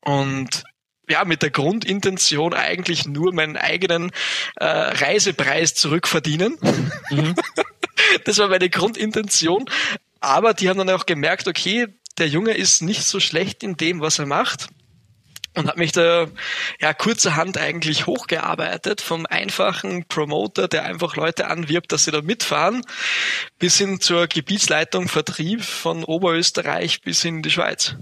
Und 0.02 0.64
ja, 1.10 1.26
mit 1.26 1.42
der 1.42 1.52
Grundintention 1.52 2.54
eigentlich 2.54 3.08
nur 3.08 3.34
meinen 3.34 3.58
eigenen 3.58 4.12
äh, 4.56 4.66
Reisepreis 4.66 5.74
zurückverdienen. 5.74 6.58
Mhm. 7.10 7.36
das 8.26 8.38
war 8.38 8.50
meine 8.50 8.70
Grundintention. 8.70 9.66
Aber 10.20 10.54
die 10.54 10.70
haben 10.70 10.78
dann 10.78 10.90
auch 10.90 11.06
gemerkt, 11.06 11.48
okay, 11.48 11.88
der 12.18 12.28
Junge 12.28 12.52
ist 12.52 12.82
nicht 12.82 13.04
so 13.04 13.20
schlecht 13.20 13.64
in 13.64 13.78
dem, 13.78 14.02
was 14.02 14.20
er 14.20 14.26
macht 14.26 14.70
und 15.58 15.68
habe 15.68 15.80
mich 15.80 15.92
da 15.92 16.28
ja 16.80 16.94
kurzerhand 16.94 17.58
eigentlich 17.58 18.06
hochgearbeitet 18.06 19.02
vom 19.02 19.26
einfachen 19.26 20.06
Promoter, 20.06 20.68
der 20.68 20.84
einfach 20.84 21.16
Leute 21.16 21.48
anwirbt, 21.48 21.92
dass 21.92 22.06
sie 22.06 22.12
da 22.12 22.22
mitfahren, 22.22 22.84
bis 23.58 23.78
hin 23.78 24.00
zur 24.00 24.28
Gebietsleitung 24.28 25.08
Vertrieb 25.08 25.64
von 25.64 26.04
Oberösterreich 26.04 27.02
bis 27.02 27.26
in 27.26 27.42
die 27.42 27.52
Schweiz. 27.52 27.96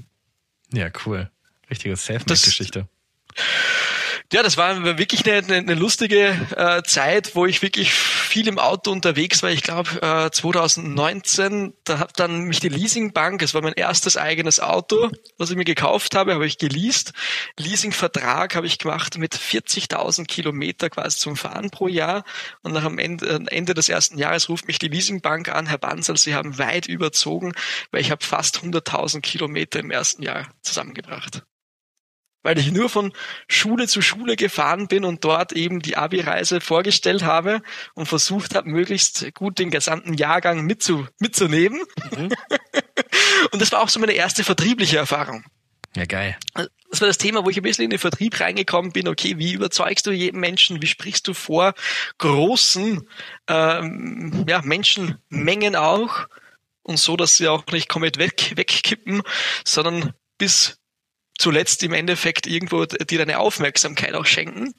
Ja, 0.74 0.90
cool. 1.06 1.30
Richtige 1.70 1.96
Selfmade-Geschichte. 1.96 2.88
Ja, 4.34 4.42
das 4.42 4.58
war 4.58 4.98
wirklich 4.98 5.24
eine, 5.32 5.56
eine 5.56 5.76
lustige 5.76 6.36
äh, 6.58 6.82
Zeit, 6.84 7.36
wo 7.36 7.46
ich 7.46 7.62
wirklich 7.62 7.94
viel 7.94 8.48
im 8.48 8.58
Auto 8.58 8.92
unterwegs 8.92 9.44
war. 9.44 9.52
Ich 9.52 9.62
glaube 9.62 10.02
äh, 10.02 10.32
2019, 10.32 11.74
da 11.84 12.00
hat 12.00 12.20
dann 12.20 12.42
mich 12.42 12.60
die 12.60 12.70
Leasingbank, 12.70 13.42
es 13.44 13.54
war 13.54 13.62
mein 13.62 13.74
erstes 13.74 14.18
eigenes 14.18 14.60
Auto, 14.60 15.12
was 15.38 15.52
ich 15.52 15.56
mir 15.56 15.64
gekauft 15.64 16.16
habe, 16.16 16.34
habe 16.34 16.48
ich 16.48 16.58
geleast. 16.58 17.14
Leasingvertrag 17.58 18.56
habe 18.56 18.66
ich 18.66 18.80
gemacht 18.80 19.18
mit 19.20 19.36
40.000 19.36 20.26
Kilometer 20.26 20.90
quasi 20.90 21.18
zum 21.18 21.38
Fahren 21.38 21.70
pro 21.70 21.88
Jahr. 21.88 22.26
Und 22.64 22.74
nach 22.74 22.84
am 22.84 22.98
Ende, 22.98 23.28
äh, 23.28 23.56
Ende 23.56 23.76
des 23.76 23.90
ersten 23.90 24.18
Jahres 24.18 24.50
ruft 24.50 24.68
mich 24.68 24.80
die 24.80 24.88
Leasingbank 24.88 25.50
an, 25.50 25.68
Herr 25.68 25.78
Bansal, 25.78 26.18
Sie 26.18 26.34
haben 26.34 26.58
weit 26.58 26.88
überzogen, 26.88 27.54
weil 27.92 28.02
ich 28.02 28.10
habe 28.10 28.26
fast 28.26 28.58
100.000 28.58 29.22
Kilometer 29.22 29.80
im 29.80 29.92
ersten 29.92 30.24
Jahr 30.24 30.48
zusammengebracht 30.62 31.44
weil 32.46 32.60
ich 32.60 32.72
nur 32.72 32.90
von 32.90 33.12
Schule 33.48 33.88
zu 33.88 34.04
Schule 34.04 34.36
gefahren 34.36 34.88
bin 34.88 35.04
und 35.04 35.24
dort 35.24 35.52
eben 35.52 35.82
die 35.82 35.98
Abi-Reise 35.98 36.62
vorgestellt 36.62 37.24
habe 37.24 37.64
und 37.96 38.06
versucht 38.06 38.54
habe, 38.54 38.70
möglichst 38.70 39.34
gut 39.34 39.58
den 39.58 39.72
gesamten 39.72 40.14
Jahrgang 40.14 40.64
mitzu, 40.64 41.08
mitzunehmen. 41.20 41.82
Mhm. 42.16 42.30
und 43.52 43.62
das 43.62 43.72
war 43.72 43.82
auch 43.82 43.90
so 43.90 44.00
meine 44.00 44.14
erste 44.14 44.44
vertriebliche 44.44 44.98
Erfahrung. 44.98 45.44
Ja, 45.96 46.06
geil. 46.06 46.38
Das 46.54 47.02
war 47.02 47.08
das 47.08 47.18
Thema, 47.18 47.44
wo 47.46 47.50
ich 47.50 47.58
ein 47.58 47.64
bisschen 47.64 47.86
in 47.86 47.90
den 47.90 48.00
Vertrieb 48.00 48.40
reingekommen 48.40 48.92
bin. 48.92 49.08
Okay, 49.08 49.40
wie 49.40 49.54
überzeugst 49.54 50.06
du 50.06 50.12
jeden 50.12 50.40
Menschen? 50.40 50.84
Wie 50.84 50.88
sprichst 50.88 51.28
du 51.28 51.34
vor 51.34 51.74
großen 52.20 53.08
ähm, 53.48 54.46
ja, 54.48 54.62
Menschenmengen 54.62 55.76
auch? 55.76 56.28
Und 56.84 57.00
so, 57.00 57.18
dass 57.18 57.38
sie 57.38 57.48
auch 57.48 57.66
nicht 57.72 57.90
komplett 57.90 58.20
weg, 58.20 58.54
wegkippen, 58.56 59.24
sondern 59.64 60.14
bis 60.38 60.78
zuletzt 61.38 61.84
im 61.84 61.94
Endeffekt 61.94 62.48
irgendwo 62.48 62.86
dir 62.86 63.18
deine 63.18 63.40
Aufmerksamkeit 63.40 64.14
auch 64.14 64.26
schenken. 64.26 64.74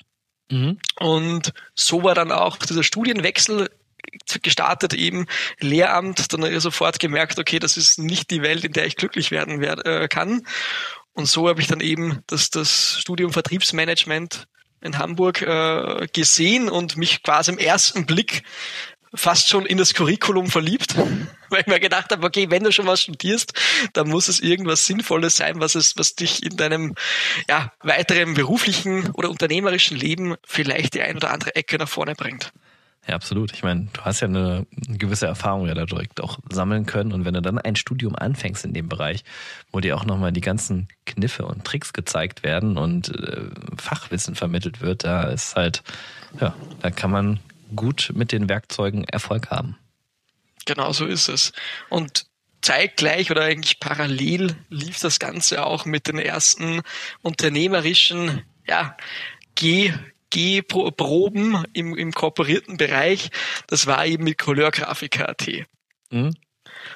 Mhm. 0.51 0.79
Und 0.99 1.53
so 1.75 2.03
war 2.03 2.15
dann 2.15 2.33
auch 2.33 2.57
dieser 2.57 2.83
Studienwechsel 2.83 3.71
gestartet 4.43 4.95
eben 4.95 5.27
Lehramt, 5.59 6.33
dann 6.33 6.61
sofort 6.61 6.99
gemerkt, 6.99 7.39
okay, 7.39 7.59
das 7.59 7.77
ist 7.77 7.99
nicht 7.99 8.31
die 8.31 8.43
Welt, 8.43 8.65
in 8.65 8.73
der 8.73 8.87
ich 8.87 8.97
glücklich 8.97 9.31
werden 9.31 9.63
äh, 9.63 10.09
kann. 10.09 10.47
Und 11.13 11.27
so 11.27 11.49
habe 11.49 11.61
ich 11.61 11.67
dann 11.67 11.81
eben 11.81 12.21
das, 12.27 12.51
das 12.51 12.99
Studium 13.01 13.33
Vertriebsmanagement 13.33 14.47
in 14.81 14.99
Hamburg 14.99 15.43
äh, 15.43 16.07
gesehen 16.13 16.69
und 16.69 16.97
mich 16.97 17.23
quasi 17.23 17.51
im 17.51 17.59
ersten 17.59 18.07
Blick 18.07 18.43
fast 19.17 19.49
schon 19.49 19.67
in 19.67 19.79
das 19.79 19.95
Curriculum 19.95 20.47
verliebt, 20.47 20.97
weil 21.51 21.61
ich 21.61 21.67
mir 21.67 21.81
gedacht 21.81 22.11
habe, 22.11 22.27
okay, 22.27 22.51
wenn 22.51 22.65
du 22.65 22.73
schon 22.73 22.87
was 22.87 23.03
studierst, 23.03 23.53
dann 23.93 24.09
muss 24.09 24.29
es 24.29 24.41
irgendwas 24.41 24.87
Sinnvolles 24.87 25.37
sein, 25.37 25.61
was 25.61 25.75
es, 25.75 25.97
was 25.97 26.15
dich 26.15 26.45
in 26.45 26.57
deinem 26.57 26.95
ja, 27.49 27.73
weiteren 27.83 28.35
beruflichen 28.35 29.11
oder 29.13 29.31
unternehmerischen 29.31 29.97
Leben 29.97 30.37
vielleicht 30.47 30.95
die 30.95 31.03
ein 31.03 31.17
oder 31.17 31.31
andere 31.33 31.55
Ecke 31.57 31.79
nach 31.79 31.89
vorne 31.89 32.15
bringt. 32.15 32.53
Ja, 33.07 33.15
absolut. 33.15 33.53
Ich 33.53 33.63
meine, 33.63 33.87
du 33.93 34.01
hast 34.01 34.21
ja 34.21 34.27
eine 34.27 34.67
gewisse 34.73 35.27
Erfahrung 35.27 35.69
ja 35.69 35.75
dadurch 35.75 36.09
auch 36.21 36.39
sammeln 36.51 36.87
können. 36.87 37.13
Und 37.13 37.25
wenn 37.25 37.35
du 37.35 37.43
dann 37.43 37.59
ein 37.59 37.77
Studium 37.77 38.17
anfängst 38.17 38.65
in 38.65 38.75
dem 38.75 38.89
Bereich, 38.89 39.23
wo 39.71 39.79
dir 39.79 39.97
auch 39.97 40.05
nochmal 40.05 40.33
die 40.33 40.41
ganzen 40.41 40.89
Kniffe 41.05 41.47
und 41.47 41.65
Tricks 41.65 41.93
gezeigt 41.93 42.43
werden 42.43 42.77
und 42.77 43.15
äh, 43.15 43.43
Fachwissen 43.79 44.35
vermittelt 44.35 44.81
wird, 44.81 45.05
da 45.05 45.23
ist 45.25 45.55
halt, 45.55 45.85
ja, 46.41 46.55
da 46.83 46.91
kann 46.91 47.13
man 47.13 47.39
gut 47.75 48.13
mit 48.15 48.33
den 48.33 48.49
Werkzeugen 48.49 49.05
Erfolg 49.05 49.51
haben. 49.51 49.77
Genau 50.65 50.93
so 50.93 51.07
ist 51.07 51.29
es. 51.29 51.53
Und 51.89 52.27
zeitgleich 52.61 53.31
oder 53.31 53.43
eigentlich 53.43 53.81
parallel 53.81 54.57
lief 54.69 55.01
das 55.01 55.19
Ganze 55.19 55.65
auch 55.65 55.85
mit 55.85 56.09
den 56.09 56.19
ersten 56.19 56.83
unternehmerischen 57.23 58.43
ja, 58.67 58.97
G 59.55 59.93
G-Proben 60.31 61.65
im, 61.73 61.97
im 61.97 62.13
kooperierten 62.13 62.77
Bereich. 62.77 63.31
Das 63.69 63.87
war 63.87 64.05
eben 64.05 64.25
mit 64.25 64.39
Couleur-Grafiker.at. 64.39 65.47
Mhm. 66.11 66.35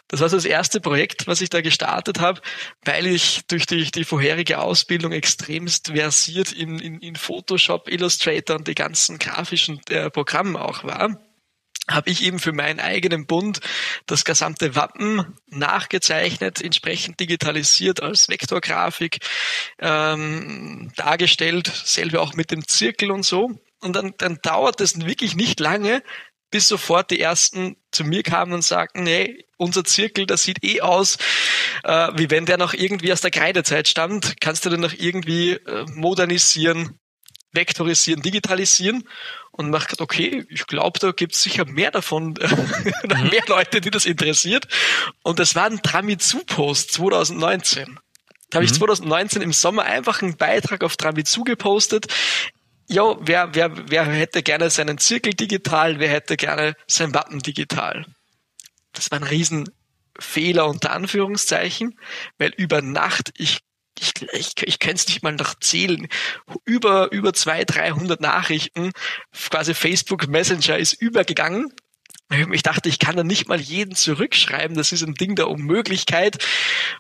Das 0.09 0.21
war 0.21 0.29
so 0.29 0.37
das 0.37 0.45
erste 0.45 0.81
Projekt, 0.81 1.27
was 1.27 1.41
ich 1.41 1.51
da 1.51 1.61
gestartet 1.61 2.21
habe, 2.21 2.41
weil 2.85 3.07
ich 3.07 3.43
durch 3.49 3.67
die, 3.67 3.91
die 3.91 4.05
vorherige 4.05 4.59
Ausbildung 4.59 5.13
extremst 5.13 5.89
versiert 5.89 6.53
in, 6.53 6.79
in, 6.79 7.01
in 7.01 7.17
Photoshop, 7.17 7.89
Illustrator 7.89 8.57
und 8.57 8.69
die 8.69 8.75
ganzen 8.75 9.19
grafischen 9.19 9.81
äh, 9.89 10.11
Programmen 10.11 10.57
auch 10.57 10.85
war 10.85 11.19
habe 11.91 12.11
ich 12.11 12.23
eben 12.23 12.39
für 12.39 12.53
meinen 12.53 12.81
eigenen 12.81 13.27
Bund 13.27 13.61
das 14.07 14.25
gesamte 14.25 14.75
Wappen 14.77 15.37
nachgezeichnet, 15.49 16.63
entsprechend 16.63 17.21
digitalisiert 17.21 18.03
als 18.03 18.29
Vektorgrafik 18.29 19.19
ähm, 19.79 20.93
dargestellt, 20.97 21.67
selber 21.67 22.23
auch 22.23 22.35
mit 22.35 22.51
dem 22.51 22.67
Zirkel 22.67 23.11
und 23.11 23.25
so. 23.25 23.51
Und 23.81 23.97
dann, 23.97 24.15
dann 24.19 24.39
dauert 24.43 24.81
es 24.81 25.01
wirklich 25.05 25.35
nicht 25.37 25.59
lange, 25.59 26.03
bis 26.51 26.69
sofort 26.69 27.11
die 27.11 27.21
ersten 27.21 27.77
zu 27.91 28.05
mir 28.05 28.23
kamen 28.23 28.53
und 28.53 28.63
sagten, 28.63 29.03
nee, 29.03 29.45
unser 29.57 29.85
Zirkel, 29.85 30.27
das 30.27 30.43
sieht 30.43 30.65
eh 30.65 30.81
aus, 30.81 31.19
äh, 31.85 32.09
wie 32.15 32.31
wenn 32.31 32.47
der 32.47 32.57
noch 32.57 32.75
irgendwie 32.75 33.13
aus 33.13 33.21
der 33.21 33.31
Kreidezeit 33.31 33.89
stammt. 33.89 34.41
Kannst 34.41 34.65
du 34.65 34.71
den 34.71 34.81
noch 34.81 34.95
irgendwie 34.95 35.53
äh, 35.53 35.85
modernisieren, 35.95 36.99
vektorisieren, 37.53 38.23
digitalisieren? 38.23 39.05
Und 39.53 39.71
man 39.71 39.81
hat 39.83 40.01
okay, 40.01 40.47
ich 40.49 40.67
glaube, 40.67 40.99
da 40.99 41.13
gibt 41.13 41.35
es 41.35 41.43
sicher 41.43 41.67
mehr 41.67 41.91
davon, 41.91 42.29
mhm. 42.41 43.29
mehr 43.29 43.43
Leute, 43.47 43.81
die 43.81 43.91
das 43.91 44.07
interessiert. 44.07 44.67
Und 45.23 45.39
das 45.39 45.55
war 45.55 45.67
ein 45.67 45.83
Tramitsu-Post 45.83 46.93
2019. 46.93 47.99
Da 48.49 48.57
habe 48.57 48.65
ich 48.65 48.73
2019 48.73 49.41
mhm. 49.41 49.45
im 49.45 49.53
Sommer 49.53 49.85
einfach 49.85 50.23
einen 50.23 50.37
Beitrag 50.37 50.83
auf 50.83 50.97
Tramitsu 50.97 51.45
gepostet 51.45 52.07
jo, 52.91 53.19
wer, 53.21 53.55
wer, 53.55 53.91
wer 53.91 54.05
hätte 54.05 54.43
gerne 54.43 54.71
seinen 54.71 54.99
Zirkel 54.99 55.35
digital, 55.35 55.99
wer 55.99 56.09
hätte 56.09 56.37
gerne 56.37 56.75
sein 56.87 57.15
Wappen 57.15 57.41
digital? 57.41 58.05
Das 58.93 59.11
war 59.11 59.21
ein 59.21 59.25
Riesenfehler 59.25 60.67
unter 60.67 60.93
Anführungszeichen, 60.93 61.99
weil 62.39 62.53
über 62.57 62.83
Nacht, 62.83 63.33
ich 63.39 63.61
ich, 63.99 64.15
ich, 64.33 64.55
ich 64.63 64.79
kann 64.79 64.95
es 64.95 65.07
nicht 65.09 65.23
mal 65.23 65.35
noch 65.35 65.55
zählen, 65.61 66.09
über, 66.65 67.13
über 67.13 67.35
zwei, 67.35 67.65
300 67.65 68.19
Nachrichten, 68.19 68.93
quasi 69.51 69.75
Facebook 69.75 70.27
Messenger 70.27 70.79
ist 70.79 70.95
übergegangen 70.95 71.71
ich 72.31 72.63
dachte, 72.63 72.89
ich 72.89 73.01
kann 73.01 73.17
da 73.17 73.25
nicht 73.25 73.49
mal 73.49 73.61
jeden 73.61 73.95
zurückschreiben. 73.95 74.77
Das 74.77 74.93
ist 74.93 75.03
ein 75.03 75.15
Ding 75.15 75.35
der 75.35 75.49
Unmöglichkeit. 75.49 76.39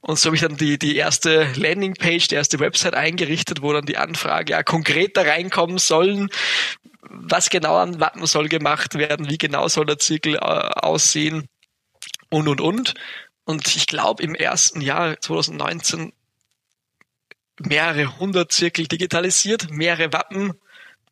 Und 0.00 0.18
so 0.18 0.26
habe 0.26 0.36
ich 0.36 0.42
dann 0.42 0.56
die, 0.56 0.78
die 0.78 0.96
erste 0.96 1.52
Landingpage, 1.54 2.28
die 2.28 2.34
erste 2.34 2.58
Website 2.58 2.94
eingerichtet, 2.94 3.62
wo 3.62 3.72
dann 3.72 3.86
die 3.86 3.96
Anfrage 3.96 4.52
ja 4.52 4.62
konkreter 4.64 5.26
reinkommen 5.26 5.78
sollen. 5.78 6.30
Was 7.02 7.48
genau 7.48 7.76
an 7.76 8.00
Wappen 8.00 8.26
soll 8.26 8.48
gemacht 8.48 8.94
werden? 8.96 9.30
Wie 9.30 9.38
genau 9.38 9.68
soll 9.68 9.86
der 9.86 9.98
Zirkel 9.98 10.34
äh, 10.34 10.38
aussehen? 10.38 11.48
Und, 12.28 12.48
und, 12.48 12.60
und. 12.60 12.94
Und 13.44 13.76
ich 13.76 13.86
glaube, 13.86 14.22
im 14.22 14.34
ersten 14.34 14.80
Jahr 14.80 15.20
2019 15.20 16.12
mehrere 17.58 18.18
hundert 18.18 18.52
Zirkel 18.52 18.86
digitalisiert, 18.88 19.70
mehrere 19.70 20.12
Wappen 20.12 20.54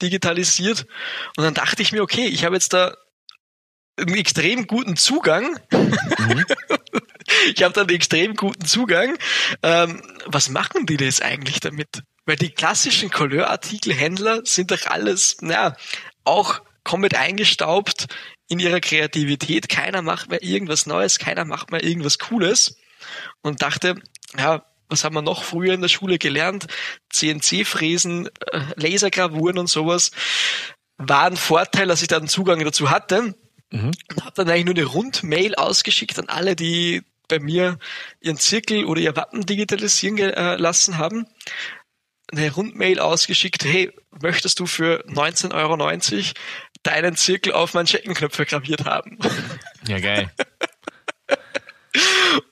digitalisiert. 0.02 0.86
Und 1.36 1.44
dann 1.44 1.54
dachte 1.54 1.82
ich 1.82 1.92
mir, 1.92 2.02
okay, 2.02 2.26
ich 2.26 2.44
habe 2.44 2.56
jetzt 2.56 2.72
da 2.72 2.96
einen 3.98 4.16
extrem 4.16 4.66
guten 4.66 4.96
Zugang. 4.96 5.58
Mhm. 5.70 6.44
ich 7.54 7.62
habe 7.62 7.74
da 7.74 7.82
einen 7.82 7.90
extrem 7.90 8.34
guten 8.34 8.64
Zugang. 8.64 9.16
Ähm, 9.62 10.02
was 10.26 10.48
machen 10.48 10.86
die 10.86 10.96
das 10.96 11.20
eigentlich 11.20 11.60
damit? 11.60 12.02
Weil 12.24 12.36
die 12.36 12.50
klassischen 12.50 13.10
Couleurartikelhändler 13.10 14.42
sind 14.44 14.70
doch 14.70 14.86
alles, 14.86 15.38
naja, 15.40 15.76
auch 16.24 16.60
komplett 16.84 17.14
eingestaubt 17.14 18.06
in 18.48 18.58
ihrer 18.58 18.80
Kreativität. 18.80 19.68
Keiner 19.68 20.02
macht 20.02 20.30
mehr 20.30 20.42
irgendwas 20.42 20.86
Neues, 20.86 21.18
keiner 21.18 21.44
macht 21.44 21.70
mehr 21.70 21.82
irgendwas 21.82 22.18
Cooles. 22.18 22.76
Und 23.42 23.62
dachte, 23.62 23.94
ja, 24.36 24.64
was 24.88 25.04
haben 25.04 25.14
wir 25.14 25.22
noch 25.22 25.42
früher 25.42 25.74
in 25.74 25.82
der 25.82 25.88
Schule 25.88 26.18
gelernt? 26.18 26.66
CNC-Fräsen, 27.10 28.28
äh, 28.52 28.60
Lasergravuren 28.76 29.58
und 29.58 29.68
sowas. 29.68 30.10
War 30.96 31.24
ein 31.24 31.36
Vorteil, 31.36 31.86
dass 31.86 32.02
ich 32.02 32.08
da 32.08 32.16
einen 32.16 32.28
Zugang 32.28 32.64
dazu 32.64 32.90
hatte. 32.90 33.34
Mhm. 33.70 33.92
Und 34.10 34.24
habe 34.24 34.34
dann 34.36 34.50
eigentlich 34.50 34.64
nur 34.64 34.74
eine 34.74 34.84
Rundmail 34.84 35.54
ausgeschickt 35.54 36.18
an 36.18 36.28
alle, 36.28 36.56
die 36.56 37.02
bei 37.28 37.38
mir 37.38 37.78
ihren 38.20 38.38
Zirkel 38.38 38.84
oder 38.86 39.00
ihr 39.00 39.16
Wappen 39.16 39.44
digitalisieren 39.44 40.18
äh, 40.18 40.56
lassen 40.56 40.98
haben. 40.98 41.26
Eine 42.30 42.50
Rundmail 42.52 42.98
ausgeschickt, 43.00 43.64
hey, 43.64 43.92
möchtest 44.20 44.60
du 44.60 44.66
für 44.66 45.04
19,90 45.08 45.54
Euro 45.54 45.76
deinen 46.82 47.16
Zirkel 47.16 47.52
auf 47.52 47.74
Manschettenknöpfe 47.74 48.46
graviert 48.46 48.84
haben? 48.84 49.18
Ja, 49.86 49.98
geil. 50.00 50.30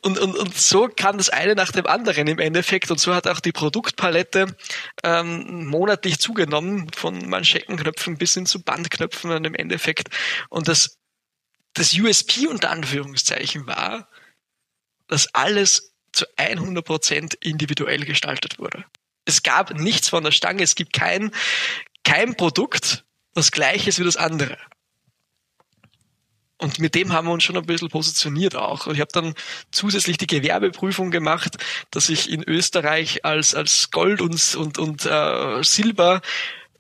Und, 0.03 0.19
und, 0.19 0.35
und 0.37 0.57
so 0.57 0.89
kam 0.89 1.19
das 1.19 1.29
eine 1.29 1.55
nach 1.55 1.71
dem 1.71 1.87
anderen 1.87 2.27
im 2.27 2.39
Endeffekt. 2.39 2.91
Und 2.91 2.99
so 2.99 3.15
hat 3.15 3.29
auch 3.29 3.41
die 3.41 3.53
Produktpalette 3.53 4.57
ähm, 5.05 5.67
monatlich 5.67 6.19
zugenommen, 6.19 6.91
von 6.93 7.29
Manschettenknöpfen 7.29 8.17
bis 8.17 8.35
hin 8.35 8.47
zu 8.47 8.63
Bandknöpfen 8.63 9.31
dann 9.31 9.45
im 9.45 9.55
Endeffekt. 9.55 10.09
Und 10.49 10.69
das, 10.69 10.99
das 11.77 11.93
USP 11.95 12.47
unter 12.49 12.71
Anführungszeichen 12.71 13.67
war, 13.67 14.09
dass 15.09 15.33
alles 15.35 15.95
zu 16.13 16.25
100% 16.37 17.37
individuell 17.41 18.05
gestaltet 18.05 18.59
wurde. 18.59 18.85
Es 19.27 19.43
gab 19.43 19.75
nichts 19.75 20.09
von 20.09 20.25
der 20.25 20.31
Stange, 20.31 20.63
es 20.63 20.75
gibt 20.75 20.93
kein, 20.93 21.31
kein 22.03 22.35
Produkt, 22.37 23.05
das 23.35 23.51
gleiches 23.51 23.99
wie 23.99 24.05
das 24.05 24.17
andere. 24.17 24.57
Und 26.59 26.79
mit 26.79 26.95
dem 26.95 27.13
haben 27.13 27.27
wir 27.27 27.33
uns 27.33 27.45
schon 27.45 27.59
ein 27.59 27.67
bisschen 27.67 27.91
positioniert 27.91 28.57
auch. 28.57 28.87
Ich 28.87 29.01
habe 29.01 29.13
dann 29.13 29.35
zusätzlich 29.71 30.17
die 30.17 30.27
Gewerbeprüfung 30.27 31.11
gemacht, 31.11 31.59
dass 31.91 32.09
ich 32.09 32.31
in 32.31 32.43
Österreich 32.43 33.27
als, 33.27 33.55
als 33.55 33.91
Gold 33.91 34.23
und, 34.23 34.55
und, 34.55 34.79
und 34.79 35.05
äh, 35.05 35.63
Silber 35.63 36.23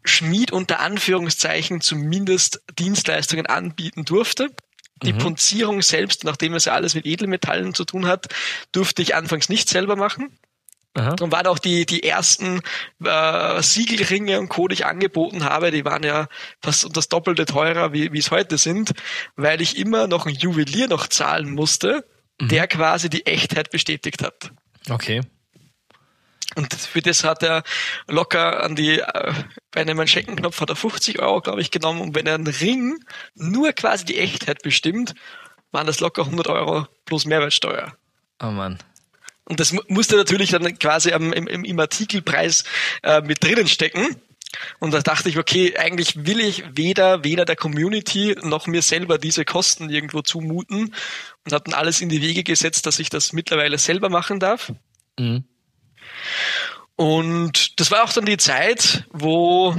Schmied 0.04 0.52
unter 0.52 0.80
Anführungszeichen 0.80 1.82
zumindest 1.82 2.62
Dienstleistungen 2.78 3.46
anbieten 3.46 4.06
durfte. 4.06 4.50
Die 5.02 5.12
mhm. 5.12 5.18
Punzierung 5.18 5.82
selbst, 5.82 6.24
nachdem 6.24 6.54
es 6.54 6.64
ja 6.64 6.72
alles 6.72 6.94
mit 6.94 7.06
Edelmetallen 7.06 7.74
zu 7.74 7.85
tun 7.85 8.06
hat, 8.06 8.26
durfte 8.72 9.02
ich 9.02 9.14
anfangs 9.14 9.48
nicht 9.48 9.68
selber 9.68 9.96
machen. 9.96 10.38
Aha. 10.94 11.14
Und 11.20 11.30
waren 11.30 11.46
auch 11.46 11.59
die, 11.59 11.85
die 11.85 12.02
ersten 12.04 12.62
äh, 13.04 13.62
Siegelringe 13.62 14.40
und 14.40 14.48
Co., 14.48 14.66
die 14.66 14.74
ich 14.74 14.87
angeboten 14.87 15.44
habe, 15.44 15.70
die 15.70 15.85
waren 15.85 16.02
ja 16.02 16.26
fast 16.62 16.96
das 16.96 17.11
Doppelte 17.11 17.44
teurer, 17.44 17.92
wie, 17.92 18.12
wie 18.12 18.18
es 18.18 18.30
heute 18.30 18.56
sind, 18.56 18.92
weil 19.37 19.61
ich 19.61 19.76
immer 19.76 20.06
noch 20.06 20.24
einen 20.24 20.37
Juwelier 20.37 20.88
noch 20.88 21.06
zahlen 21.06 21.50
musste, 21.50 22.06
mhm. 22.40 22.48
der 22.48 22.66
quasi 22.66 23.11
die 23.11 23.26
Echtheit 23.26 23.70
bestätigt 23.70 24.22
hat. 24.22 24.52
Okay. 24.88 25.20
Und 26.57 26.73
für 26.73 27.03
das 27.03 27.23
hat 27.23 27.42
er 27.42 27.62
locker 28.09 28.62
an 28.62 28.77
die, 28.77 28.99
äh, 28.99 29.35
bei 29.73 29.83
einem 29.83 29.99
Manschettenknopf 29.99 30.61
hat 30.61 30.71
er 30.71 30.77
50 30.77 31.21
Euro, 31.21 31.42
glaube 31.42 31.61
ich, 31.61 31.71
genommen. 31.71 32.01
Und 32.01 32.14
wenn 32.14 32.27
er 32.27 32.35
einen 32.35 32.47
Ring 32.47 32.99
nur 33.35 33.73
quasi 33.73 34.07
die 34.07 34.19
Echtheit 34.19 34.62
bestimmt, 34.62 35.14
waren 35.71 35.87
das 35.87 36.01
locker 36.01 36.23
100 36.23 36.49
Euro 36.49 36.87
plus 37.05 37.27
Mehrwertsteuer. 37.27 37.95
Oh 38.42 38.47
Mann. 38.47 38.79
Und 39.45 39.61
das 39.61 39.75
musste 39.88 40.16
natürlich 40.16 40.51
dann 40.51 40.79
quasi 40.79 41.11
im, 41.11 41.33
im, 41.33 41.64
im 41.64 41.79
Artikelpreis 41.79 42.64
äh, 43.03 43.21
mit 43.21 43.45
drinnen 43.45 43.69
stecken. 43.69 44.16
Und 44.79 44.95
da 44.95 45.03
dachte 45.03 45.29
ich, 45.29 45.38
okay, 45.38 45.77
eigentlich 45.77 46.25
will 46.27 46.40
ich 46.40 46.64
weder, 46.75 47.23
weder 47.23 47.45
der 47.45 47.57
Community 47.57 48.35
noch 48.42 48.66
mir 48.66 48.81
selber 48.81 49.19
diese 49.19 49.45
Kosten 49.45 49.90
irgendwo 49.90 50.23
zumuten 50.23 50.95
und 51.45 51.53
habe 51.53 51.71
dann 51.71 51.75
alles 51.75 52.01
in 52.01 52.09
die 52.09 52.23
Wege 52.23 52.45
gesetzt, 52.45 52.87
dass 52.87 52.99
ich 52.99 53.11
das 53.11 53.35
mittlerweile 53.35 53.77
selber 53.77 54.09
machen 54.09 54.40
darf. 54.40 54.73
Mhm. 55.19 55.45
Und 56.96 57.79
das 57.81 57.90
war 57.90 58.05
auch 58.05 58.12
dann 58.12 58.24
die 58.24 58.38
Zeit, 58.38 59.05
wo 59.11 59.76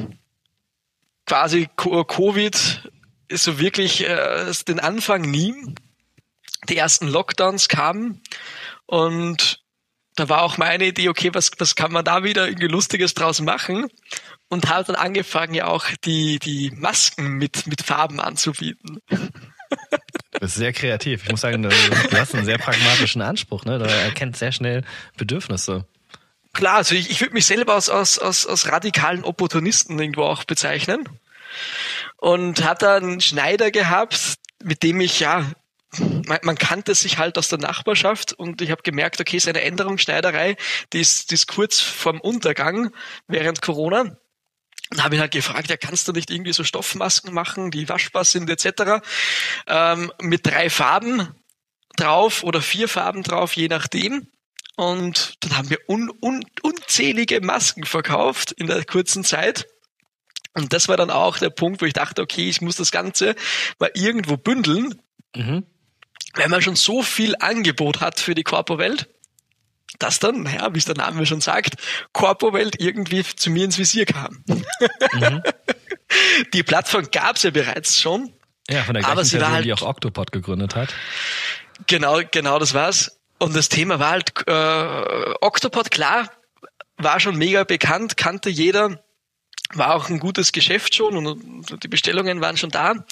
quasi 1.26 1.68
Covid 1.76 2.90
so 3.32 3.60
wirklich 3.60 4.04
äh, 4.06 4.52
den 4.68 4.80
Anfang 4.80 5.22
nie. 5.22 5.54
Die 6.70 6.78
ersten 6.78 7.08
Lockdowns 7.08 7.70
kamen 7.70 8.22
und 8.88 9.62
da 10.18 10.30
war 10.30 10.42
auch 10.42 10.58
meine 10.58 10.88
Idee, 10.88 11.10
okay, 11.10 11.30
was, 11.34 11.52
was 11.60 11.76
kann 11.76 11.92
man 11.92 12.04
da 12.04 12.24
wieder 12.24 12.48
irgendwie 12.48 12.68
Lustiges 12.68 13.14
draus 13.14 13.40
machen? 13.40 13.88
Und 14.50 14.68
habe 14.68 14.84
dann 14.86 14.96
angefangen, 14.96 15.54
ja 15.54 15.68
auch 15.68 15.86
die, 16.04 16.40
die 16.40 16.72
Masken 16.72 17.34
mit, 17.34 17.68
mit 17.68 17.84
Farben 17.84 18.20
anzubieten. 18.20 19.00
Das 20.32 20.52
ist 20.52 20.56
sehr 20.56 20.74
kreativ. 20.74 21.24
Ich 21.24 21.30
muss 21.30 21.42
sagen, 21.42 21.62
du 21.62 21.70
hast 22.18 22.34
einen 22.34 22.46
sehr 22.46 22.58
pragmatischen 22.58 23.22
Anspruch, 23.22 23.66
ne? 23.66 23.78
Du 23.78 23.86
erkennt 23.86 24.38
sehr 24.38 24.52
schnell 24.52 24.84
Bedürfnisse. 25.18 25.86
Klar, 26.58 26.78
also 26.78 26.96
ich, 26.96 27.12
ich 27.12 27.22
würde 27.22 27.36
mich 27.36 27.46
selber 27.46 27.76
als, 27.76 27.88
als, 27.88 28.18
als, 28.18 28.48
als 28.48 28.72
radikalen 28.72 29.24
Opportunisten 29.24 30.00
irgendwo 30.00 30.24
auch 30.24 30.44
bezeichnen. 30.44 31.08
Und 32.16 32.64
hat 32.64 32.82
da 32.82 32.96
einen 32.96 33.22
Schneider 33.22 33.70
gehabt, 33.70 34.40
mit 34.64 34.82
dem 34.82 35.00
ich 35.00 35.20
ja 35.20 35.46
man, 36.00 36.40
man 36.42 36.58
kannte 36.58 36.96
sich 36.96 37.20
halt 37.20 37.38
aus 37.38 37.48
der 37.48 37.60
Nachbarschaft 37.60 38.34
und 38.34 38.62
ich 38.62 38.72
habe 38.72 38.82
gemerkt, 38.82 39.22
okay, 39.22 39.38
seine 39.38 39.62
Änderungsschneiderei, 39.62 40.58
die 40.94 41.00
ist, 41.00 41.30
die 41.30 41.36
ist 41.36 41.48
kurz 41.48 41.80
vorm 41.80 42.20
Untergang 42.20 42.92
während 43.28 43.62
Corona. 43.62 44.18
Und 44.90 45.04
habe 45.04 45.16
ihn 45.16 45.22
halt 45.22 45.32
gefragt, 45.32 45.70
ja, 45.70 45.78
kannst 45.78 46.08
du 46.08 46.12
nicht 46.12 46.32
irgendwie 46.32 46.54
so 46.54 46.64
Stoffmasken 46.64 47.34
machen, 47.34 47.70
die 47.70 47.88
waschbar 47.88 48.26
sind 48.26 48.50
etc. 48.50 49.04
Ähm, 49.68 50.12
mit 50.20 50.46
drei 50.46 50.70
Farben 50.72 51.36
drauf 51.98 52.44
oder 52.44 52.62
vier 52.62 52.88
Farben 52.88 53.22
drauf, 53.22 53.54
je 53.54 53.68
nachdem. 53.68 54.28
Und 54.78 55.36
dann 55.42 55.58
haben 55.58 55.70
wir 55.70 55.80
un, 55.90 56.10
un, 56.22 56.46
unzählige 56.62 57.42
Masken 57.42 57.84
verkauft 57.84 58.54
in 58.54 58.68
der 58.68 58.86
kurzen 58.86 59.26
Zeit. 59.26 59.68
Und 60.54 60.72
das 60.72 60.88
war 60.88 60.96
dann 60.96 61.12
auch 61.12 61.38
der 61.38 61.50
Punkt, 61.50 61.82
wo 61.82 61.86
ich 61.86 61.94
dachte, 61.94 62.22
okay, 62.22 62.48
ich 62.48 62.62
muss 62.62 62.78
das 62.78 62.92
Ganze 62.92 63.36
mal 63.80 63.92
irgendwo 63.94 64.38
bündeln. 64.38 65.02
Mhm 65.36 65.66
wenn 66.38 66.52
man 66.52 66.62
schon 66.62 66.76
so 66.76 67.02
viel 67.02 67.36
Angebot 67.40 68.00
hat 68.00 68.20
für 68.20 68.36
die 68.36 68.44
Corpo-Welt, 68.44 69.10
dass 70.00 70.20
dann, 70.20 70.44
naja, 70.44 70.74
wie 70.74 70.78
es 70.78 70.86
der 70.86 70.96
Name 70.96 71.26
schon 71.26 71.42
sagt, 71.42 71.76
Corpo-Welt 72.14 72.80
irgendwie 72.80 73.24
zu 73.24 73.50
mir 73.50 73.66
ins 73.66 73.78
Visier 73.78 74.06
kam. 74.06 74.44
Mhm. 74.48 75.44
Die 76.54 76.64
Plattform 76.64 77.10
gab 77.12 77.36
es 77.36 77.44
ja 77.44 77.52
bereits 77.52 78.00
schon. 78.00 78.32
Ja, 78.70 78.84
von 78.84 78.94
der 78.94 79.02
gleichen 79.02 79.12
aber 79.12 79.26
sie 79.26 79.38
Person, 79.38 79.54
halt, 79.54 79.66
die 79.66 79.74
auch 79.74 79.82
Octopod 79.82 80.32
gegründet 80.32 80.76
hat. 80.76 80.94
Genau, 81.88 82.22
genau, 82.32 82.60
das 82.60 82.74
war's. 82.74 83.17
Und 83.40 83.56
das 83.56 83.70
Thema 83.70 84.00
war 84.00 84.12
halt 84.12 84.34
äh, 84.48 85.34
Octopod, 85.42 85.92
klar, 85.92 86.32
war 86.98 87.20
schon 87.20 87.38
mega 87.38 87.64
bekannt, 87.64 88.18
kannte 88.18 88.50
jeder, 88.50 89.04
war 89.74 89.96
auch 89.96 90.10
ein 90.10 90.20
gutes 90.20 90.52
Geschäft 90.52 90.96
schon 90.96 91.28
und 91.28 91.84
die 91.84 91.88
Bestellungen 91.88 92.42
waren 92.42 92.58
schon 92.58 92.72
da. 92.72 93.06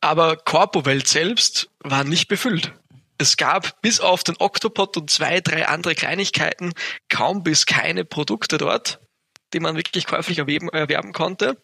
Aber 0.00 0.36
Corpo-Welt 0.36 1.08
selbst 1.08 1.70
war 1.80 2.04
nicht 2.04 2.28
befüllt. 2.28 2.72
Es 3.18 3.38
gab 3.38 3.80
bis 3.80 4.00
auf 4.00 4.24
den 4.24 4.36
Octopod 4.38 4.96
und 4.98 5.10
zwei, 5.10 5.40
drei 5.40 5.66
andere 5.68 5.94
Kleinigkeiten 5.94 6.74
kaum 7.08 7.42
bis 7.42 7.64
keine 7.64 8.04
Produkte 8.04 8.58
dort, 8.58 9.00
die 9.54 9.60
man 9.60 9.76
wirklich 9.76 10.06
käuflich 10.06 10.38
erwerben, 10.38 10.68
erwerben 10.68 11.12
konnte. 11.12 11.62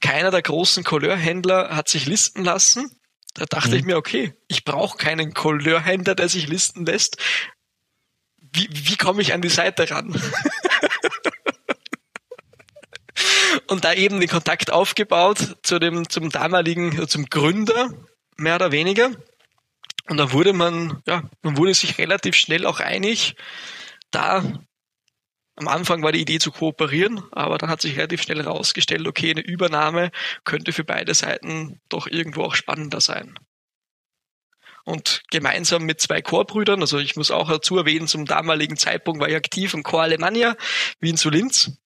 Keiner 0.00 0.30
der 0.30 0.42
großen 0.42 0.84
Couleurhändler 0.84 1.74
hat 1.74 1.88
sich 1.88 2.06
listen 2.06 2.44
lassen. 2.44 3.01
Da 3.34 3.46
dachte 3.46 3.70
mhm. 3.70 3.76
ich 3.76 3.84
mir, 3.84 3.96
okay, 3.96 4.34
ich 4.48 4.64
brauche 4.64 4.98
keinen 4.98 5.34
Couleurhändler, 5.34 6.14
der 6.14 6.28
sich 6.28 6.48
listen 6.48 6.84
lässt. 6.84 7.16
Wie, 8.52 8.68
wie 8.70 8.96
komme 8.96 9.22
ich 9.22 9.32
an 9.32 9.40
die 9.40 9.48
Seite 9.48 9.90
ran? 9.90 10.20
und 13.68 13.84
da 13.84 13.94
eben 13.94 14.20
den 14.20 14.28
Kontakt 14.28 14.70
aufgebaut 14.70 15.56
zu 15.62 15.78
dem, 15.78 16.08
zum 16.08 16.28
damaligen, 16.30 17.08
zum 17.08 17.26
Gründer, 17.26 17.90
mehr 18.36 18.56
oder 18.56 18.72
weniger. 18.72 19.10
Und 20.08 20.16
da 20.18 20.32
wurde 20.32 20.52
man, 20.52 21.02
ja, 21.06 21.22
man 21.42 21.56
wurde 21.56 21.74
sich 21.74 21.98
relativ 21.98 22.34
schnell 22.34 22.66
auch 22.66 22.80
einig, 22.80 23.36
da 24.10 24.44
am 25.62 25.68
Anfang 25.68 26.02
war 26.02 26.12
die 26.12 26.20
Idee 26.20 26.38
zu 26.38 26.50
kooperieren, 26.50 27.22
aber 27.30 27.56
dann 27.56 27.70
hat 27.70 27.80
sich 27.80 27.96
relativ 27.96 28.22
schnell 28.22 28.42
herausgestellt, 28.42 29.06
okay, 29.06 29.30
eine 29.30 29.40
Übernahme 29.40 30.10
könnte 30.44 30.72
für 30.72 30.84
beide 30.84 31.14
Seiten 31.14 31.80
doch 31.88 32.06
irgendwo 32.06 32.42
auch 32.42 32.54
spannender 32.54 33.00
sein. 33.00 33.38
Und 34.84 35.22
gemeinsam 35.30 35.84
mit 35.84 36.00
zwei 36.00 36.20
Chorbrüdern, 36.20 36.80
also 36.80 36.98
ich 36.98 37.14
muss 37.14 37.30
auch 37.30 37.48
dazu 37.48 37.78
erwähnen, 37.78 38.08
zum 38.08 38.26
damaligen 38.26 38.76
Zeitpunkt 38.76 39.20
war 39.20 39.28
ich 39.28 39.36
aktiv 39.36 39.72
im 39.74 39.84
Chor 39.84 40.02
Alemannia, 40.02 40.56
Wien 40.98 41.16
zu 41.16 41.30
Linz. 41.30 41.78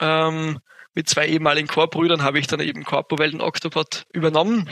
Ähm, 0.00 0.60
mit 0.94 1.08
zwei 1.08 1.28
ehemaligen 1.28 1.68
Chorbrüdern 1.68 2.22
habe 2.22 2.38
ich 2.38 2.46
dann 2.46 2.60
eben 2.60 2.84
Corpo-Welt 2.84 3.34
und 3.34 3.42
Octopod 3.42 4.06
übernommen. 4.12 4.70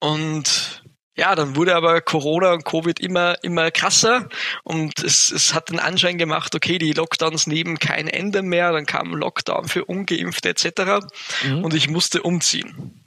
Und 0.00 0.82
ja, 1.16 1.34
dann 1.34 1.56
wurde 1.56 1.74
aber 1.74 2.00
Corona 2.00 2.52
und 2.52 2.64
Covid 2.64 3.00
immer, 3.00 3.42
immer 3.42 3.70
krasser 3.70 4.28
und 4.62 5.02
es, 5.02 5.30
es 5.30 5.54
hat 5.54 5.70
den 5.70 5.80
Anschein 5.80 6.18
gemacht, 6.18 6.54
okay, 6.54 6.78
die 6.78 6.92
Lockdowns 6.92 7.46
nehmen 7.46 7.78
kein 7.78 8.08
Ende 8.08 8.42
mehr, 8.42 8.72
dann 8.72 8.86
kam 8.86 9.14
Lockdown 9.14 9.68
für 9.68 9.84
Ungeimpfte 9.84 10.48
etc. 10.50 11.06
Mhm. 11.44 11.64
und 11.64 11.74
ich 11.74 11.88
musste 11.88 12.22
umziehen. 12.22 13.00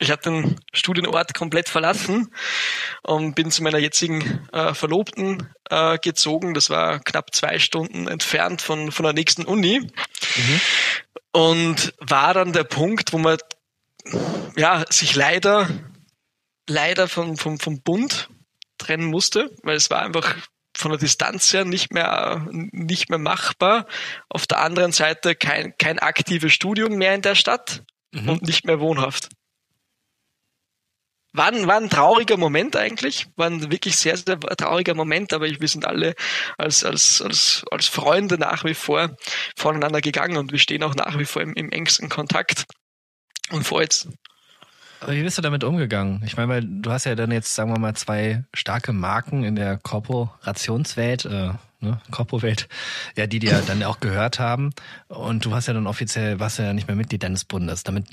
Ich 0.00 0.12
habe 0.12 0.22
den 0.22 0.60
Studienort 0.72 1.34
komplett 1.34 1.68
verlassen 1.68 2.32
und 3.02 3.34
bin 3.34 3.50
zu 3.50 3.64
meiner 3.64 3.78
jetzigen 3.78 4.48
äh, 4.52 4.72
Verlobten 4.72 5.52
äh, 5.70 5.98
gezogen. 5.98 6.54
Das 6.54 6.70
war 6.70 7.00
knapp 7.00 7.34
zwei 7.34 7.58
Stunden 7.58 8.06
entfernt 8.06 8.62
von, 8.62 8.92
von 8.92 9.02
der 9.02 9.12
nächsten 9.12 9.44
Uni. 9.44 9.80
Mhm. 9.80 10.60
Und 11.32 11.94
war 11.98 12.32
dann 12.32 12.52
der 12.52 12.62
Punkt, 12.62 13.12
wo 13.12 13.18
man 13.18 13.38
ja, 14.56 14.84
sich 14.88 15.16
leider, 15.16 15.68
leider 16.68 17.08
vom, 17.08 17.36
vom, 17.36 17.58
vom 17.58 17.82
Bund 17.82 18.28
trennen 18.78 19.06
musste, 19.06 19.50
weil 19.62 19.76
es 19.76 19.90
war 19.90 20.02
einfach 20.02 20.36
von 20.76 20.92
der 20.92 21.00
Distanz 21.00 21.52
her 21.52 21.64
nicht 21.64 21.92
mehr, 21.92 22.46
nicht 22.50 23.10
mehr 23.10 23.18
machbar. 23.18 23.86
Auf 24.28 24.46
der 24.46 24.60
anderen 24.60 24.92
Seite 24.92 25.34
kein, 25.34 25.74
kein 25.76 25.98
aktives 25.98 26.52
Studium 26.52 26.94
mehr 26.94 27.14
in 27.14 27.22
der 27.22 27.34
Stadt 27.34 27.82
mhm. 28.12 28.28
und 28.28 28.42
nicht 28.42 28.64
mehr 28.64 28.78
wohnhaft. 28.78 29.28
War 31.32 31.48
ein, 31.48 31.66
war 31.66 31.76
ein 31.76 31.90
trauriger 31.90 32.36
Moment 32.36 32.74
eigentlich, 32.74 33.26
war 33.36 33.48
ein 33.48 33.70
wirklich 33.70 33.96
sehr, 33.96 34.16
sehr 34.16 34.40
trauriger 34.40 34.94
Moment, 34.94 35.32
aber 35.32 35.46
wir 35.46 35.68
sind 35.68 35.84
alle 35.84 36.14
als, 36.56 36.84
als, 36.84 37.20
als, 37.20 37.64
als 37.70 37.86
Freunde 37.86 38.38
nach 38.38 38.64
wie 38.64 38.74
vor 38.74 39.14
voneinander 39.56 40.00
gegangen 40.00 40.38
und 40.38 40.52
wir 40.52 40.58
stehen 40.58 40.82
auch 40.82 40.94
nach 40.94 41.18
wie 41.18 41.26
vor 41.26 41.42
im, 41.42 41.52
im 41.54 41.70
engsten 41.70 42.08
Kontakt. 42.08 42.64
Und 43.50 43.64
vor 43.64 43.82
jetzt 43.82 44.08
aber 45.00 45.12
wie 45.12 45.22
bist 45.22 45.38
du 45.38 45.42
damit 45.42 45.62
umgegangen? 45.62 46.22
Ich 46.24 46.36
meine, 46.36 46.48
weil 46.48 46.64
du 46.64 46.90
hast 46.90 47.04
ja 47.04 47.14
dann 47.14 47.30
jetzt, 47.30 47.54
sagen 47.54 47.72
wir 47.72 47.78
mal, 47.78 47.94
zwei 47.94 48.44
starke 48.52 48.92
Marken 48.92 49.44
in 49.44 49.54
der 49.54 49.76
Korporationswelt, 49.76 51.24
äh, 51.24 51.50
ne, 51.80 52.00
Korporwelt, 52.10 52.68
ja, 53.16 53.26
die 53.26 53.38
dir 53.38 53.62
dann 53.66 53.82
auch 53.84 54.00
gehört 54.00 54.40
haben. 54.40 54.70
Und 55.06 55.44
du 55.44 55.54
hast 55.54 55.68
ja 55.68 55.74
dann 55.74 55.86
offiziell, 55.86 56.40
warst 56.40 56.58
ja 56.58 56.72
nicht 56.72 56.88
mehr 56.88 56.96
Mitglied 56.96 57.22
deines 57.22 57.44
Bundes. 57.44 57.84
Damit 57.84 58.06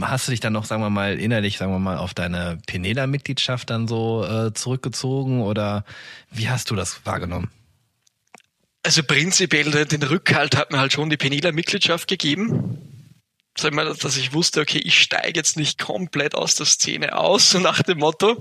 hast 0.00 0.26
du 0.26 0.30
dich 0.30 0.40
dann 0.40 0.54
noch, 0.54 0.64
sagen 0.64 0.82
wir 0.82 0.90
mal, 0.90 1.18
innerlich, 1.18 1.58
sagen 1.58 1.72
wir 1.72 1.78
mal, 1.78 1.98
auf 1.98 2.14
deine 2.14 2.58
Penela-Mitgliedschaft 2.66 3.68
dann 3.68 3.86
so 3.86 4.24
äh, 4.24 4.54
zurückgezogen 4.54 5.42
oder 5.42 5.84
wie 6.30 6.48
hast 6.48 6.70
du 6.70 6.74
das 6.74 7.04
wahrgenommen? 7.04 7.50
Also 8.82 9.02
prinzipiell 9.02 9.84
den 9.84 10.02
Rückhalt 10.02 10.56
hat 10.56 10.72
mir 10.72 10.78
halt 10.78 10.92
schon 10.94 11.10
die 11.10 11.18
Penela-Mitgliedschaft 11.18 12.08
gegeben 12.08 12.87
sag 13.60 13.72
mal, 13.74 13.94
dass 13.94 14.16
ich 14.16 14.32
wusste, 14.32 14.60
okay, 14.60 14.78
ich 14.78 15.00
steige 15.00 15.38
jetzt 15.38 15.56
nicht 15.56 15.78
komplett 15.78 16.34
aus 16.34 16.54
der 16.54 16.66
Szene 16.66 17.16
aus, 17.16 17.50
so 17.50 17.58
nach 17.58 17.82
dem 17.82 17.98
Motto. 17.98 18.40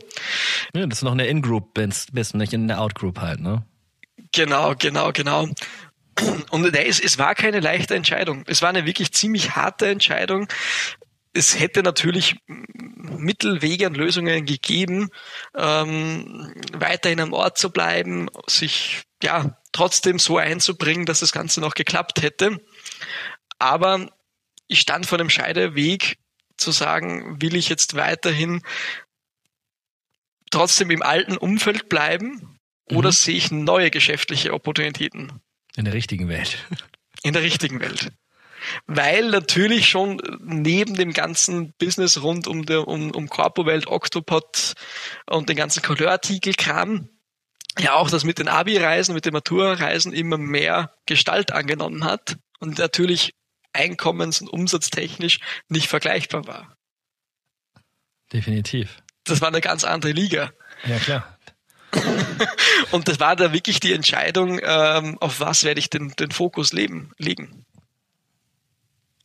Ja, 0.73 0.85
dass 0.85 0.99
du 0.99 1.05
noch 1.05 1.13
in 1.13 1.19
der 1.19 1.29
In-Group 1.29 1.73
bist, 1.73 2.13
bist 2.13 2.35
nicht 2.35 2.53
in 2.53 2.67
der 2.67 2.81
Out-Group 2.81 3.19
halt, 3.19 3.39
ne? 3.39 3.65
Genau, 4.31 4.75
genau, 4.77 5.11
genau. 5.11 5.47
Und 6.49 6.75
es, 6.75 6.99
es 6.99 7.17
war 7.17 7.35
keine 7.35 7.59
leichte 7.59 7.95
Entscheidung. 7.95 8.43
Es 8.47 8.61
war 8.61 8.69
eine 8.69 8.85
wirklich 8.85 9.11
ziemlich 9.13 9.55
harte 9.55 9.87
Entscheidung. 9.87 10.47
Es 11.33 11.59
hätte 11.59 11.83
natürlich 11.83 12.37
Mittelwege 12.47 13.87
und 13.87 13.97
Lösungen 13.97 14.45
gegeben, 14.45 15.09
ähm, 15.55 16.53
weiterhin 16.73 17.19
am 17.19 17.33
Ort 17.33 17.57
zu 17.57 17.69
bleiben, 17.69 18.29
sich 18.47 19.03
ja 19.21 19.57
trotzdem 19.71 20.17
so 20.17 20.37
einzubringen, 20.37 21.05
dass 21.05 21.19
das 21.19 21.31
Ganze 21.31 21.61
noch 21.61 21.75
geklappt 21.75 22.21
hätte. 22.21 22.59
Aber 23.59 24.09
ich 24.67 24.79
stand 24.79 25.05
vor 25.05 25.19
einem 25.19 25.29
Scheideweg 25.29 26.17
zu 26.57 26.71
sagen, 26.71 27.41
will 27.41 27.55
ich 27.55 27.69
jetzt 27.69 27.95
weiterhin 27.95 28.61
trotzdem 30.49 30.91
im 30.91 31.03
alten 31.03 31.37
Umfeld 31.37 31.89
bleiben 31.89 32.59
oder 32.89 33.09
mhm. 33.09 33.13
sehe 33.13 33.35
ich 33.35 33.51
neue 33.51 33.91
geschäftliche 33.91 34.53
Opportunitäten? 34.53 35.41
In 35.75 35.85
der 35.85 35.93
richtigen 35.93 36.27
Welt. 36.29 36.65
In 37.23 37.33
der 37.33 37.43
richtigen 37.43 37.79
Welt. 37.79 38.11
Weil 38.85 39.29
natürlich 39.29 39.87
schon 39.87 40.21
neben 40.43 40.95
dem 40.95 41.13
ganzen 41.13 41.73
Business 41.77 42.21
rund 42.21 42.47
um, 42.47 42.65
der, 42.65 42.87
um, 42.87 43.11
um 43.11 43.29
Corpo-Welt, 43.29 43.87
Octopod 43.87 44.73
und 45.27 45.49
den 45.49 45.55
ganzen 45.55 45.83
Couleur-Artikel-Kram 45.83 47.09
ja 47.79 47.93
auch 47.93 48.09
das 48.09 48.23
mit 48.23 48.39
den 48.39 48.47
Abi-Reisen, 48.47 49.13
mit 49.13 49.25
den 49.25 49.33
Matura-Reisen 49.33 50.13
immer 50.13 50.37
mehr 50.37 50.93
Gestalt 51.05 51.51
angenommen 51.51 52.03
hat 52.03 52.37
und 52.59 52.77
natürlich 52.79 53.33
einkommens- 53.77 54.41
und 54.41 54.49
umsatztechnisch 54.49 55.39
nicht 55.69 55.87
vergleichbar 55.87 56.47
war. 56.47 56.77
Definitiv. 58.33 58.97
Das 59.23 59.41
war 59.41 59.47
eine 59.49 59.61
ganz 59.61 59.83
andere 59.83 60.11
Liga. 60.11 60.51
Ja, 60.85 60.99
klar. 60.99 61.37
und 62.91 63.07
das 63.07 63.19
war 63.19 63.35
da 63.35 63.53
wirklich 63.53 63.79
die 63.79 63.93
Entscheidung, 63.93 64.59
ähm, 64.61 65.17
auf 65.19 65.39
was 65.39 65.63
werde 65.63 65.79
ich 65.79 65.89
den, 65.89 66.13
den 66.17 66.31
Fokus 66.31 66.73
leben, 66.73 67.11
legen. 67.17 67.65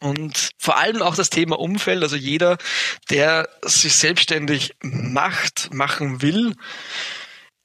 Und 0.01 0.51
vor 0.59 0.79
allem 0.79 1.01
auch 1.01 1.15
das 1.15 1.31
Thema 1.31 1.59
Umfeld, 1.59 2.03
also 2.03 2.17
jeder, 2.17 2.59
der 3.11 3.49
sich 3.65 3.95
selbstständig 3.95 4.75
macht, 4.83 5.73
machen 5.73 6.23
will, 6.23 6.55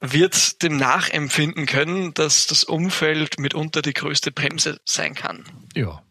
wird 0.00 0.62
dem 0.62 0.76
nachempfinden 0.76 1.66
können, 1.66 2.14
dass 2.14 2.46
das 2.46 2.62
Umfeld 2.62 3.40
mitunter 3.40 3.82
die 3.82 3.94
größte 3.94 4.30
Bremse 4.30 4.80
sein 4.84 5.14
kann. 5.14 5.44
Ja. 5.74 6.02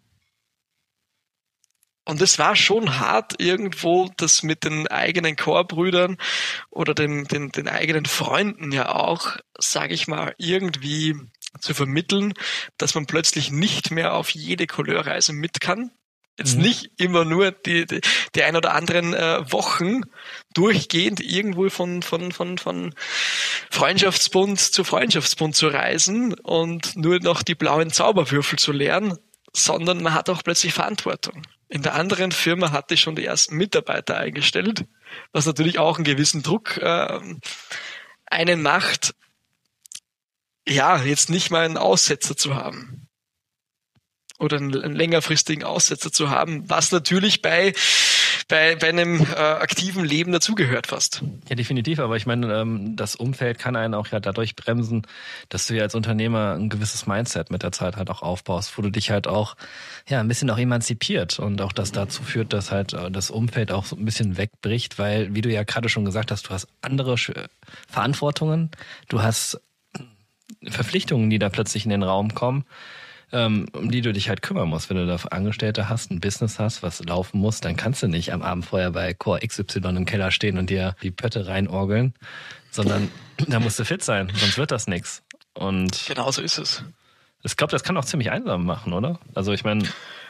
Und 2.08 2.22
es 2.22 2.40
war 2.40 2.56
schon 2.56 3.00
hart, 3.00 3.36
irgendwo 3.38 4.10
das 4.16 4.42
mit 4.42 4.64
den 4.64 4.88
eigenen 4.88 5.36
Chorbrüdern 5.36 6.16
oder 6.70 6.94
den, 6.94 7.26
den, 7.26 7.52
den 7.52 7.68
eigenen 7.68 8.06
Freunden 8.06 8.72
ja 8.72 8.96
auch, 8.96 9.36
sage 9.60 9.94
ich 9.94 10.08
mal, 10.08 10.34
irgendwie 10.38 11.16
zu 11.60 11.74
vermitteln, 11.74 12.34
dass 12.78 12.96
man 12.96 13.08
plötzlich 13.08 13.52
nicht 13.52 13.92
mehr 13.92 14.14
auf 14.14 14.30
jede 14.30 14.68
Couleurreise 14.68 15.34
mit 15.34 15.60
kann. 15.60 15.92
Jetzt 16.38 16.56
mhm. 16.56 16.62
nicht 16.62 16.92
immer 16.96 17.26
nur 17.26 17.52
die, 17.52 17.86
die, 17.86 18.00
die 18.36 18.44
ein 18.44 18.56
oder 18.56 18.74
anderen 18.74 19.14
äh, 19.14 19.52
Wochen 19.52 20.04
durchgehend 20.54 21.20
irgendwo 21.20 21.70
von, 21.70 22.04
von, 22.04 22.32
von, 22.32 22.58
von 22.58 22.96
Freundschaftsbund 23.70 24.62
zu 24.62 24.86
Freundschaftsbund 24.86 25.58
zu 25.58 25.68
reisen 25.68 26.36
und 26.36 26.96
nur 26.96 27.20
noch 27.20 27.44
die 27.44 27.56
blauen 27.56 27.92
Zauberwürfel 27.92 28.58
zu 28.58 28.72
lernen, 28.72 29.18
sondern 29.52 30.02
man 30.02 30.14
hat 30.14 30.30
auch 30.30 30.42
plötzlich 30.42 30.74
Verantwortung. 30.74 31.44
In 31.70 31.82
der 31.82 31.96
anderen 31.96 32.32
Firma 32.32 32.72
hatte 32.72 32.94
ich 32.94 33.02
schon 33.02 33.16
die 33.16 33.26
ersten 33.26 33.56
Mitarbeiter 33.56 34.18
eingestellt, 34.18 34.86
was 35.34 35.46
natürlich 35.46 35.80
auch 35.80 35.98
einen 35.98 36.06
gewissen 36.06 36.44
Druck 36.44 36.78
äh, 36.78 37.20
einen 38.26 38.62
macht, 38.62 39.14
ja, 40.68 41.02
jetzt 41.02 41.30
nicht 41.30 41.50
mal 41.50 41.66
einen 41.66 41.78
Aussetzer 41.78 42.36
zu 42.36 42.56
haben. 42.56 43.08
Oder 44.38 44.58
einen, 44.58 44.84
einen 44.84 44.96
längerfristigen 44.96 45.64
Aussetzer 45.64 46.12
zu 46.12 46.30
haben, 46.30 46.70
was 46.70 46.92
natürlich 46.92 47.42
bei 47.42 47.74
bei, 48.48 48.76
bei 48.76 48.90
einem 48.90 49.22
äh, 49.22 49.36
aktiven 49.36 50.06
Leben 50.06 50.32
dazugehört 50.32 50.88
fast. 50.88 51.22
Ja, 51.50 51.56
definitiv. 51.56 52.00
Aber 52.00 52.16
ich 52.16 52.26
meine, 52.26 52.54
ähm, 52.54 52.96
das 52.96 53.16
Umfeld 53.16 53.60
kann 53.60 53.76
einen 53.76 53.94
auch 53.94 54.08
ja 54.08 54.20
dadurch 54.20 54.56
bremsen, 54.56 55.04
dass 55.50 55.68
du 55.68 55.76
ja 55.76 55.84
als 55.84 55.96
Unternehmer 55.96 56.54
ein 56.54 56.70
gewisses 56.70 57.08
Mindset 57.08 57.52
mit 57.52 57.64
der 57.64 57.72
Zeit 57.72 57.98
halt 57.98 58.10
auch 58.10 58.22
aufbaust, 58.22 58.78
wo 58.78 58.82
du 58.82 58.90
dich 58.90 59.12
halt 59.12 59.28
auch 59.28 59.56
ja 60.08 60.20
ein 60.22 60.28
bisschen 60.28 60.50
auch 60.50 60.58
emanzipiert 60.58 61.40
und 61.40 61.62
auch 61.62 61.74
das 61.74 61.92
dazu 61.92 62.24
führt, 62.24 62.54
dass 62.54 62.72
halt 62.72 62.94
äh, 62.94 63.12
das 63.12 63.32
Umfeld 63.32 63.72
auch 63.72 63.86
so 63.86 63.96
ein 63.96 64.06
bisschen 64.06 64.38
wegbricht, 64.38 64.98
weil, 64.98 65.36
wie 65.36 65.42
du 65.42 65.52
ja 65.52 65.64
gerade 65.64 65.90
schon 65.90 66.06
gesagt 66.06 66.32
hast, 66.32 66.48
du 66.48 66.52
hast 66.52 66.68
andere 66.82 67.16
Verantwortungen, 67.90 68.72
du 69.10 69.22
hast 69.22 69.60
Verpflichtungen, 70.64 71.30
die 71.30 71.40
da 71.40 71.50
plötzlich 71.50 71.84
in 71.84 71.92
den 71.92 72.04
Raum 72.04 72.34
kommen 72.34 72.66
ähm, 73.32 73.68
um 73.74 73.92
die 73.92 74.02
du 74.02 74.14
dich 74.14 74.30
halt 74.30 74.42
kümmern 74.42 74.70
musst. 74.70 74.90
Wenn 74.90 74.98
du 74.98 75.06
da 75.06 75.16
Angestellte 75.30 75.90
hast, 75.90 76.12
ein 76.12 76.20
Business 76.20 76.60
hast, 76.60 76.84
was 76.84 77.04
laufen 77.04 77.40
muss, 77.40 77.62
dann 77.62 77.76
kannst 77.76 78.04
du 78.04 78.08
nicht 78.08 78.34
am 78.34 78.42
Abend 78.42 78.66
vorher 78.66 78.92
bei 78.92 79.14
Core 79.14 79.40
XY 79.46 79.80
im 79.80 80.06
Keller 80.06 80.32
stehen 80.32 80.58
und 80.58 80.70
dir 80.70 80.96
die 81.04 81.12
Pötte 81.12 81.48
reinorgeln, 81.48 82.14
sondern 82.72 83.12
da 83.48 83.60
musst 83.60 83.80
du 83.80 83.86
fit 83.86 84.04
sein, 84.04 84.32
sonst 84.36 84.58
wird 84.58 84.72
das 84.72 84.88
nichts. 84.88 85.24
Und 85.54 86.06
genau 86.08 86.32
so 86.32 86.42
ist 86.42 86.58
es. 86.58 86.84
Ich 87.44 87.56
glaube, 87.56 87.72
das 87.72 87.84
kann 87.84 87.98
auch 87.98 88.06
ziemlich 88.06 88.32
einsam 88.32 88.66
machen, 88.66 88.94
oder? 88.94 89.20
Also 89.34 89.54
ich 89.54 89.64
meine, 89.64 89.84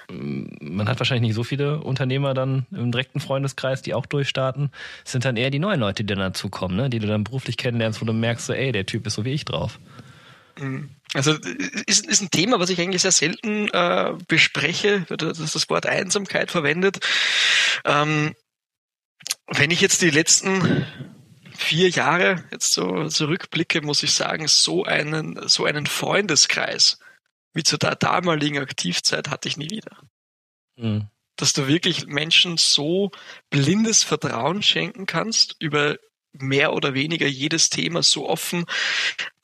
man 0.09 0.87
hat 0.87 0.99
wahrscheinlich 0.99 1.29
nicht 1.29 1.35
so 1.35 1.43
viele 1.43 1.81
Unternehmer 1.81 2.33
dann 2.33 2.65
im 2.71 2.91
direkten 2.91 3.19
Freundeskreis, 3.19 3.81
die 3.81 3.93
auch 3.93 4.05
durchstarten. 4.05 4.71
Es 5.05 5.11
sind 5.11 5.25
dann 5.25 5.35
eher 5.35 5.49
die 5.49 5.59
neuen 5.59 5.79
Leute, 5.79 6.03
die 6.03 6.13
dann 6.13 6.19
dazukommen, 6.19 6.77
ne? 6.77 6.89
die 6.89 6.99
du 6.99 7.07
dann 7.07 7.23
beruflich 7.23 7.57
kennenlernst, 7.57 8.01
wo 8.01 8.05
du 8.05 8.13
merkst, 8.13 8.45
so, 8.45 8.53
ey, 8.53 8.71
der 8.71 8.85
Typ 8.85 9.05
ist 9.05 9.15
so 9.15 9.25
wie 9.25 9.31
ich 9.31 9.45
drauf. 9.45 9.79
Mhm. 10.57 10.89
Also 11.13 11.33
ist, 11.85 12.05
ist 12.05 12.21
ein 12.21 12.31
Thema, 12.31 12.59
was 12.59 12.69
ich 12.69 12.79
eigentlich 12.79 13.01
sehr 13.01 13.11
selten 13.11 13.69
äh, 13.69 14.13
bespreche, 14.27 15.01
dass 15.01 15.37
das 15.37 15.69
Wort 15.69 15.85
Einsamkeit 15.85 16.51
verwendet. 16.51 16.99
Ähm, 17.85 18.35
wenn 19.47 19.71
ich 19.71 19.81
jetzt 19.81 20.01
die 20.01 20.09
letzten 20.09 20.85
vier 21.55 21.89
Jahre 21.89 22.43
jetzt 22.51 22.73
so 22.73 23.07
zurückblicke, 23.07 23.81
muss 23.81 24.03
ich 24.03 24.13
sagen, 24.13 24.47
so 24.47 24.83
einen, 24.83 25.47
so 25.47 25.65
einen 25.65 25.85
Freundeskreis 25.85 26.99
wie 27.53 27.63
zu 27.63 27.77
der 27.77 27.95
damaligen 27.95 28.59
Aktivzeit 28.59 29.29
hatte 29.29 29.47
ich 29.47 29.57
nie 29.57 29.71
wieder. 29.71 29.97
Mhm. 30.75 31.07
Dass 31.37 31.53
du 31.53 31.67
wirklich 31.67 32.05
Menschen 32.05 32.57
so 32.57 33.11
blindes 33.49 34.03
Vertrauen 34.03 34.61
schenken 34.61 35.07
kannst 35.07 35.55
über 35.59 35.97
mehr 36.41 36.73
oder 36.73 36.93
weniger 36.93 37.27
jedes 37.27 37.69
Thema 37.69 38.03
so 38.03 38.27
offen 38.27 38.65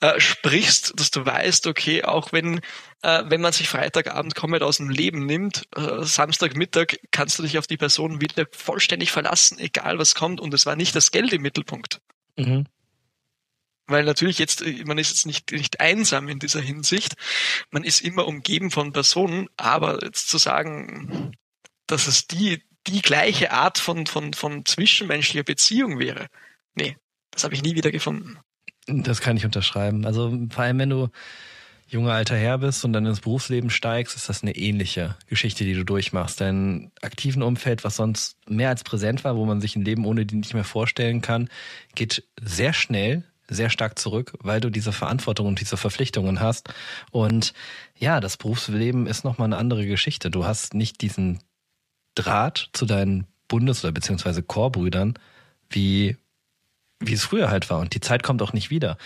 äh, 0.00 0.20
sprichst, 0.20 0.92
dass 0.96 1.10
du 1.10 1.24
weißt, 1.24 1.66
okay, 1.66 2.04
auch 2.04 2.32
wenn, 2.32 2.60
äh, 3.02 3.22
wenn 3.26 3.40
man 3.40 3.52
sich 3.52 3.68
Freitagabend 3.68 4.34
komplett 4.34 4.62
aus 4.62 4.78
dem 4.78 4.90
Leben 4.90 5.26
nimmt, 5.26 5.64
äh, 5.76 6.02
Samstagmittag 6.02 6.96
kannst 7.10 7.38
du 7.38 7.42
dich 7.42 7.58
auf 7.58 7.66
die 7.66 7.76
Person 7.76 8.20
wieder 8.20 8.46
vollständig 8.52 9.10
verlassen, 9.12 9.58
egal 9.58 9.98
was 9.98 10.14
kommt. 10.14 10.40
Und 10.40 10.54
es 10.54 10.66
war 10.66 10.76
nicht 10.76 10.94
das 10.94 11.10
Geld 11.10 11.32
im 11.32 11.42
Mittelpunkt. 11.42 12.00
Mhm. 12.36 12.66
Weil 13.86 14.04
natürlich 14.04 14.38
jetzt, 14.38 14.62
äh, 14.62 14.84
man 14.84 14.98
ist 14.98 15.10
jetzt 15.10 15.26
nicht, 15.26 15.52
nicht 15.52 15.80
einsam 15.80 16.28
in 16.28 16.38
dieser 16.38 16.60
Hinsicht. 16.60 17.14
Man 17.70 17.84
ist 17.84 18.00
immer 18.00 18.26
umgeben 18.26 18.70
von 18.70 18.92
Personen, 18.92 19.48
aber 19.56 20.02
jetzt 20.02 20.28
zu 20.28 20.38
sagen, 20.38 21.32
dass 21.86 22.06
es 22.06 22.26
die, 22.26 22.62
die 22.86 23.02
gleiche 23.02 23.52
Art 23.52 23.78
von, 23.78 24.06
von, 24.06 24.32
von 24.32 24.64
zwischenmenschlicher 24.64 25.44
Beziehung 25.44 25.98
wäre. 25.98 26.28
Nee, 26.74 26.96
das 27.30 27.44
habe 27.44 27.54
ich 27.54 27.62
nie 27.62 27.74
wieder 27.74 27.90
gefunden. 27.90 28.38
Das 28.86 29.20
kann 29.20 29.36
ich 29.36 29.44
unterschreiben. 29.44 30.04
Also 30.04 30.36
vor 30.50 30.64
allem, 30.64 30.78
wenn 30.78 30.90
du 30.90 31.08
junger 31.86 32.12
alter 32.12 32.36
Herr 32.36 32.58
bist 32.58 32.84
und 32.84 32.92
dann 32.92 33.06
ins 33.06 33.20
Berufsleben 33.20 33.70
steigst, 33.70 34.16
ist 34.16 34.28
das 34.28 34.42
eine 34.42 34.56
ähnliche 34.56 35.16
Geschichte, 35.26 35.64
die 35.64 35.74
du 35.74 35.84
durchmachst. 35.84 36.40
Dein 36.40 36.90
aktiven 37.02 37.42
Umfeld, 37.42 37.84
was 37.84 37.96
sonst 37.96 38.36
mehr 38.48 38.68
als 38.68 38.84
präsent 38.84 39.24
war, 39.24 39.36
wo 39.36 39.44
man 39.44 39.60
sich 39.60 39.76
ein 39.76 39.84
Leben 39.84 40.04
ohne 40.04 40.26
die 40.26 40.36
nicht 40.36 40.54
mehr 40.54 40.64
vorstellen 40.64 41.20
kann, 41.20 41.48
geht 41.94 42.24
sehr 42.40 42.72
schnell 42.72 43.24
sehr 43.48 43.70
stark 43.70 43.98
zurück, 43.98 44.34
weil 44.40 44.60
du 44.60 44.70
diese 44.70 44.92
Verantwortung 44.92 45.46
und 45.46 45.60
diese 45.60 45.76
Verpflichtungen 45.76 46.40
hast. 46.40 46.72
Und 47.10 47.52
ja, 47.96 48.20
das 48.20 48.36
Berufsleben 48.36 49.06
ist 49.06 49.24
nochmal 49.24 49.46
eine 49.46 49.56
andere 49.56 49.86
Geschichte. 49.86 50.30
Du 50.30 50.44
hast 50.44 50.74
nicht 50.74 51.02
diesen 51.02 51.40
Draht 52.14 52.70
zu 52.72 52.86
deinen 52.86 53.26
Bundes- 53.48 53.84
oder 53.84 53.92
beziehungsweise 53.92 54.42
Chorbrüdern, 54.42 55.14
wie, 55.68 56.16
wie 57.06 57.12
es 57.12 57.24
früher 57.24 57.50
halt 57.50 57.70
war. 57.70 57.78
Und 57.78 57.94
die 57.94 58.00
Zeit 58.00 58.22
kommt 58.22 58.42
auch 58.42 58.52
nicht 58.52 58.70
wieder. 58.70 58.96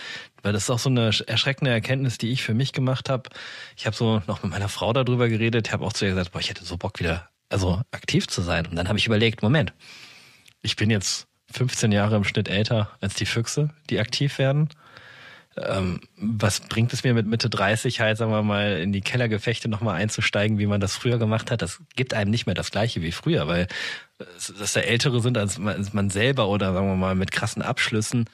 Weil 0.41 0.53
das 0.53 0.63
ist 0.63 0.69
auch 0.69 0.79
so 0.79 0.89
eine 0.89 1.11
erschreckende 1.27 1.71
Erkenntnis, 1.71 2.17
die 2.17 2.31
ich 2.31 2.43
für 2.43 2.53
mich 2.53 2.73
gemacht 2.73 3.09
habe. 3.09 3.29
Ich 3.77 3.85
habe 3.85 3.95
so 3.95 4.21
noch 4.27 4.43
mit 4.43 4.51
meiner 4.51 4.69
Frau 4.69 4.93
darüber 4.93 5.27
geredet, 5.29 5.67
ich 5.67 5.73
habe 5.73 5.85
auch 5.85 5.93
zu 5.93 6.05
ihr 6.05 6.11
gesagt, 6.11 6.31
boah, 6.31 6.39
ich 6.39 6.49
hätte 6.49 6.63
so 6.63 6.77
Bock 6.77 6.99
wieder, 6.99 7.29
also 7.49 7.81
aktiv 7.91 8.27
zu 8.27 8.41
sein. 8.41 8.65
Und 8.67 8.75
dann 8.75 8.87
habe 8.87 8.97
ich 8.97 9.05
überlegt, 9.05 9.41
Moment, 9.41 9.73
ich 10.61 10.75
bin 10.75 10.89
jetzt 10.89 11.27
15 11.51 11.91
Jahre 11.91 12.15
im 12.15 12.23
Schnitt 12.23 12.47
älter 12.47 12.91
als 13.01 13.15
die 13.15 13.25
Füchse, 13.25 13.69
die 13.89 13.99
aktiv 13.99 14.37
werden 14.37 14.69
ähm, 15.63 16.01
was 16.17 16.61
bringt 16.61 16.93
es 16.93 17.03
mir 17.03 17.13
mit 17.13 17.27
Mitte 17.27 17.49
30 17.49 17.99
halt, 17.99 18.17
sagen 18.17 18.31
wir 18.31 18.43
mal, 18.43 18.79
in 18.79 18.91
die 18.91 19.01
Kellergefechte 19.01 19.69
nochmal 19.69 19.95
einzusteigen, 19.95 20.57
wie 20.57 20.67
man 20.67 20.81
das 20.81 20.95
früher 20.95 21.17
gemacht 21.17 21.51
hat? 21.51 21.61
Das 21.61 21.81
gibt 21.95 22.13
einem 22.13 22.31
nicht 22.31 22.45
mehr 22.45 22.55
das 22.55 22.71
Gleiche 22.71 23.01
wie 23.01 23.11
früher, 23.11 23.47
weil 23.47 23.67
dass 24.59 24.73
da 24.73 24.81
Ältere 24.81 25.21
sind 25.21 25.37
als 25.37 25.57
man 25.59 26.09
selber 26.09 26.49
oder 26.49 26.73
sagen 26.73 26.87
wir 26.87 26.95
mal 26.95 27.15
mit 27.15 27.31
krassen 27.31 27.61
Abschlüssen, 27.61 28.25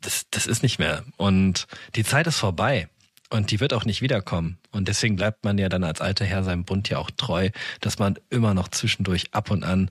das, 0.00 0.26
das 0.30 0.46
ist 0.46 0.62
nicht 0.62 0.78
mehr. 0.78 1.04
Und 1.16 1.66
die 1.94 2.04
Zeit 2.04 2.26
ist 2.26 2.38
vorbei. 2.38 2.88
Und 3.30 3.50
die 3.50 3.58
wird 3.58 3.72
auch 3.72 3.84
nicht 3.84 4.00
wiederkommen. 4.00 4.58
Und 4.70 4.86
deswegen 4.86 5.16
bleibt 5.16 5.44
man 5.44 5.58
ja 5.58 5.68
dann 5.68 5.82
als 5.82 6.00
alter 6.00 6.24
Herr 6.24 6.44
seinem 6.44 6.64
Bund 6.64 6.88
ja 6.88 6.98
auch 6.98 7.10
treu, 7.10 7.50
dass 7.80 7.98
man 7.98 8.16
immer 8.30 8.54
noch 8.54 8.68
zwischendurch 8.68 9.32
ab 9.32 9.50
und 9.50 9.64
an 9.64 9.90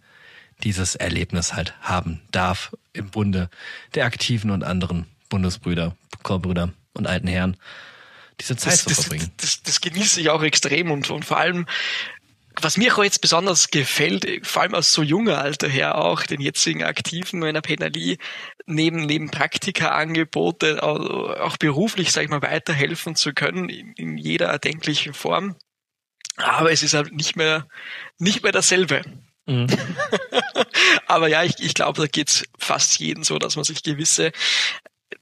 dieses 0.63 0.95
Erlebnis 0.95 1.53
halt 1.53 1.73
haben 1.81 2.21
darf 2.31 2.73
im 2.93 3.09
Bunde 3.09 3.49
der 3.95 4.05
Aktiven 4.05 4.51
und 4.51 4.63
anderen 4.63 5.07
Bundesbrüder, 5.29 5.97
Chorbrüder 6.23 6.73
und 6.93 7.07
alten 7.07 7.27
Herren, 7.27 7.57
diese 8.39 8.55
Zeit 8.55 8.73
das, 8.73 8.85
zu 8.85 9.01
verbringen. 9.01 9.31
Das, 9.37 9.61
das, 9.61 9.63
das 9.63 9.81
genieße 9.81 10.21
ich 10.21 10.29
auch 10.29 10.43
extrem 10.43 10.91
und, 10.91 11.09
und 11.09 11.25
vor 11.25 11.37
allem, 11.37 11.65
was 12.61 12.77
mir 12.77 12.95
auch 12.95 13.03
jetzt 13.03 13.21
besonders 13.21 13.69
gefällt, 13.69 14.45
vor 14.45 14.61
allem 14.61 14.75
aus 14.75 14.93
so 14.93 15.01
junger 15.01 15.39
Alter 15.39 15.67
her 15.67 15.97
auch, 15.97 16.23
den 16.23 16.41
jetzigen 16.41 16.83
Aktiven 16.83 17.39
meiner 17.39 17.61
Penalie, 17.61 18.17
neben, 18.65 19.05
neben 19.05 19.31
Praktikaangebote 19.31 20.83
auch, 20.83 20.99
auch 21.39 21.57
beruflich, 21.57 22.11
sag 22.11 22.23
ich 22.23 22.29
mal, 22.29 22.41
weiterhelfen 22.41 23.15
zu 23.15 23.33
können 23.33 23.69
in, 23.69 23.93
in 23.93 24.17
jeder 24.17 24.47
erdenklichen 24.47 25.13
Form. 25.13 25.55
Aber 26.37 26.71
es 26.71 26.83
ist 26.83 26.93
halt 26.93 27.13
nicht 27.13 27.35
mehr, 27.35 27.67
nicht 28.17 28.43
mehr 28.43 28.51
dasselbe. 28.51 29.01
Mhm. 29.45 29.67
Aber 31.07 31.27
ja, 31.27 31.43
ich, 31.43 31.59
ich 31.59 31.73
glaube, 31.73 32.01
da 32.01 32.07
geht's 32.07 32.43
fast 32.57 32.99
jeden 32.99 33.23
so, 33.23 33.39
dass 33.39 33.55
man 33.55 33.65
sich 33.65 33.83
gewisse 33.83 34.31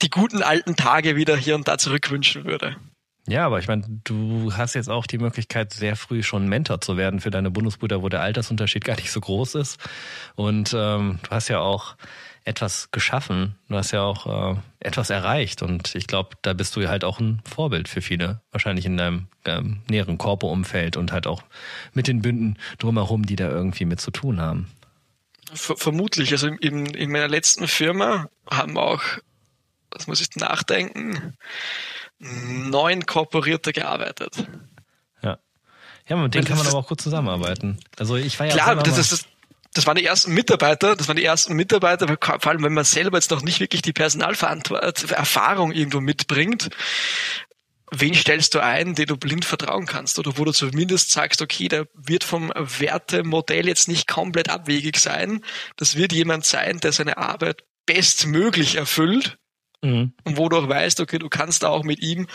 die 0.02 0.10
guten 0.10 0.42
alten 0.44 0.76
Tage 0.76 1.16
wieder 1.16 1.36
hier 1.36 1.56
und 1.56 1.68
da 1.68 1.78
zurückwünschen 1.78 2.46
würde. 2.46 2.76
Ja, 3.28 3.46
aber 3.46 3.60
ich 3.60 3.68
meine, 3.68 3.84
du 4.04 4.52
hast 4.54 4.74
jetzt 4.74 4.90
auch 4.90 5.06
die 5.06 5.20
Möglichkeit, 5.20 5.74
sehr 5.74 5.96
früh 5.96 6.24
schon 6.24 6.48
Mentor 6.48 6.82
zu 6.82 6.98
werden 6.98 7.20
für 7.20 7.30
deine 7.30 7.52
Bundesbrüder, 7.52 8.02
wo 8.02 8.10
der 8.10 8.22
Altersunterschied 8.22 8.84
gar 8.84 8.96
nicht 8.96 9.12
so 9.12 9.22
groß 9.22 9.56
ist. 9.56 9.80
Und 10.36 10.76
ähm, 10.76 11.20
du 11.22 11.30
hast 11.30 11.48
ja 11.48 11.60
auch 11.60 11.96
etwas 12.44 12.90
geschaffen, 12.92 13.56
du 13.70 13.76
hast 13.76 13.92
ja 13.92 14.02
auch 14.02 14.56
äh, 14.56 14.60
etwas 14.80 15.12
erreicht. 15.12 15.62
Und 15.62 15.94
ich 15.94 16.08
glaube, 16.08 16.32
da 16.42 16.54
bist 16.54 16.76
du 16.76 16.88
halt 16.88 17.04
auch 17.04 17.20
ein 17.20 17.42
Vorbild 17.48 17.88
für 17.88 18.02
viele, 18.02 18.42
wahrscheinlich 18.52 18.88
in 18.88 18.98
deinem 18.98 19.28
ähm, 19.46 19.82
näheren 19.88 20.18
Korpo-Umfeld 20.18 20.98
und 20.98 21.12
halt 21.12 21.28
auch 21.28 21.44
mit 21.94 22.08
den 22.08 22.24
Bünden 22.24 22.58
drumherum, 22.80 23.26
die 23.26 23.36
da 23.36 23.50
irgendwie 23.50 23.86
mit 23.86 24.02
zu 24.02 24.10
tun 24.10 24.42
haben. 24.42 24.68
Vermutlich. 25.54 26.32
Also 26.32 26.48
in, 26.48 26.88
in 26.88 27.12
meiner 27.12 27.28
letzten 27.28 27.68
Firma 27.68 28.30
haben 28.50 28.78
auch 28.78 29.02
was 29.92 30.08
muss 30.08 30.22
ich 30.22 30.36
nachdenken, 30.36 31.36
neun 32.20 33.06
Kooperierter 33.06 33.74
gearbeitet. 33.74 34.48
Ja. 35.22 35.40
Ja, 36.08 36.16
mit 36.16 36.34
denen 36.34 36.46
kann 36.46 36.58
man 36.58 36.68
aber 36.68 36.78
auch 36.78 36.88
gut 36.88 37.02
zusammenarbeiten. 37.02 37.80
Also 37.98 38.16
ich 38.16 38.40
war 38.40 38.48
ja 38.48 38.54
Klar, 38.54 38.76
das, 38.78 38.98
ist, 38.98 39.12
das, 39.12 39.26
das 39.74 39.88
waren 39.88 39.96
die 39.96 40.06
ersten 40.06 40.34
Mitarbeiter, 40.34 40.96
das 40.96 41.08
waren 41.08 41.18
die 41.18 41.26
ersten 41.26 41.54
Mitarbeiter, 41.54 42.08
vor 42.20 42.48
allem 42.48 42.64
wenn 42.64 42.74
man 42.74 42.86
selber 42.86 43.18
jetzt 43.18 43.32
noch 43.32 43.42
nicht 43.42 43.60
wirklich 43.60 43.82
die 43.82 43.94
Personalverantwortung 43.94 45.72
irgendwo 45.72 46.02
mitbringt, 46.02 46.70
wen 47.92 48.14
stellst 48.14 48.56
du 48.56 48.60
ein, 48.60 48.96
den 48.96 49.06
du 49.06 49.18
blind 49.18 49.46
vertrauen 49.46 49.86
kannst 49.86 50.18
oder 50.18 50.38
wo 50.38 50.46
du 50.46 50.52
zumindest 50.52 51.12
sagst, 51.12 51.42
okay, 51.42 51.68
der 51.68 51.88
wird 51.94 52.24
vom 52.24 52.52
Wertemodell 52.56 53.68
jetzt 53.68 53.88
nicht 53.88 54.08
komplett 54.08 54.50
abwegig 54.50 54.98
sein. 54.98 55.44
Das 55.76 55.96
wird 55.96 56.14
jemand 56.14 56.46
sein, 56.46 56.80
der 56.80 56.94
seine 56.94 57.18
Arbeit 57.18 57.64
bestmöglich 57.86 58.76
erfüllt 58.76 59.38
Mhm. 59.82 60.14
Und 60.24 60.38
wo 60.38 60.50
du 60.50 60.58
auch 60.58 60.70
weißt, 60.70 61.00
okay, 61.00 61.20
du 61.20 61.30
kannst 61.30 61.66
auch 61.66 61.84
mit 61.84 62.00
ihm 62.00 62.28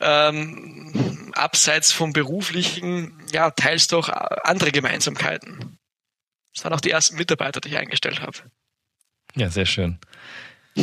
ähm, 0.00 1.32
abseits 1.34 1.92
vom 1.92 2.12
beruflichen, 2.12 3.18
ja, 3.32 3.50
teilst 3.50 3.92
du 3.92 3.98
auch 3.98 4.08
andere 4.08 4.72
Gemeinsamkeiten. 4.72 5.78
Das 6.54 6.64
waren 6.64 6.72
auch 6.72 6.80
die 6.80 6.90
ersten 6.90 7.16
Mitarbeiter, 7.16 7.60
die 7.60 7.68
ich 7.68 7.76
eingestellt 7.76 8.20
habe. 8.20 8.38
Ja, 9.34 9.50
sehr 9.50 9.66
schön. 9.66 9.98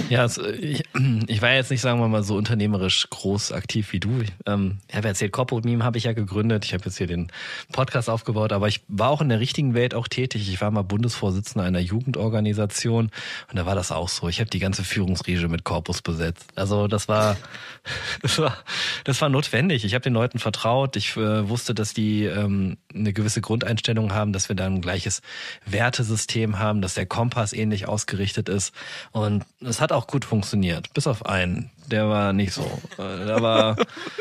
Ja, 0.10 0.22
also 0.22 0.48
ich, 0.48 0.84
ich 1.28 1.42
war 1.44 1.54
jetzt 1.54 1.70
nicht, 1.70 1.82
sagen 1.82 2.00
wir 2.00 2.08
mal, 2.08 2.24
so 2.24 2.36
unternehmerisch 2.36 3.08
groß 3.12 3.52
aktiv 3.52 3.94
wie 3.94 4.00
du. 4.00 4.22
Ich, 4.22 4.32
ähm, 4.48 4.80
habe 4.92 5.08
erzählt, 5.08 5.32
Corporate 5.32 5.68
Meme 5.68 5.84
habe 5.84 6.00
ich 6.00 6.06
ja 6.06 6.14
gegründet. 6.14 6.66
Ich 6.66 6.74
habe 6.74 6.84
jetzt 6.86 6.98
hier 6.98 7.06
den 7.06 7.32
Podcast 7.72 8.10
aufgebaut, 8.10 8.54
aber 8.54 8.68
ich 8.68 8.82
war 8.88 9.10
auch 9.10 9.22
in 9.22 9.30
der 9.30 9.40
richtigen 9.40 9.76
Welt 9.76 9.94
auch 9.94 10.08
tätig. 10.08 10.50
Ich 10.50 10.62
war 10.62 10.72
mal 10.72 10.82
Bundesvorsitzender 10.82 11.68
einer 11.68 11.80
Jugendorganisation 11.80 13.12
und 13.50 13.56
da 13.56 13.68
war 13.68 13.76
das 13.76 13.92
auch 13.92 14.10
so. 14.10 14.28
Ich 14.30 14.40
habe 14.40 14.50
die 14.50 14.58
ganze 14.58 14.84
Führungsriege 14.84 15.48
mit 15.48 15.64
Corpus 15.64 16.02
besetzt. 16.02 16.46
Also 16.56 16.88
das 16.88 17.08
war, 17.08 17.38
das 18.24 18.40
war, 18.40 18.58
das 19.04 19.22
war 19.22 19.30
notwendig. 19.30 19.86
Ich 19.86 19.94
habe 19.94 20.02
den 20.02 20.14
Leuten 20.14 20.40
vertraut. 20.40 20.96
Ich 20.96 21.16
äh, 21.18 21.48
wusste, 21.48 21.76
dass 21.76 21.94
die 21.94 22.24
ähm, 22.24 22.78
eine 22.92 23.14
gewisse 23.14 23.42
Grundeinstellung 23.42 24.12
haben, 24.12 24.34
dass 24.34 24.50
wir 24.50 24.56
da 24.56 24.66
ein 24.66 24.82
gleiches 24.82 25.22
Wertesystem 25.68 26.58
haben, 26.58 26.82
dass 26.82 26.96
der 26.96 27.06
Kompass 27.06 27.54
ähnlich 27.54 27.88
ausgerichtet 27.88 28.50
ist 28.50 28.74
und 29.12 29.46
es 29.62 29.83
hat 29.84 29.92
auch 29.92 30.08
gut 30.08 30.26
funktioniert, 30.26 30.94
bis 30.94 31.06
auf 31.06 31.26
einen. 31.26 31.70
Der 31.88 32.10
war 32.10 32.34
nicht 32.34 32.54
so. 32.54 32.64
Äh, 32.98 33.26
da 33.26 33.42
war, 33.42 33.76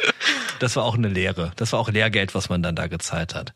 das 0.58 0.76
war 0.76 0.84
auch 0.84 0.96
eine 0.96 1.08
Lehre. 1.08 1.52
Das 1.56 1.72
war 1.72 1.78
auch 1.78 1.88
Lehrgeld, 1.88 2.34
was 2.34 2.48
man 2.48 2.62
dann 2.62 2.76
da 2.76 2.88
gezahlt 2.88 3.34
hat. 3.34 3.54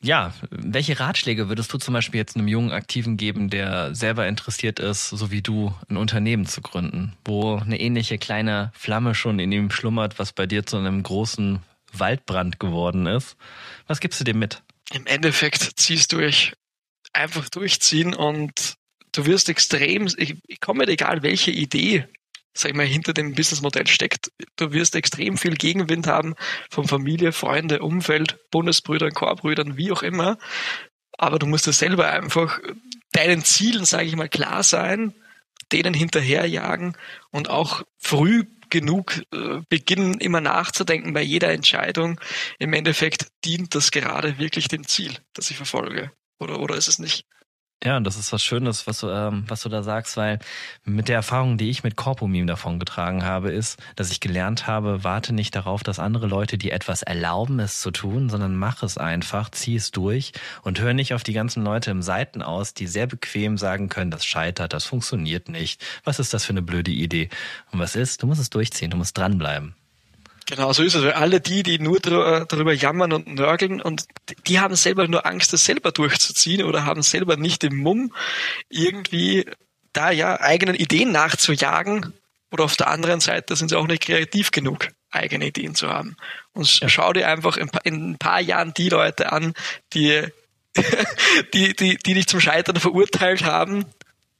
Ja, 0.00 0.32
welche 0.50 1.00
Ratschläge 1.00 1.48
würdest 1.48 1.72
du 1.72 1.78
zum 1.78 1.92
Beispiel 1.92 2.18
jetzt 2.18 2.36
einem 2.36 2.46
jungen 2.46 2.70
Aktiven 2.70 3.16
geben, 3.16 3.50
der 3.50 3.96
selber 3.96 4.28
interessiert 4.28 4.78
ist, 4.78 5.08
so 5.08 5.32
wie 5.32 5.42
du, 5.42 5.74
ein 5.90 5.96
Unternehmen 5.96 6.46
zu 6.46 6.60
gründen, 6.60 7.14
wo 7.24 7.56
eine 7.56 7.80
ähnliche 7.80 8.16
kleine 8.16 8.70
Flamme 8.74 9.16
schon 9.16 9.40
in 9.40 9.50
ihm 9.50 9.72
schlummert, 9.72 10.20
was 10.20 10.32
bei 10.32 10.46
dir 10.46 10.64
zu 10.64 10.76
einem 10.76 11.02
großen 11.02 11.58
Waldbrand 11.92 12.60
geworden 12.60 13.06
ist? 13.06 13.36
Was 13.88 13.98
gibst 13.98 14.20
du 14.20 14.24
dem 14.24 14.38
mit? 14.38 14.62
Im 14.92 15.04
Endeffekt 15.06 15.72
ziehst 15.80 16.12
du 16.12 16.18
durch 16.18 16.52
einfach 17.12 17.48
durchziehen 17.48 18.14
und 18.14 18.74
du 19.12 19.26
wirst 19.26 19.48
extrem, 19.48 20.06
ich, 20.16 20.36
ich 20.46 20.60
komme 20.60 20.80
nicht 20.80 20.90
egal, 20.90 21.22
welche 21.22 21.50
Idee, 21.50 22.06
sag 22.54 22.70
ich 22.70 22.76
mal, 22.76 22.86
hinter 22.86 23.12
dem 23.12 23.34
Businessmodell 23.34 23.86
steckt, 23.86 24.30
du 24.56 24.72
wirst 24.72 24.94
extrem 24.94 25.36
viel 25.36 25.54
Gegenwind 25.54 26.06
haben 26.06 26.34
von 26.70 26.86
Familie, 26.86 27.32
Freunde, 27.32 27.80
Umfeld, 27.80 28.38
Bundesbrüdern, 28.50 29.12
Chorbrüdern, 29.12 29.76
wie 29.76 29.92
auch 29.92 30.02
immer. 30.02 30.38
Aber 31.16 31.38
du 31.38 31.46
musst 31.46 31.66
dir 31.66 31.72
selber 31.72 32.10
einfach 32.10 32.60
deinen 33.12 33.44
Zielen, 33.44 33.84
sage 33.84 34.06
ich 34.06 34.16
mal, 34.16 34.28
klar 34.28 34.62
sein, 34.62 35.14
denen 35.72 35.94
hinterherjagen 35.94 36.96
und 37.30 37.50
auch 37.50 37.82
früh 37.98 38.44
genug 38.70 39.22
äh, 39.32 39.60
beginnen, 39.68 40.20
immer 40.20 40.40
nachzudenken 40.40 41.12
bei 41.12 41.22
jeder 41.22 41.50
Entscheidung. 41.50 42.20
Im 42.58 42.72
Endeffekt 42.72 43.28
dient 43.44 43.74
das 43.74 43.90
gerade 43.90 44.38
wirklich 44.38 44.68
dem 44.68 44.86
Ziel, 44.86 45.14
das 45.32 45.50
ich 45.50 45.56
verfolge. 45.56 46.12
Oder, 46.38 46.60
oder 46.60 46.76
ist 46.76 46.88
es 46.88 46.98
nicht? 46.98 47.26
Ja, 47.84 47.96
und 47.96 48.02
das 48.02 48.16
ist 48.16 48.32
was 48.32 48.42
Schönes, 48.42 48.88
was 48.88 48.98
du, 48.98 49.08
ähm, 49.08 49.44
was 49.46 49.62
du 49.62 49.68
da 49.68 49.84
sagst, 49.84 50.16
weil 50.16 50.40
mit 50.84 51.06
der 51.06 51.14
Erfahrung, 51.14 51.58
die 51.58 51.70
ich 51.70 51.84
mit 51.84 51.94
Corpomeme 51.94 52.46
davon 52.46 52.80
getragen 52.80 53.24
habe, 53.24 53.52
ist, 53.52 53.78
dass 53.94 54.10
ich 54.10 54.18
gelernt 54.18 54.66
habe, 54.66 55.04
warte 55.04 55.32
nicht 55.32 55.54
darauf, 55.54 55.84
dass 55.84 56.00
andere 56.00 56.26
Leute 56.26 56.58
dir 56.58 56.72
etwas 56.72 57.02
erlauben, 57.02 57.60
es 57.60 57.80
zu 57.80 57.92
tun, 57.92 58.30
sondern 58.30 58.56
mach 58.56 58.82
es 58.82 58.98
einfach, 58.98 59.50
zieh 59.50 59.76
es 59.76 59.92
durch 59.92 60.32
und 60.62 60.80
hör 60.80 60.92
nicht 60.92 61.14
auf 61.14 61.22
die 61.22 61.32
ganzen 61.34 61.62
Leute 61.62 61.92
im 61.92 62.02
Seiten 62.02 62.42
aus, 62.42 62.74
die 62.74 62.88
sehr 62.88 63.06
bequem 63.06 63.56
sagen 63.56 63.88
können, 63.88 64.10
das 64.10 64.24
scheitert, 64.26 64.72
das 64.72 64.84
funktioniert 64.84 65.48
nicht. 65.48 65.80
Was 66.02 66.18
ist 66.18 66.34
das 66.34 66.44
für 66.44 66.52
eine 66.52 66.62
blöde 66.62 66.90
Idee? 66.90 67.28
Und 67.70 67.78
was 67.78 67.94
ist? 67.94 68.24
Du 68.24 68.26
musst 68.26 68.40
es 68.40 68.50
durchziehen, 68.50 68.90
du 68.90 68.96
musst 68.96 69.16
dranbleiben. 69.16 69.76
Genau, 70.48 70.72
so 70.72 70.82
ist 70.82 70.94
es. 70.94 71.02
Weil 71.04 71.12
alle 71.12 71.42
die, 71.42 71.62
die 71.62 71.78
nur 71.78 72.00
darüber 72.00 72.72
jammern 72.72 73.12
und 73.12 73.26
nörgeln 73.28 73.82
und 73.82 74.06
die 74.46 74.60
haben 74.60 74.76
selber 74.76 75.06
nur 75.06 75.26
Angst, 75.26 75.52
das 75.52 75.66
selber 75.66 75.92
durchzuziehen 75.92 76.64
oder 76.64 76.86
haben 76.86 77.02
selber 77.02 77.36
nicht 77.36 77.62
den 77.62 77.76
Mumm, 77.76 78.14
irgendwie 78.70 79.44
da 79.92 80.10
ja 80.10 80.40
eigenen 80.40 80.74
Ideen 80.74 81.12
nachzujagen. 81.12 82.14
Oder 82.50 82.64
auf 82.64 82.76
der 82.76 82.88
anderen 82.88 83.20
Seite 83.20 83.56
sind 83.56 83.68
sie 83.68 83.76
auch 83.76 83.86
nicht 83.86 84.04
kreativ 84.04 84.50
genug, 84.50 84.88
eigene 85.10 85.48
Ideen 85.48 85.74
zu 85.74 85.90
haben. 85.90 86.16
Und 86.54 86.80
ja. 86.80 86.88
schau 86.88 87.12
dir 87.12 87.28
einfach 87.28 87.58
in, 87.58 87.70
in 87.84 88.12
ein 88.12 88.18
paar 88.18 88.40
Jahren 88.40 88.72
die 88.72 88.88
Leute 88.88 89.32
an, 89.32 89.52
die, 89.92 90.22
die, 91.52 91.76
die, 91.76 91.98
die 91.98 92.14
dich 92.14 92.26
zum 92.26 92.40
Scheitern 92.40 92.76
verurteilt 92.76 93.44
haben 93.44 93.84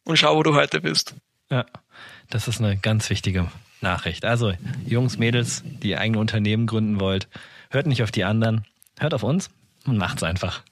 und 0.04 0.18
schau, 0.18 0.36
wo 0.36 0.42
du 0.42 0.54
heute 0.54 0.80
bist. 0.80 1.16
Ja, 1.50 1.66
das 2.30 2.48
ist 2.48 2.62
eine 2.62 2.78
ganz 2.78 3.10
wichtige 3.10 3.50
Nachricht. 3.80 4.24
Also, 4.24 4.52
Jungs, 4.86 5.18
Mädels, 5.18 5.62
die 5.64 5.96
eigene 5.96 6.18
Unternehmen 6.18 6.66
gründen 6.66 7.00
wollt, 7.00 7.28
hört 7.70 7.86
nicht 7.86 8.02
auf 8.02 8.10
die 8.10 8.24
anderen, 8.24 8.64
hört 8.98 9.14
auf 9.14 9.22
uns 9.22 9.50
und 9.86 9.96
macht's 9.96 10.22
einfach. 10.22 10.62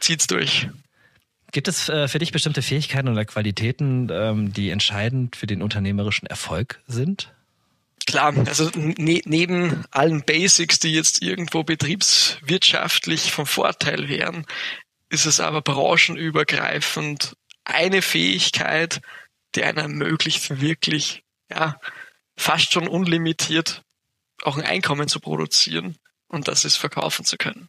Zieht's 0.00 0.26
durch. 0.26 0.68
Gibt 1.52 1.68
es 1.68 1.88
äh, 1.88 2.08
für 2.08 2.18
dich 2.18 2.32
bestimmte 2.32 2.62
Fähigkeiten 2.62 3.08
oder 3.08 3.24
Qualitäten, 3.24 4.08
ähm, 4.10 4.52
die 4.52 4.70
entscheidend 4.70 5.36
für 5.36 5.46
den 5.46 5.62
unternehmerischen 5.62 6.26
Erfolg 6.26 6.80
sind? 6.86 7.32
Klar, 8.06 8.34
also 8.46 8.70
ne 8.74 9.20
neben 9.26 9.84
allen 9.90 10.22
Basics, 10.24 10.80
die 10.80 10.92
jetzt 10.92 11.22
irgendwo 11.22 11.62
betriebswirtschaftlich 11.62 13.30
vom 13.30 13.46
Vorteil 13.46 14.08
wären, 14.08 14.46
ist 15.08 15.26
es 15.26 15.40
aber 15.40 15.60
branchenübergreifend 15.60 17.36
eine 17.64 18.02
Fähigkeit, 18.02 19.00
die 19.54 19.62
einer 19.62 19.82
ermöglicht, 19.82 20.60
wirklich 20.60 21.22
ja, 21.50 21.78
fast 22.36 22.72
schon 22.72 22.88
unlimitiert 22.88 23.82
auch 24.42 24.56
ein 24.56 24.64
Einkommen 24.64 25.08
zu 25.08 25.20
produzieren 25.20 25.96
und 26.28 26.48
das 26.48 26.64
ist 26.64 26.76
verkaufen 26.76 27.24
zu 27.24 27.36
können. 27.36 27.68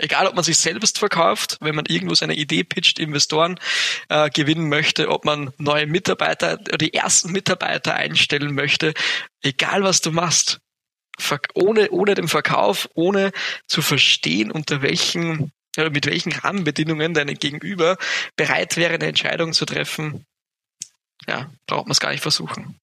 Egal, 0.00 0.28
ob 0.28 0.34
man 0.34 0.44
sich 0.44 0.58
selbst 0.58 0.98
verkauft, 0.98 1.58
wenn 1.60 1.74
man 1.74 1.86
irgendwo 1.86 2.14
seine 2.14 2.36
Idee 2.36 2.62
pitcht, 2.62 3.00
Investoren 3.00 3.58
äh, 4.08 4.30
gewinnen 4.30 4.68
möchte, 4.68 5.08
ob 5.08 5.24
man 5.24 5.52
neue 5.58 5.86
Mitarbeiter, 5.86 6.56
die 6.56 6.94
ersten 6.94 7.32
Mitarbeiter 7.32 7.94
einstellen 7.94 8.54
möchte, 8.54 8.94
egal 9.42 9.82
was 9.82 10.00
du 10.00 10.12
machst, 10.12 10.60
ohne, 11.54 11.90
ohne 11.90 12.14
den 12.14 12.28
Verkauf, 12.28 12.88
ohne 12.94 13.32
zu 13.66 13.82
verstehen, 13.82 14.52
unter 14.52 14.82
welchen, 14.82 15.50
äh, 15.76 15.90
mit 15.90 16.06
welchen 16.06 16.30
Rahmenbedingungen 16.30 17.12
deine 17.12 17.34
Gegenüber 17.34 17.98
bereit 18.36 18.76
wäre, 18.76 18.94
eine 18.94 19.06
Entscheidung 19.06 19.52
zu 19.52 19.64
treffen, 19.64 20.24
ja, 21.26 21.50
braucht 21.66 21.86
man 21.86 21.92
es 21.92 22.00
gar 22.00 22.12
nicht 22.12 22.22
versuchen. 22.22 22.78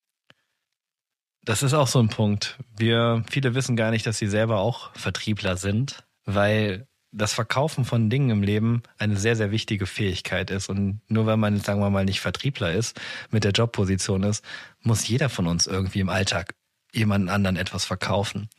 Das 1.45 1.61
ist 1.61 1.73
auch 1.73 1.87
so 1.87 1.99
ein 1.99 2.09
Punkt. 2.09 2.57
Wir, 2.75 3.23
viele 3.29 3.53
wissen 3.53 3.75
gar 3.75 3.91
nicht, 3.91 4.05
dass 4.07 4.17
sie 4.17 4.27
selber 4.27 4.59
auch 4.59 4.89
Vertriebler 4.95 5.57
sind, 5.57 6.03
weil 6.25 6.87
das 7.11 7.33
Verkaufen 7.33 7.85
von 7.85 8.09
Dingen 8.09 8.31
im 8.31 8.41
Leben 8.43 8.81
eine 8.97 9.15
sehr, 9.15 9.35
sehr 9.35 9.51
wichtige 9.51 9.85
Fähigkeit 9.85 10.49
ist. 10.49 10.69
Und 10.69 11.01
nur 11.07 11.27
weil 11.27 11.37
man, 11.37 11.59
sagen 11.59 11.79
wir 11.79 11.89
mal, 11.91 12.03
nicht 12.03 12.19
Vertriebler 12.19 12.73
ist, 12.73 12.99
mit 13.29 13.43
der 13.43 13.51
Jobposition 13.51 14.23
ist, 14.23 14.43
muss 14.81 15.07
jeder 15.07 15.29
von 15.29 15.45
uns 15.47 15.67
irgendwie 15.67 15.99
im 15.99 16.09
Alltag 16.09 16.55
jemanden 16.93 17.29
anderen 17.29 17.57
etwas 17.57 17.85
verkaufen. 17.85 18.49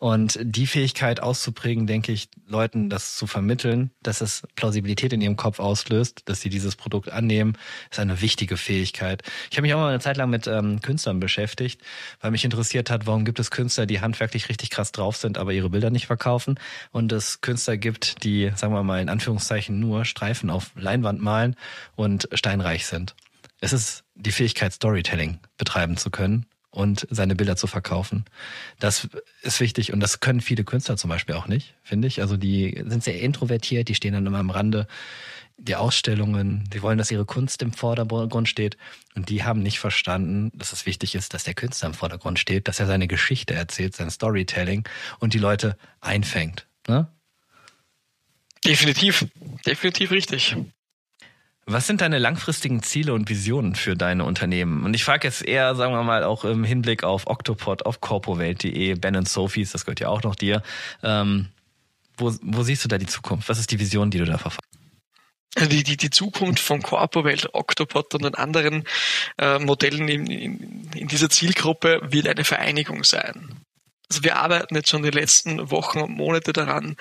Und 0.00 0.38
die 0.40 0.66
Fähigkeit 0.66 1.22
auszuprägen, 1.22 1.86
denke 1.86 2.10
ich, 2.10 2.30
Leuten 2.46 2.88
das 2.88 3.16
zu 3.16 3.26
vermitteln, 3.26 3.90
dass 4.02 4.22
es 4.22 4.42
Plausibilität 4.56 5.12
in 5.12 5.20
ihrem 5.20 5.36
Kopf 5.36 5.60
auslöst, 5.60 6.22
dass 6.24 6.40
sie 6.40 6.48
dieses 6.48 6.74
Produkt 6.74 7.10
annehmen, 7.12 7.58
ist 7.90 8.00
eine 8.00 8.22
wichtige 8.22 8.56
Fähigkeit. 8.56 9.22
Ich 9.50 9.58
habe 9.58 9.66
mich 9.66 9.74
auch 9.74 9.78
mal 9.78 9.90
eine 9.90 10.00
Zeit 10.00 10.16
lang 10.16 10.30
mit 10.30 10.46
ähm, 10.46 10.80
Künstlern 10.80 11.20
beschäftigt, 11.20 11.82
weil 12.22 12.30
mich 12.30 12.46
interessiert 12.46 12.88
hat, 12.88 13.06
warum 13.06 13.26
gibt 13.26 13.40
es 13.40 13.50
Künstler, 13.50 13.84
die 13.84 14.00
handwerklich 14.00 14.48
richtig 14.48 14.70
krass 14.70 14.90
drauf 14.90 15.18
sind, 15.18 15.36
aber 15.36 15.52
ihre 15.52 15.68
Bilder 15.68 15.90
nicht 15.90 16.06
verkaufen 16.06 16.58
und 16.92 17.12
es 17.12 17.42
Künstler 17.42 17.76
gibt, 17.76 18.24
die, 18.24 18.52
sagen 18.56 18.72
wir 18.72 18.82
mal 18.82 19.02
in 19.02 19.10
Anführungszeichen, 19.10 19.78
nur 19.78 20.06
Streifen 20.06 20.48
auf 20.48 20.70
Leinwand 20.76 21.20
malen 21.20 21.56
und 21.94 22.26
steinreich 22.32 22.86
sind. 22.86 23.14
Es 23.60 23.74
ist 23.74 24.04
die 24.14 24.32
Fähigkeit, 24.32 24.72
Storytelling 24.72 25.40
betreiben 25.58 25.98
zu 25.98 26.10
können 26.10 26.46
und 26.70 27.06
seine 27.10 27.34
Bilder 27.34 27.56
zu 27.56 27.66
verkaufen. 27.66 28.24
Das 28.78 29.08
ist 29.42 29.60
wichtig 29.60 29.92
und 29.92 30.00
das 30.00 30.20
können 30.20 30.40
viele 30.40 30.64
Künstler 30.64 30.96
zum 30.96 31.10
Beispiel 31.10 31.34
auch 31.34 31.48
nicht, 31.48 31.74
finde 31.82 32.08
ich. 32.08 32.20
Also 32.20 32.36
die 32.36 32.82
sind 32.86 33.02
sehr 33.02 33.20
introvertiert, 33.20 33.88
die 33.88 33.94
stehen 33.94 34.14
dann 34.14 34.26
immer 34.26 34.38
am 34.38 34.50
Rande 34.50 34.86
die 35.62 35.76
Ausstellungen, 35.76 36.64
die 36.72 36.82
wollen, 36.82 36.96
dass 36.96 37.10
ihre 37.10 37.26
Kunst 37.26 37.60
im 37.62 37.72
Vordergrund 37.72 38.48
steht 38.48 38.78
und 39.14 39.28
die 39.28 39.44
haben 39.44 39.62
nicht 39.62 39.78
verstanden, 39.78 40.50
dass 40.54 40.72
es 40.72 40.86
wichtig 40.86 41.14
ist, 41.14 41.34
dass 41.34 41.44
der 41.44 41.54
Künstler 41.54 41.88
im 41.88 41.94
Vordergrund 41.94 42.38
steht, 42.38 42.66
dass 42.66 42.80
er 42.80 42.86
seine 42.86 43.06
Geschichte 43.06 43.54
erzählt, 43.54 43.94
sein 43.94 44.10
Storytelling 44.10 44.88
und 45.18 45.34
die 45.34 45.38
Leute 45.38 45.76
einfängt. 46.00 46.66
Ne? 46.88 47.08
Definitiv, 48.64 49.26
definitiv 49.66 50.10
richtig. 50.10 50.56
Was 51.72 51.86
sind 51.86 52.00
deine 52.00 52.18
langfristigen 52.18 52.82
Ziele 52.82 53.14
und 53.14 53.28
Visionen 53.28 53.76
für 53.76 53.94
deine 53.94 54.24
Unternehmen? 54.24 54.84
Und 54.84 54.94
ich 54.94 55.04
frage 55.04 55.28
jetzt 55.28 55.42
eher, 55.42 55.76
sagen 55.76 55.92
wir 55.92 56.02
mal, 56.02 56.24
auch 56.24 56.44
im 56.44 56.64
Hinblick 56.64 57.04
auf 57.04 57.28
Octopod, 57.28 57.86
auf 57.86 58.00
corpowelt.de, 58.00 58.94
Ben 58.94 59.24
Sophies, 59.24 59.70
das 59.70 59.84
gehört 59.84 60.00
ja 60.00 60.08
auch 60.08 60.24
noch 60.24 60.34
dir. 60.34 60.62
Ähm, 61.04 61.46
wo, 62.16 62.34
wo 62.42 62.64
siehst 62.64 62.84
du 62.84 62.88
da 62.88 62.98
die 62.98 63.06
Zukunft? 63.06 63.48
Was 63.48 63.60
ist 63.60 63.70
die 63.70 63.78
Vision, 63.78 64.10
die 64.10 64.18
du 64.18 64.24
da 64.24 64.36
verfolgst? 64.36 64.68
Also 65.54 65.68
die, 65.68 65.84
die, 65.84 65.96
die 65.96 66.10
Zukunft 66.10 66.58
von 66.58 66.82
Corpowelt, 66.82 67.54
Octopod 67.54 68.14
und 68.14 68.24
den 68.24 68.34
anderen 68.34 68.82
äh, 69.38 69.60
Modellen 69.60 70.08
in, 70.08 70.26
in, 70.26 70.90
in 70.94 71.06
dieser 71.06 71.30
Zielgruppe 71.30 72.00
wird 72.02 72.26
eine 72.26 72.44
Vereinigung 72.44 73.04
sein. 73.04 73.60
Also 74.10 74.24
wir 74.24 74.36
arbeiten 74.36 74.74
jetzt 74.74 74.90
schon 74.90 75.02
die 75.02 75.10
letzten 75.10 75.70
Wochen 75.70 76.00
und 76.00 76.10
Monate 76.10 76.52
daran, 76.52 76.96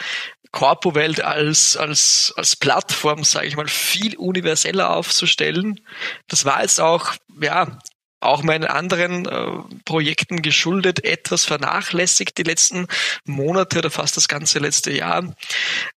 Corpo-Welt 0.51 1.21
als, 1.21 1.77
als, 1.77 2.33
als 2.35 2.55
Plattform, 2.55 3.23
sage 3.23 3.47
ich 3.47 3.55
mal, 3.55 3.67
viel 3.67 4.15
universeller 4.17 4.95
aufzustellen. 4.95 5.79
Das 6.27 6.45
war 6.45 6.61
jetzt 6.61 6.79
auch, 6.79 7.13
ja, 7.41 7.79
auch 8.21 8.43
meinen 8.43 8.65
anderen 8.65 9.25
äh, 9.25 9.47
Projekten 9.85 10.41
geschuldet 10.41 11.05
etwas 11.05 11.45
vernachlässigt 11.45 12.37
die 12.37 12.43
letzten 12.43 12.87
Monate 13.25 13.79
oder 13.79 13.91
fast 13.91 14.17
das 14.17 14.27
ganze 14.27 14.59
letzte 14.59 14.91
Jahr. 14.91 15.33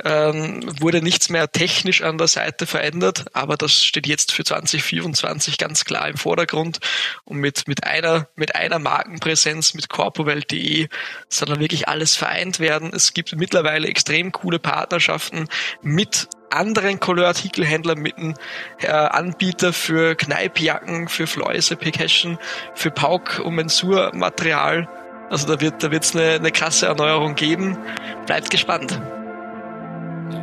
Ähm, 0.05 0.61
wurde 0.81 1.03
nichts 1.03 1.29
mehr 1.29 1.51
technisch 1.51 2.03
an 2.03 2.19
der 2.19 2.29
Seite 2.29 2.67
verändert, 2.67 3.25
aber 3.33 3.57
das 3.57 3.83
steht 3.85 4.07
jetzt 4.07 4.33
für 4.33 4.45
2024 4.45 5.59
ganz 5.59 5.85
klar 5.85 6.09
im 6.09 6.17
Vordergrund 6.17 6.79
und 7.25 7.39
mit, 7.39 7.67
mit 7.67 7.85
einer, 7.85 8.29
mit 8.37 8.55
einer 8.55 8.79
Markenpräsenz, 8.79 9.75
mit 9.75 9.89
corpowelt.de 9.89 10.89
soll 11.29 11.49
dann 11.49 11.61
wirklich 11.61 11.89
alles 11.89 12.15
vereint 12.15 12.61
werden. 12.61 12.93
Es 12.95 13.15
gibt 13.15 13.35
mittlerweile 13.35 13.89
extrem 13.89 14.33
coole 14.33 14.59
Partnerschaften 14.59 15.49
mit 15.83 16.29
anderen 16.53 17.01
Couleur-Artikelhändler 17.01 17.97
mit 17.97 18.19
einem 18.19 18.35
äh, 18.81 18.89
Anbieter 18.91 19.73
für 19.73 20.15
Kneipjacken, 20.15 21.09
für 21.09 21.27
Fläuse, 21.27 21.77
Percussion, 21.77 22.39
für 22.75 22.91
Pauk 22.91 23.41
und 23.45 23.55
Mensur-Material. 23.55 24.89
Also 25.31 25.47
da 25.47 25.61
wird 25.61 25.83
da 25.83 25.89
eine, 25.89 26.35
eine 26.35 26.53
krasse 26.53 26.87
Erneuerung 26.87 27.35
geben. 27.35 27.79
Bleibt 28.27 28.51
gespannt. 28.51 29.01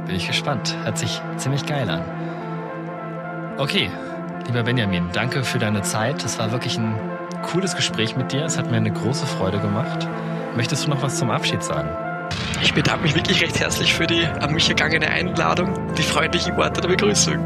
Bin 0.05 0.16
ich 0.16 0.28
gespannt. 0.28 0.76
Hört 0.84 0.97
sich 0.97 1.22
ziemlich 1.38 1.66
geil 1.66 1.89
an. 1.89 2.03
Okay, 3.57 3.91
lieber 4.47 4.64
Benjamin, 4.64 5.10
danke 5.14 5.43
für 5.43 5.60
deine 5.60 5.82
Zeit. 5.84 6.24
Das 6.24 6.39
war 6.39 6.51
wirklich 6.51 6.78
ein 6.78 6.95
cooles 7.43 7.76
Gespräch 7.76 8.16
mit 8.16 8.32
dir. 8.32 8.45
Es 8.45 8.57
hat 8.57 8.72
mir 8.72 8.78
eine 8.78 8.91
große 8.91 9.28
Freude 9.28 9.60
gemacht. 9.60 10.07
Möchtest 10.55 10.86
du 10.86 10.89
noch 10.89 11.03
was 11.03 11.18
zum 11.18 11.30
Abschied 11.30 11.62
sagen? 11.62 12.09
Ich 12.62 12.74
bedanke 12.74 13.04
mich 13.04 13.16
wirklich 13.16 13.41
recht 13.41 13.60
herzlich 13.60 13.93
für 13.93 14.08
die 14.08 14.26
an 14.26 14.54
mich 14.54 14.70
ergangene 14.70 15.10
Einladung, 15.10 15.74
die 15.95 16.04
freundlichen 16.04 16.56
Worte 16.58 16.82
der 16.82 16.89
Begrüßung. 16.89 17.38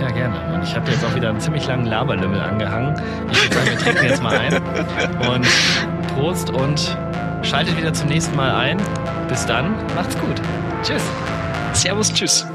Ja, 0.00 0.10
gerne. 0.10 0.54
Und 0.54 0.62
ich 0.62 0.74
habe 0.74 0.90
jetzt 0.90 1.04
auch 1.04 1.14
wieder 1.14 1.30
einen 1.30 1.40
ziemlich 1.40 1.66
langen 1.66 1.86
Laberlümmel 1.86 2.40
angehangen. 2.40 2.94
Ich 3.30 3.42
würde 3.42 3.54
sagen, 3.54 3.70
wir 3.70 3.78
trinken 3.78 4.04
jetzt 4.04 4.22
mal 4.22 4.38
ein. 4.38 4.54
Und 5.28 5.46
Prost 6.14 6.50
und 6.50 6.96
schaltet 7.42 7.76
wieder 7.76 7.92
zum 7.92 8.08
nächsten 8.08 8.36
Mal 8.36 8.54
ein. 8.54 8.78
Bis 9.28 9.44
dann. 9.46 9.74
Macht's 9.94 10.16
gut. 10.18 10.40
Tschüss. 10.82 11.02
Servus, 11.72 12.12
tschüss. 12.12 12.46